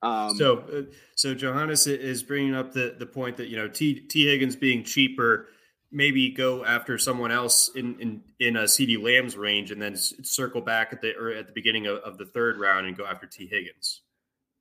Um, 0.02 0.36
so, 0.36 0.58
uh, 0.58 0.82
so 1.14 1.34
Johannes 1.34 1.86
is 1.86 2.22
bringing 2.22 2.54
up 2.54 2.72
the 2.72 2.96
the 2.98 3.06
point 3.06 3.38
that 3.38 3.48
you 3.48 3.56
know 3.56 3.68
T 3.68 4.00
Tee 4.00 4.26
Higgins 4.26 4.56
being 4.56 4.84
cheaper, 4.84 5.48
maybe 5.90 6.30
go 6.30 6.64
after 6.64 6.98
someone 6.98 7.30
else 7.30 7.70
in 7.74 7.98
in 8.00 8.22
in 8.38 8.56
a 8.56 8.64
CeeDee 8.64 9.02
Lamb's 9.02 9.36
range, 9.36 9.70
and 9.70 9.80
then 9.80 9.96
circle 9.96 10.60
back 10.60 10.92
at 10.92 11.00
the 11.00 11.14
or 11.16 11.30
at 11.30 11.46
the 11.46 11.52
beginning 11.52 11.86
of, 11.86 11.98
of 11.98 12.18
the 12.18 12.26
third 12.26 12.58
round 12.58 12.86
and 12.86 12.96
go 12.96 13.06
after 13.06 13.26
Tee 13.26 13.46
Higgins. 13.46 14.02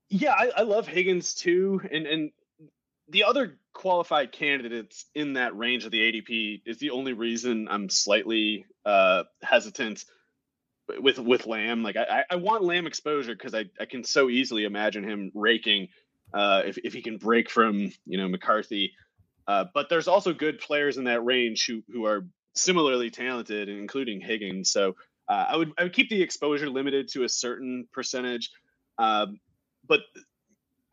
Yeah, 0.10 0.34
I, 0.34 0.52
I 0.58 0.62
love 0.62 0.88
Higgins 0.88 1.34
too, 1.34 1.82
and 1.92 2.06
and 2.06 2.32
the 3.10 3.24
other 3.24 3.58
qualified 3.74 4.32
candidates 4.32 5.06
in 5.14 5.34
that 5.34 5.56
range 5.56 5.86
of 5.86 5.92
the 5.92 6.00
ADP 6.00 6.62
is 6.66 6.80
the 6.80 6.92
only 6.92 7.14
reason 7.14 7.68
I'm 7.70 7.90
slightly 7.90 8.66
uh, 8.86 9.24
hesitant 9.44 10.06
with 11.00 11.20
with 11.20 11.46
Lamb. 11.46 11.84
Like 11.84 11.98
I, 11.98 12.24
I 12.30 12.36
want 12.36 12.64
Lamb 12.64 12.88
exposure 12.88 13.36
because 13.36 13.54
I, 13.54 13.66
I 13.80 13.86
can 13.86 14.04
so 14.04 14.30
easily 14.30 14.66
imagine 14.66 15.04
him 15.04 15.32
raking 15.34 15.90
uh, 16.34 16.64
if 16.66 16.78
if 16.80 16.94
he 16.94 17.02
can 17.02 17.18
break 17.18 17.50
from 17.50 17.92
you 18.06 18.18
know 18.18 18.28
McCarthy. 18.28 18.94
Uh, 19.48 19.66
but 19.74 19.90
there's 19.90 20.08
also 20.08 20.34
good 20.34 20.60
players 20.60 20.98
in 20.98 21.06
that 21.06 21.24
range 21.24 21.66
who 21.68 21.84
who 21.92 22.06
are 22.06 22.26
similarly 22.56 23.10
talented, 23.10 23.70
including 23.70 24.22
Higgins. 24.22 24.72
So 24.72 24.96
uh, 25.28 25.46
I 25.50 25.58
would 25.58 25.72
I 25.78 25.84
would 25.84 25.94
keep 25.94 26.10
the 26.10 26.22
exposure 26.22 26.70
limited 26.70 27.10
to 27.10 27.24
a 27.24 27.30
certain 27.30 27.88
percentage. 27.92 28.52
Um, 28.98 29.40
but 29.88 30.02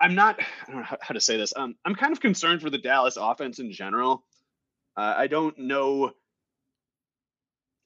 I'm 0.01 0.15
not 0.15 0.41
I 0.41 0.71
don't 0.71 0.81
know 0.81 0.83
how, 0.83 0.99
how 1.01 1.15
to 1.15 1.21
say 1.21 1.37
this. 1.37 1.53
Um, 1.57 1.77
I'm 1.85 1.95
kind 1.95 2.13
of 2.13 2.21
concerned 2.21 2.61
for 2.61 2.71
the 2.71 2.79
Dallas 2.79 3.17
offense 3.17 3.59
in 3.59 3.73
general. 3.73 4.25
Uh, 4.97 5.15
I 5.17 5.27
don't 5.29 5.59
know. 5.59 6.13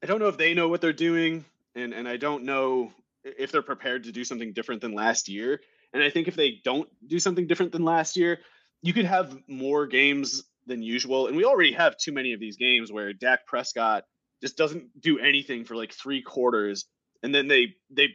I 0.03 0.07
don't 0.07 0.19
know 0.19 0.29
if 0.29 0.37
they 0.37 0.55
know 0.55 0.69
what 0.69 0.81
they're 0.81 0.93
doing 0.93 1.45
and 1.75 1.93
and 1.93 2.09
I 2.09 2.17
don't 2.17 2.45
know 2.45 2.93
if 3.25 3.53
they're 3.53 3.63
prepared 3.63 4.05
to 4.05 4.13
do 4.13 4.25
something 4.25 4.53
different 4.53 4.81
than 4.81 4.93
last 4.93 5.29
year. 5.29 5.61
And 5.93 6.03
I 6.03 6.11
think 6.11 6.29
if 6.29 6.37
they 6.37 6.61
don't 6.65 6.89
do 7.07 7.19
something 7.19 7.47
different 7.47 7.73
than 7.73 7.85
last 7.85 8.17
year, 8.17 8.41
you 8.83 8.93
could 8.93 9.05
have 9.05 9.37
more 9.49 9.87
games 9.87 10.45
than 10.67 10.83
usual. 10.83 11.27
And 11.27 11.37
we 11.37 11.45
already 11.45 11.73
have 11.73 11.97
too 11.97 12.13
many 12.13 12.33
of 12.33 12.41
these 12.41 12.57
games 12.57 12.91
where 12.91 13.13
Dak 13.13 13.47
Prescott 13.47 14.05
just 14.43 14.57
doesn't 14.57 15.01
do 15.01 15.19
anything 15.19 15.65
for 15.65 15.77
like 15.77 15.93
three 15.93 16.23
quarters 16.23 16.87
and 17.23 17.35
then 17.35 17.49
they 17.49 17.75
they 17.91 18.09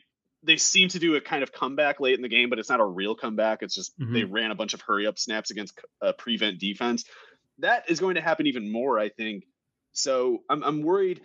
they 0.43 0.57
seem 0.57 0.89
to 0.89 0.99
do 0.99 1.15
a 1.15 1.21
kind 1.21 1.43
of 1.43 1.51
comeback 1.51 1.99
late 1.99 2.15
in 2.15 2.21
the 2.21 2.29
game, 2.29 2.49
but 2.49 2.57
it's 2.57 2.69
not 2.69 2.79
a 2.79 2.85
real 2.85 3.13
comeback. 3.13 3.59
It's 3.61 3.75
just 3.75 3.97
mm-hmm. 3.99 4.13
they 4.13 4.23
ran 4.23 4.49
a 4.49 4.55
bunch 4.55 4.73
of 4.73 4.81
hurry 4.81 5.05
up 5.05 5.19
snaps 5.19 5.51
against 5.51 5.79
uh, 6.01 6.13
prevent 6.13 6.59
defense. 6.59 7.03
That 7.59 7.89
is 7.89 7.99
going 7.99 8.15
to 8.15 8.21
happen 8.21 8.47
even 8.47 8.71
more, 8.71 8.97
I 8.99 9.09
think. 9.09 9.43
So 9.91 10.39
I'm 10.49 10.63
I'm 10.63 10.81
worried 10.81 11.21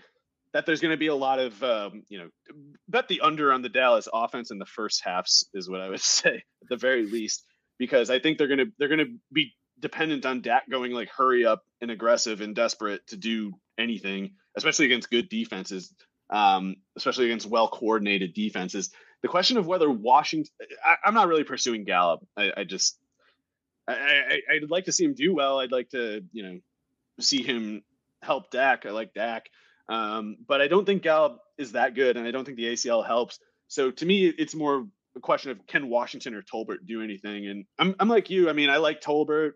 that 0.52 0.66
there's 0.66 0.80
going 0.80 0.92
to 0.92 0.98
be 0.98 1.06
a 1.06 1.14
lot 1.14 1.38
of 1.38 1.62
um, 1.62 2.02
you 2.08 2.18
know 2.18 2.28
bet 2.88 3.08
the 3.08 3.20
under 3.20 3.52
on 3.52 3.62
the 3.62 3.68
Dallas 3.68 4.08
offense 4.12 4.50
in 4.50 4.58
the 4.58 4.66
first 4.66 5.02
halves 5.04 5.48
is 5.54 5.70
what 5.70 5.80
I 5.80 5.88
would 5.88 6.00
say 6.02 6.34
at 6.34 6.68
the 6.68 6.76
very 6.76 7.06
least 7.06 7.44
because 7.78 8.10
I 8.10 8.18
think 8.18 8.38
they're 8.38 8.48
going 8.48 8.58
to 8.58 8.72
they're 8.78 8.88
going 8.88 9.06
to 9.06 9.14
be 9.32 9.54
dependent 9.80 10.26
on 10.26 10.40
Dak 10.40 10.68
going 10.70 10.92
like 10.92 11.08
hurry 11.08 11.44
up 11.44 11.64
and 11.80 11.90
aggressive 11.90 12.40
and 12.40 12.54
desperate 12.54 13.06
to 13.08 13.16
do 13.16 13.52
anything, 13.78 14.32
especially 14.56 14.86
against 14.86 15.10
good 15.10 15.28
defenses, 15.28 15.92
um, 16.30 16.76
especially 16.96 17.26
against 17.26 17.46
well 17.46 17.68
coordinated 17.68 18.34
defenses. 18.34 18.90
The 19.22 19.28
question 19.28 19.56
of 19.56 19.66
whether 19.66 19.90
Washington, 19.90 20.52
I, 20.84 21.08
am 21.08 21.14
not 21.14 21.28
really 21.28 21.44
pursuing 21.44 21.84
Gallup. 21.84 22.26
I, 22.36 22.52
I 22.56 22.64
just, 22.64 22.98
I, 23.88 23.94
I, 23.94 24.40
I'd 24.54 24.70
like 24.70 24.84
to 24.84 24.92
see 24.92 25.04
him 25.04 25.14
do 25.14 25.34
well. 25.34 25.58
I'd 25.58 25.72
like 25.72 25.90
to, 25.90 26.22
you 26.32 26.42
know, 26.42 26.58
see 27.20 27.42
him 27.42 27.82
help 28.22 28.50
Dak. 28.50 28.86
I 28.86 28.90
like 28.90 29.14
Dak. 29.14 29.48
Um, 29.88 30.36
but 30.46 30.60
I 30.60 30.68
don't 30.68 30.84
think 30.84 31.02
Gallup 31.02 31.40
is 31.58 31.72
that 31.72 31.94
good, 31.94 32.16
and 32.16 32.26
I 32.26 32.30
don't 32.30 32.44
think 32.44 32.56
the 32.56 32.72
ACL 32.72 33.06
helps. 33.06 33.38
So 33.68 33.90
to 33.90 34.06
me, 34.06 34.26
it's 34.26 34.54
more 34.54 34.86
a 35.16 35.20
question 35.20 35.50
of 35.50 35.66
can 35.66 35.88
Washington 35.88 36.34
or 36.34 36.42
Tolbert 36.42 36.86
do 36.86 37.02
anything? 37.02 37.46
And 37.46 37.64
I'm 37.78 37.94
I'm 37.98 38.08
like 38.08 38.30
you. 38.30 38.48
I 38.48 38.52
mean, 38.52 38.70
I 38.70 38.76
like 38.76 39.00
Tolbert. 39.00 39.52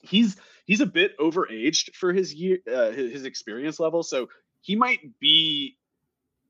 He's 0.00 0.36
he's 0.66 0.80
a 0.80 0.86
bit 0.86 1.18
overaged 1.18 1.94
for 1.94 2.12
his 2.12 2.34
year 2.34 2.58
uh, 2.72 2.90
his, 2.90 3.12
his 3.12 3.24
experience 3.24 3.80
level, 3.80 4.02
so 4.02 4.28
he 4.60 4.76
might 4.76 5.18
be 5.18 5.76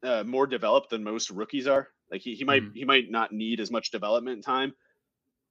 uh, 0.03 0.25
more 0.25 0.47
developed 0.47 0.91
than 0.91 1.05
most 1.05 1.31
rookies 1.31 1.67
are. 1.67 1.89
Like 2.11 2.21
he, 2.23 2.35
he 2.35 2.45
might 2.45 2.63
mm-hmm. 2.63 2.75
he 2.75 2.85
might 2.85 3.11
not 3.11 3.33
need 3.33 3.61
as 3.61 3.71
much 3.71 3.91
development 3.91 4.45
time. 4.45 4.75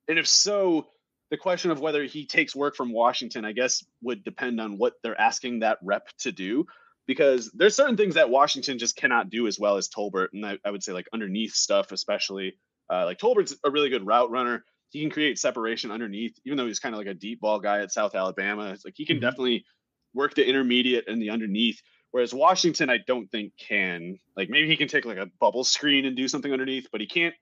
And 0.07 0.19
if 0.19 0.27
so, 0.27 0.87
the 1.29 1.37
question 1.37 1.71
of 1.71 1.79
whether 1.79 2.03
he 2.03 2.25
takes 2.25 2.55
work 2.55 2.75
from 2.75 2.91
Washington, 2.91 3.43
I 3.43 3.51
guess, 3.51 3.83
would 4.01 4.23
depend 4.23 4.61
on 4.61 4.77
what 4.77 4.93
they're 5.01 5.19
asking 5.19 5.59
that 5.59 5.79
rep 5.81 6.07
to 6.19 6.31
do 6.31 6.65
because 7.07 7.51
there's 7.51 7.75
certain 7.75 7.97
things 7.97 8.15
that 8.15 8.29
Washington 8.29 8.79
just 8.79 8.95
cannot 8.95 9.29
do 9.29 9.47
as 9.47 9.59
well 9.59 9.77
as 9.77 9.89
Tolbert, 9.89 10.29
and 10.33 10.45
I, 10.45 10.57
I 10.65 10.71
would 10.71 10.83
say 10.83 10.93
like 10.93 11.07
underneath 11.13 11.53
stuff, 11.53 11.91
especially 11.91 12.57
uh, 12.89 13.05
like 13.05 13.19
Tolbert's 13.19 13.55
a 13.63 13.71
really 13.71 13.89
good 13.89 14.05
route 14.05 14.31
runner. 14.31 14.63
He 14.95 15.01
can 15.01 15.09
create 15.09 15.37
separation 15.37 15.91
underneath, 15.91 16.39
even 16.45 16.57
though 16.57 16.67
he's 16.67 16.79
kind 16.79 16.95
of 16.95 16.99
like 16.99 17.07
a 17.07 17.13
deep 17.13 17.41
ball 17.41 17.59
guy 17.59 17.81
at 17.81 17.91
South 17.91 18.15
Alabama. 18.15 18.71
It's 18.71 18.85
like 18.85 18.93
he 18.95 19.05
can 19.05 19.17
mm-hmm. 19.17 19.25
definitely 19.25 19.65
work 20.13 20.35
the 20.35 20.47
intermediate 20.47 21.09
and 21.09 21.21
the 21.21 21.31
underneath. 21.31 21.81
Whereas 22.11 22.33
Washington, 22.33 22.89
I 22.89 22.99
don't 23.05 23.29
think 23.29 23.51
can. 23.59 24.19
Like 24.37 24.49
maybe 24.49 24.69
he 24.69 24.77
can 24.77 24.87
take 24.87 25.03
like 25.03 25.17
a 25.17 25.29
bubble 25.41 25.65
screen 25.65 26.05
and 26.05 26.15
do 26.15 26.29
something 26.29 26.49
underneath, 26.49 26.87
but 26.93 27.01
he 27.01 27.07
can't. 27.07 27.35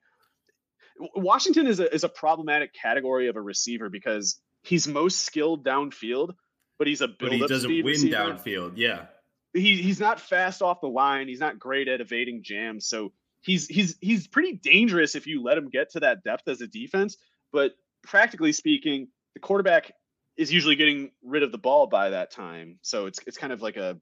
Washington 1.14 1.68
is 1.68 1.78
a 1.78 1.94
is 1.94 2.02
a 2.02 2.08
problematic 2.08 2.74
category 2.74 3.28
of 3.28 3.36
a 3.36 3.40
receiver 3.40 3.88
because 3.88 4.40
he's 4.64 4.88
most 4.88 5.20
skilled 5.20 5.64
downfield, 5.64 6.34
but 6.76 6.88
he's 6.88 7.02
a 7.02 7.06
build 7.06 7.18
but 7.20 7.32
he 7.34 7.46
doesn't 7.46 7.70
win 7.70 7.84
receiver. 7.84 8.16
downfield. 8.16 8.72
Yeah, 8.74 9.06
he 9.52 9.80
he's 9.80 10.00
not 10.00 10.18
fast 10.18 10.60
off 10.60 10.80
the 10.80 10.88
line. 10.88 11.28
He's 11.28 11.38
not 11.38 11.60
great 11.60 11.86
at 11.86 12.00
evading 12.00 12.42
jams. 12.42 12.88
So 12.88 13.12
he's 13.42 13.68
he's 13.68 13.96
he's 14.00 14.26
pretty 14.26 14.54
dangerous 14.54 15.14
if 15.14 15.28
you 15.28 15.42
let 15.42 15.56
him 15.56 15.68
get 15.70 15.90
to 15.90 16.00
that 16.00 16.24
depth 16.24 16.48
as 16.48 16.60
a 16.60 16.66
defense. 16.66 17.16
But 17.54 17.76
practically 18.02 18.50
speaking, 18.50 19.06
the 19.34 19.40
quarterback 19.40 19.92
is 20.36 20.52
usually 20.52 20.74
getting 20.74 21.12
rid 21.22 21.44
of 21.44 21.52
the 21.52 21.58
ball 21.58 21.86
by 21.86 22.10
that 22.10 22.32
time. 22.32 22.80
So 22.82 23.06
it's 23.06 23.20
it's 23.28 23.38
kind 23.38 23.52
of 23.52 23.62
like 23.62 23.76
a 23.76 23.96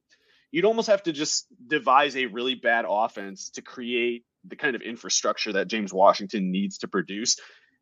you'd 0.51 0.65
almost 0.65 0.89
have 0.89 1.03
to 1.03 1.13
just 1.13 1.47
devise 1.69 2.17
a 2.17 2.27
really 2.27 2.55
bad 2.55 2.87
offense 2.89 3.51
to 3.51 3.63
create 3.63 4.25
the 4.47 4.57
kind 4.57 4.75
of 4.75 4.81
infrastructure 4.81 5.53
that 5.53 5.69
James 5.69 5.93
Washington 5.93 6.51
needs 6.51 6.79
to 6.79 6.89
produce. 6.89 7.37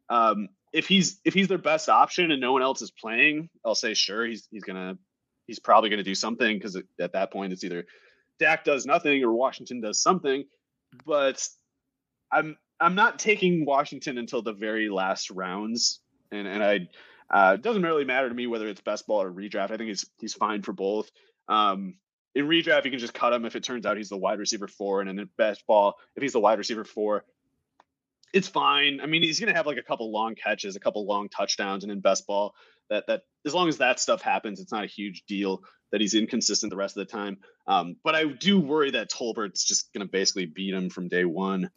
Um, 0.09 0.49
if 0.73 0.89
he's 0.89 1.21
if 1.25 1.35
he's 1.35 1.47
their 1.47 1.57
best 1.57 1.89
option 1.89 2.33
and 2.33 2.41
no 2.41 2.53
one 2.53 2.63
else 2.63 2.83
is 2.83 2.91
playing, 2.91 3.49
I'll 3.65 3.77
say 3.77 3.95
sure 3.95 4.27
he's 4.27 4.49
he's 4.51 4.65
gonna 4.65 4.99
he's 5.47 5.61
probably 5.61 5.91
to 5.91 6.03
do 6.03 6.17
something 6.17 6.59
because 6.59 6.77
at 6.99 7.13
that 7.13 7.33
point 7.33 7.53
it's 7.53 7.63
either 7.63 7.87
Dak 8.41 8.65
does 8.65 8.87
nothing 8.87 9.23
or 9.23 9.33
Washington 9.33 9.81
does 9.81 10.03
something. 10.03 10.45
But 11.07 11.47
I'm 12.33 12.57
I'm 12.81 12.95
not 12.95 13.19
taking 13.19 13.65
Washington 13.65 14.19
until 14.19 14.43
the 14.43 14.53
very 14.53 14.89
last 14.89 15.31
rounds, 15.31 16.01
and 16.31 16.47
and 16.47 16.63
I 16.65 16.89
uh, 17.31 17.55
it 17.55 17.63
doesn't 17.63 17.83
really 17.83 18.05
matter 18.05 18.29
to 18.29 18.35
me 18.35 18.47
whether 18.47 18.67
it's 18.69 18.81
best 18.81 19.07
ball 19.07 19.23
or 19.23 19.31
redraft. 19.31 19.71
I 19.71 19.77
think 19.77 19.89
he's 19.89 20.07
he's 20.19 20.35
fine 20.35 20.63
for 20.63 20.73
both. 20.73 21.11
Um, 21.49 21.95
in 22.35 22.47
redraft, 22.47 22.85
you 22.85 22.91
can 22.91 23.01
just 23.01 23.15
cut 23.15 23.33
him 23.33 23.45
if 23.45 23.57
it 23.57 23.65
turns 23.65 23.87
out 23.87 23.97
he's 23.97 24.09
the 24.09 24.17
wide 24.17 24.39
receiver 24.39 24.69
four, 24.69 25.01
and 25.01 25.11
in 25.11 25.29
best 25.37 25.67
ball, 25.67 25.97
if 26.17 26.23
he's 26.23 26.33
the 26.33 26.41
wide 26.41 26.59
receiver 26.59 26.85
four, 26.85 27.25
it's 28.33 28.49
fine. 28.49 29.01
I 29.01 29.07
mean, 29.07 29.23
he's 29.23 29.41
gonna 29.41 29.55
have 29.55 29.67
like 29.67 29.79
a 29.79 29.83
couple 29.83 30.11
long 30.11 30.35
catches, 30.35 30.77
a 30.77 30.81
couple 30.81 31.07
long 31.07 31.29
touchdowns, 31.29 31.85
and 31.85 31.93
in 31.93 32.01
best 32.01 32.27
ball, 32.27 32.55
that 32.89 33.07
that 33.09 33.23
as 33.45 33.55
long 33.55 33.69
as 33.69 33.79
that 33.79 34.01
stuff 34.01 34.23
happens, 34.23 34.61
it's 34.61 34.73
not 34.73 34.85
a 34.85 34.89
huge 34.89 35.25
deal 35.27 35.63
that 35.93 36.01
he's 36.01 36.15
inconsistent 36.15 36.71
the 36.71 36.77
rest 36.77 36.97
of 36.97 37.07
the 37.07 37.13
time. 37.13 37.39
Um, 37.67 37.97
but 38.05 38.15
I 38.15 38.25
do 38.25 38.61
worry 38.61 38.93
that 38.93 39.11
Tolbert's 39.11 39.65
just 39.65 39.93
going 39.93 40.07
to 40.07 40.11
basically 40.11 40.47
beat 40.47 40.75
him 40.75 40.91
from 40.91 41.09
day 41.09 41.25
one. 41.25 41.71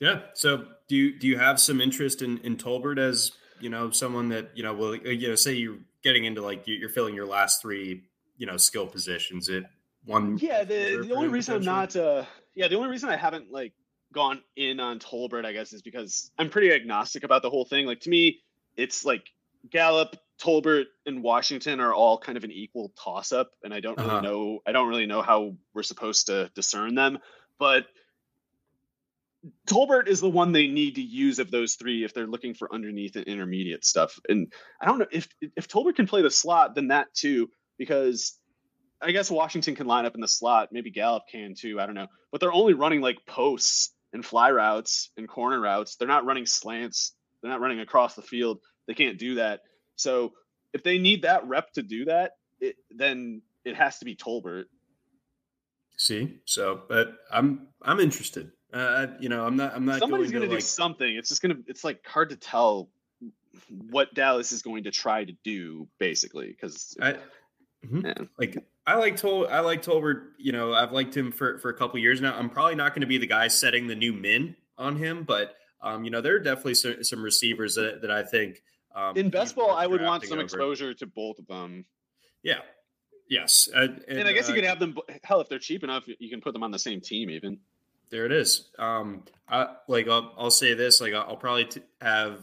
Yeah. 0.00 0.20
So 0.34 0.66
do 0.88 0.96
you 0.96 1.18
do 1.18 1.26
you 1.26 1.38
have 1.38 1.60
some 1.60 1.80
interest 1.80 2.22
in 2.22 2.38
in 2.38 2.56
Tolbert 2.56 2.98
as 2.98 3.32
you 3.60 3.70
know 3.70 3.90
someone 3.90 4.28
that 4.28 4.50
you 4.54 4.62
know 4.62 4.74
will 4.74 4.96
you 4.96 5.28
know 5.28 5.34
say 5.34 5.54
you're 5.54 5.78
getting 6.02 6.24
into 6.24 6.42
like 6.42 6.62
you're 6.66 6.88
filling 6.88 7.14
your 7.14 7.26
last 7.26 7.62
three 7.62 8.02
you 8.36 8.46
know 8.46 8.56
skill 8.56 8.86
positions 8.86 9.48
it 9.48 9.64
one 10.04 10.36
yeah 10.38 10.64
the, 10.64 11.06
the 11.08 11.14
only 11.14 11.28
reason 11.28 11.54
i'm 11.54 11.62
not 11.62 11.96
uh 11.96 12.24
yeah 12.54 12.68
the 12.68 12.76
only 12.76 12.90
reason 12.90 13.08
i 13.08 13.16
haven't 13.16 13.50
like 13.50 13.72
gone 14.12 14.42
in 14.56 14.80
on 14.80 14.98
tolbert 14.98 15.44
i 15.44 15.52
guess 15.52 15.72
is 15.72 15.82
because 15.82 16.30
i'm 16.38 16.50
pretty 16.50 16.72
agnostic 16.72 17.24
about 17.24 17.42
the 17.42 17.50
whole 17.50 17.64
thing 17.64 17.86
like 17.86 18.00
to 18.00 18.10
me 18.10 18.40
it's 18.76 19.04
like 19.04 19.24
gallup 19.70 20.16
Tolbert 20.36 20.86
and 21.06 21.22
Washington 21.22 21.78
are 21.78 21.94
all 21.94 22.18
kind 22.18 22.36
of 22.36 22.42
an 22.42 22.50
equal 22.50 22.92
toss 22.98 23.30
up, 23.30 23.52
and 23.62 23.72
I 23.72 23.78
don't 23.78 23.96
really 23.96 24.10
uh-huh. 24.10 24.20
know. 24.20 24.58
I 24.66 24.72
don't 24.72 24.88
really 24.88 25.06
know 25.06 25.22
how 25.22 25.54
we're 25.72 25.84
supposed 25.84 26.26
to 26.26 26.50
discern 26.56 26.96
them, 26.96 27.20
but 27.56 27.86
Tolbert 29.66 30.08
is 30.08 30.20
the 30.20 30.30
one 30.30 30.52
they 30.52 30.68
need 30.68 30.94
to 30.94 31.02
use 31.02 31.38
of 31.38 31.50
those 31.50 31.74
three 31.74 32.04
if 32.04 32.14
they're 32.14 32.26
looking 32.26 32.54
for 32.54 32.72
underneath 32.72 33.16
and 33.16 33.26
intermediate 33.26 33.84
stuff. 33.84 34.18
And 34.28 34.52
I 34.80 34.86
don't 34.86 34.98
know 34.98 35.06
if 35.12 35.28
if 35.40 35.68
Tolbert 35.68 35.96
can 35.96 36.06
play 36.06 36.22
the 36.22 36.30
slot, 36.30 36.74
then 36.74 36.88
that 36.88 37.12
too, 37.14 37.50
because 37.76 38.38
I 39.02 39.10
guess 39.10 39.30
Washington 39.30 39.74
can 39.74 39.86
line 39.86 40.06
up 40.06 40.14
in 40.14 40.20
the 40.20 40.28
slot. 40.28 40.70
Maybe 40.72 40.90
Gallup 40.90 41.24
can 41.30 41.54
too. 41.54 41.78
I 41.78 41.86
don't 41.86 41.94
know, 41.94 42.06
but 42.32 42.40
they're 42.40 42.52
only 42.52 42.74
running 42.74 43.00
like 43.00 43.18
posts 43.26 43.92
and 44.12 44.24
fly 44.24 44.50
routes 44.50 45.10
and 45.16 45.28
corner 45.28 45.60
routes. 45.60 45.96
They're 45.96 46.08
not 46.08 46.24
running 46.24 46.46
slants. 46.46 47.12
They're 47.42 47.50
not 47.50 47.60
running 47.60 47.80
across 47.80 48.14
the 48.14 48.22
field. 48.22 48.60
They 48.86 48.94
can't 48.94 49.18
do 49.18 49.34
that. 49.36 49.60
So 49.96 50.32
if 50.72 50.82
they 50.82 50.98
need 50.98 51.22
that 51.22 51.46
rep 51.46 51.72
to 51.74 51.82
do 51.82 52.06
that, 52.06 52.32
it, 52.60 52.76
then 52.90 53.42
it 53.64 53.76
has 53.76 53.98
to 53.98 54.04
be 54.04 54.16
Tolbert. 54.16 54.64
See, 55.96 56.40
so 56.44 56.82
but 56.88 57.14
I'm 57.30 57.68
I'm 57.82 58.00
interested. 58.00 58.50
Uh, 58.74 59.06
you 59.20 59.28
know, 59.28 59.46
I'm 59.46 59.56
not 59.56 59.74
I'm 59.74 59.84
not. 59.84 60.00
Somebody's 60.00 60.32
going 60.32 60.42
to 60.42 60.48
do 60.48 60.54
like, 60.54 60.62
something. 60.62 61.16
It's 61.16 61.28
just 61.28 61.40
gonna. 61.40 61.58
It's 61.68 61.84
like 61.84 62.04
hard 62.06 62.30
to 62.30 62.36
tell 62.36 62.88
what 63.90 64.12
Dallas 64.14 64.50
is 64.50 64.62
going 64.62 64.84
to 64.84 64.90
try 64.90 65.24
to 65.24 65.32
do, 65.44 65.86
basically, 65.98 66.48
because 66.48 66.96
mm-hmm. 67.00 68.04
yeah. 68.04 68.14
like 68.36 68.58
I 68.84 68.96
like 68.96 69.16
Tol 69.16 69.46
I 69.48 69.60
like 69.60 69.82
Tolbert. 69.82 70.30
You 70.38 70.52
know, 70.52 70.74
I've 70.74 70.92
liked 70.92 71.16
him 71.16 71.30
for 71.30 71.58
for 71.58 71.68
a 71.68 71.74
couple 71.74 72.00
years 72.00 72.20
now. 72.20 72.36
I'm 72.36 72.50
probably 72.50 72.74
not 72.74 72.92
going 72.92 73.02
to 73.02 73.06
be 73.06 73.18
the 73.18 73.28
guy 73.28 73.46
setting 73.46 73.86
the 73.86 73.94
new 73.94 74.12
min 74.12 74.56
on 74.76 74.96
him, 74.96 75.22
but 75.22 75.54
um, 75.80 76.02
you 76.02 76.10
know, 76.10 76.20
there 76.20 76.34
are 76.34 76.40
definitely 76.40 76.74
some, 76.74 77.04
some 77.04 77.22
receivers 77.22 77.76
that, 77.76 78.00
that 78.00 78.10
I 78.10 78.24
think 78.24 78.62
um, 78.94 79.16
in 79.16 79.28
best 79.28 79.54
ball, 79.54 79.70
I 79.70 79.86
would 79.86 80.02
want 80.02 80.24
some 80.24 80.38
over. 80.38 80.42
exposure 80.44 80.94
to 80.94 81.06
both 81.06 81.38
of 81.38 81.46
them. 81.46 81.84
Yeah. 82.42 82.60
Yes. 83.28 83.68
Uh, 83.74 83.80
and, 83.80 84.18
and, 84.18 84.28
I 84.28 84.32
guess 84.32 84.48
uh, 84.48 84.52
you 84.52 84.54
could 84.54 84.68
have 84.68 84.78
them. 84.78 84.96
Hell, 85.22 85.40
if 85.40 85.48
they're 85.48 85.58
cheap 85.58 85.82
enough, 85.82 86.04
you 86.06 86.30
can 86.30 86.40
put 86.40 86.52
them 86.52 86.62
on 86.62 86.70
the 86.70 86.78
same 86.78 87.00
team. 87.00 87.30
Even 87.30 87.58
there 88.10 88.26
it 88.26 88.32
is. 88.32 88.68
Um, 88.78 89.24
I, 89.48 89.74
like 89.88 90.08
I'll, 90.08 90.32
I'll 90.36 90.50
say 90.50 90.74
this. 90.74 91.00
Like 91.00 91.14
I'll, 91.14 91.36
probably 91.36 91.66
t- 91.66 91.82
have 92.00 92.38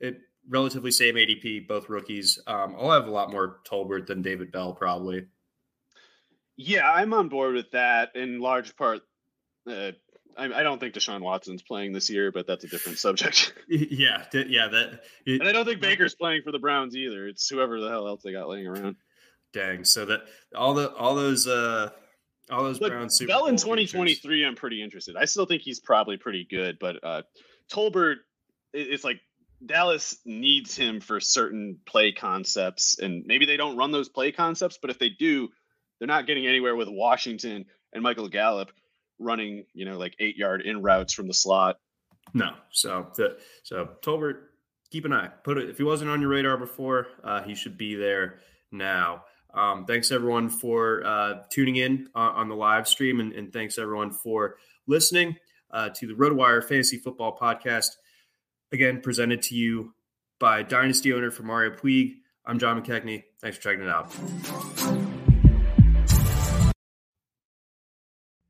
it 0.00 0.20
relatively 0.48 0.90
same 0.90 1.14
ADP, 1.14 1.68
both 1.68 1.88
rookies. 1.88 2.38
Um, 2.46 2.76
I'll 2.78 2.90
have 2.90 3.06
a 3.06 3.10
lot 3.10 3.30
more 3.30 3.60
Tolbert 3.68 4.06
than 4.06 4.22
David 4.22 4.52
Bell 4.52 4.72
probably. 4.72 5.26
Yeah, 6.56 6.90
I'm 6.90 7.14
on 7.14 7.28
board 7.28 7.54
with 7.54 7.70
that 7.70 8.16
in 8.16 8.40
large 8.40 8.76
part. 8.76 9.02
Uh, 9.68 9.92
I, 10.36 10.44
I 10.44 10.62
don't 10.62 10.78
think 10.78 10.94
Deshaun 10.94 11.20
Watson's 11.20 11.62
playing 11.62 11.92
this 11.92 12.08
year, 12.08 12.32
but 12.32 12.46
that's 12.46 12.64
a 12.64 12.68
different 12.68 12.98
subject. 12.98 13.54
yeah, 13.68 14.24
yeah, 14.32 14.68
that. 14.68 15.00
It, 15.26 15.40
and 15.40 15.48
I 15.48 15.52
don't 15.52 15.64
think 15.64 15.80
Baker's 15.80 16.14
playing 16.14 16.42
for 16.42 16.52
the 16.52 16.58
Browns 16.58 16.96
either. 16.96 17.26
It's 17.26 17.48
whoever 17.48 17.80
the 17.80 17.88
hell 17.88 18.06
else 18.06 18.22
they 18.22 18.32
got 18.32 18.48
laying 18.48 18.66
around. 18.66 18.96
Dang, 19.52 19.84
so 19.84 20.04
that 20.04 20.22
all 20.54 20.74
the 20.74 20.92
all 20.94 21.14
those 21.14 21.46
uh 21.46 21.90
all 22.50 22.64
those 22.64 22.80
Look, 22.80 22.92
Browns 22.92 23.16
Super 23.16 23.28
Bell 23.28 23.46
in 23.46 23.56
2023, 23.56 24.14
features. 24.14 24.48
I'm 24.48 24.54
pretty 24.54 24.82
interested. 24.82 25.16
I 25.16 25.24
still 25.24 25.46
think 25.46 25.62
he's 25.62 25.80
probably 25.80 26.16
pretty 26.16 26.46
good, 26.50 26.78
but 26.78 27.02
uh 27.02 27.22
Tolbert, 27.72 28.16
it's 28.72 29.04
like 29.04 29.20
Dallas 29.64 30.16
needs 30.24 30.76
him 30.76 31.00
for 31.00 31.20
certain 31.20 31.78
play 31.86 32.12
concepts, 32.12 32.98
and 32.98 33.24
maybe 33.26 33.46
they 33.46 33.56
don't 33.56 33.76
run 33.76 33.92
those 33.92 34.08
play 34.08 34.32
concepts, 34.32 34.78
but 34.80 34.90
if 34.90 34.98
they 34.98 35.10
do, 35.10 35.48
they're 35.98 36.08
not 36.08 36.26
getting 36.26 36.46
anywhere 36.46 36.76
with 36.76 36.88
Washington 36.88 37.64
and 37.92 38.02
Michael 38.02 38.28
Gallup 38.28 38.70
running, 39.18 39.64
you 39.74 39.84
know, 39.84 39.98
like 39.98 40.14
eight 40.20 40.36
yard 40.36 40.62
in 40.62 40.82
routes 40.82 41.12
from 41.12 41.26
the 41.26 41.34
slot. 41.34 41.76
No. 42.34 42.52
So 42.70 43.08
the 43.16 43.38
so 43.62 43.88
Tolbert, 44.02 44.42
keep 44.90 45.04
an 45.04 45.12
eye. 45.12 45.28
Put 45.44 45.58
it 45.58 45.68
if 45.68 45.78
he 45.78 45.84
wasn't 45.84 46.10
on 46.10 46.20
your 46.20 46.30
radar 46.30 46.56
before, 46.56 47.08
uh, 47.24 47.42
he 47.42 47.54
should 47.54 47.76
be 47.76 47.94
there 47.94 48.40
now. 48.70 49.24
Um, 49.54 49.86
thanks 49.86 50.10
everyone 50.12 50.50
for 50.50 51.04
uh, 51.04 51.42
tuning 51.50 51.76
in 51.76 52.08
on, 52.14 52.34
on, 52.34 52.48
the 52.48 52.54
live 52.54 52.86
stream, 52.86 53.18
and, 53.18 53.32
and, 53.32 53.52
thanks 53.52 53.78
everyone 53.78 54.10
for 54.10 54.56
listening 54.86 55.36
uh, 55.70 55.88
to 55.94 56.06
the 56.06 56.12
RotoWire 56.12 56.62
Fantasy 56.62 56.98
Football 56.98 57.38
Podcast. 57.38 57.92
Again, 58.72 59.00
presented 59.00 59.42
to 59.42 59.54
you 59.54 59.94
by 60.38 60.62
Dynasty 60.62 61.14
owner 61.14 61.30
for 61.30 61.44
Mario 61.44 61.74
Puig. 61.74 62.16
I'm 62.44 62.58
John 62.58 62.80
McKechnie. 62.80 63.24
Thanks 63.40 63.56
for 63.56 63.62
checking 63.62 63.82
it 63.82 63.88
out. 63.88 64.10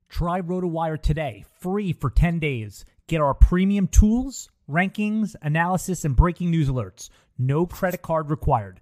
Try 0.09 0.41
RotoWire 0.41 1.01
today, 1.01 1.45
free 1.59 1.93
for 1.93 2.09
10 2.09 2.39
days. 2.39 2.83
Get 3.07 3.21
our 3.21 3.33
premium 3.33 3.87
tools, 3.87 4.49
rankings, 4.69 5.35
analysis, 5.41 6.03
and 6.03 6.15
breaking 6.15 6.51
news 6.51 6.67
alerts. 6.67 7.09
No 7.37 7.65
credit 7.65 8.01
card 8.01 8.29
required. 8.29 8.81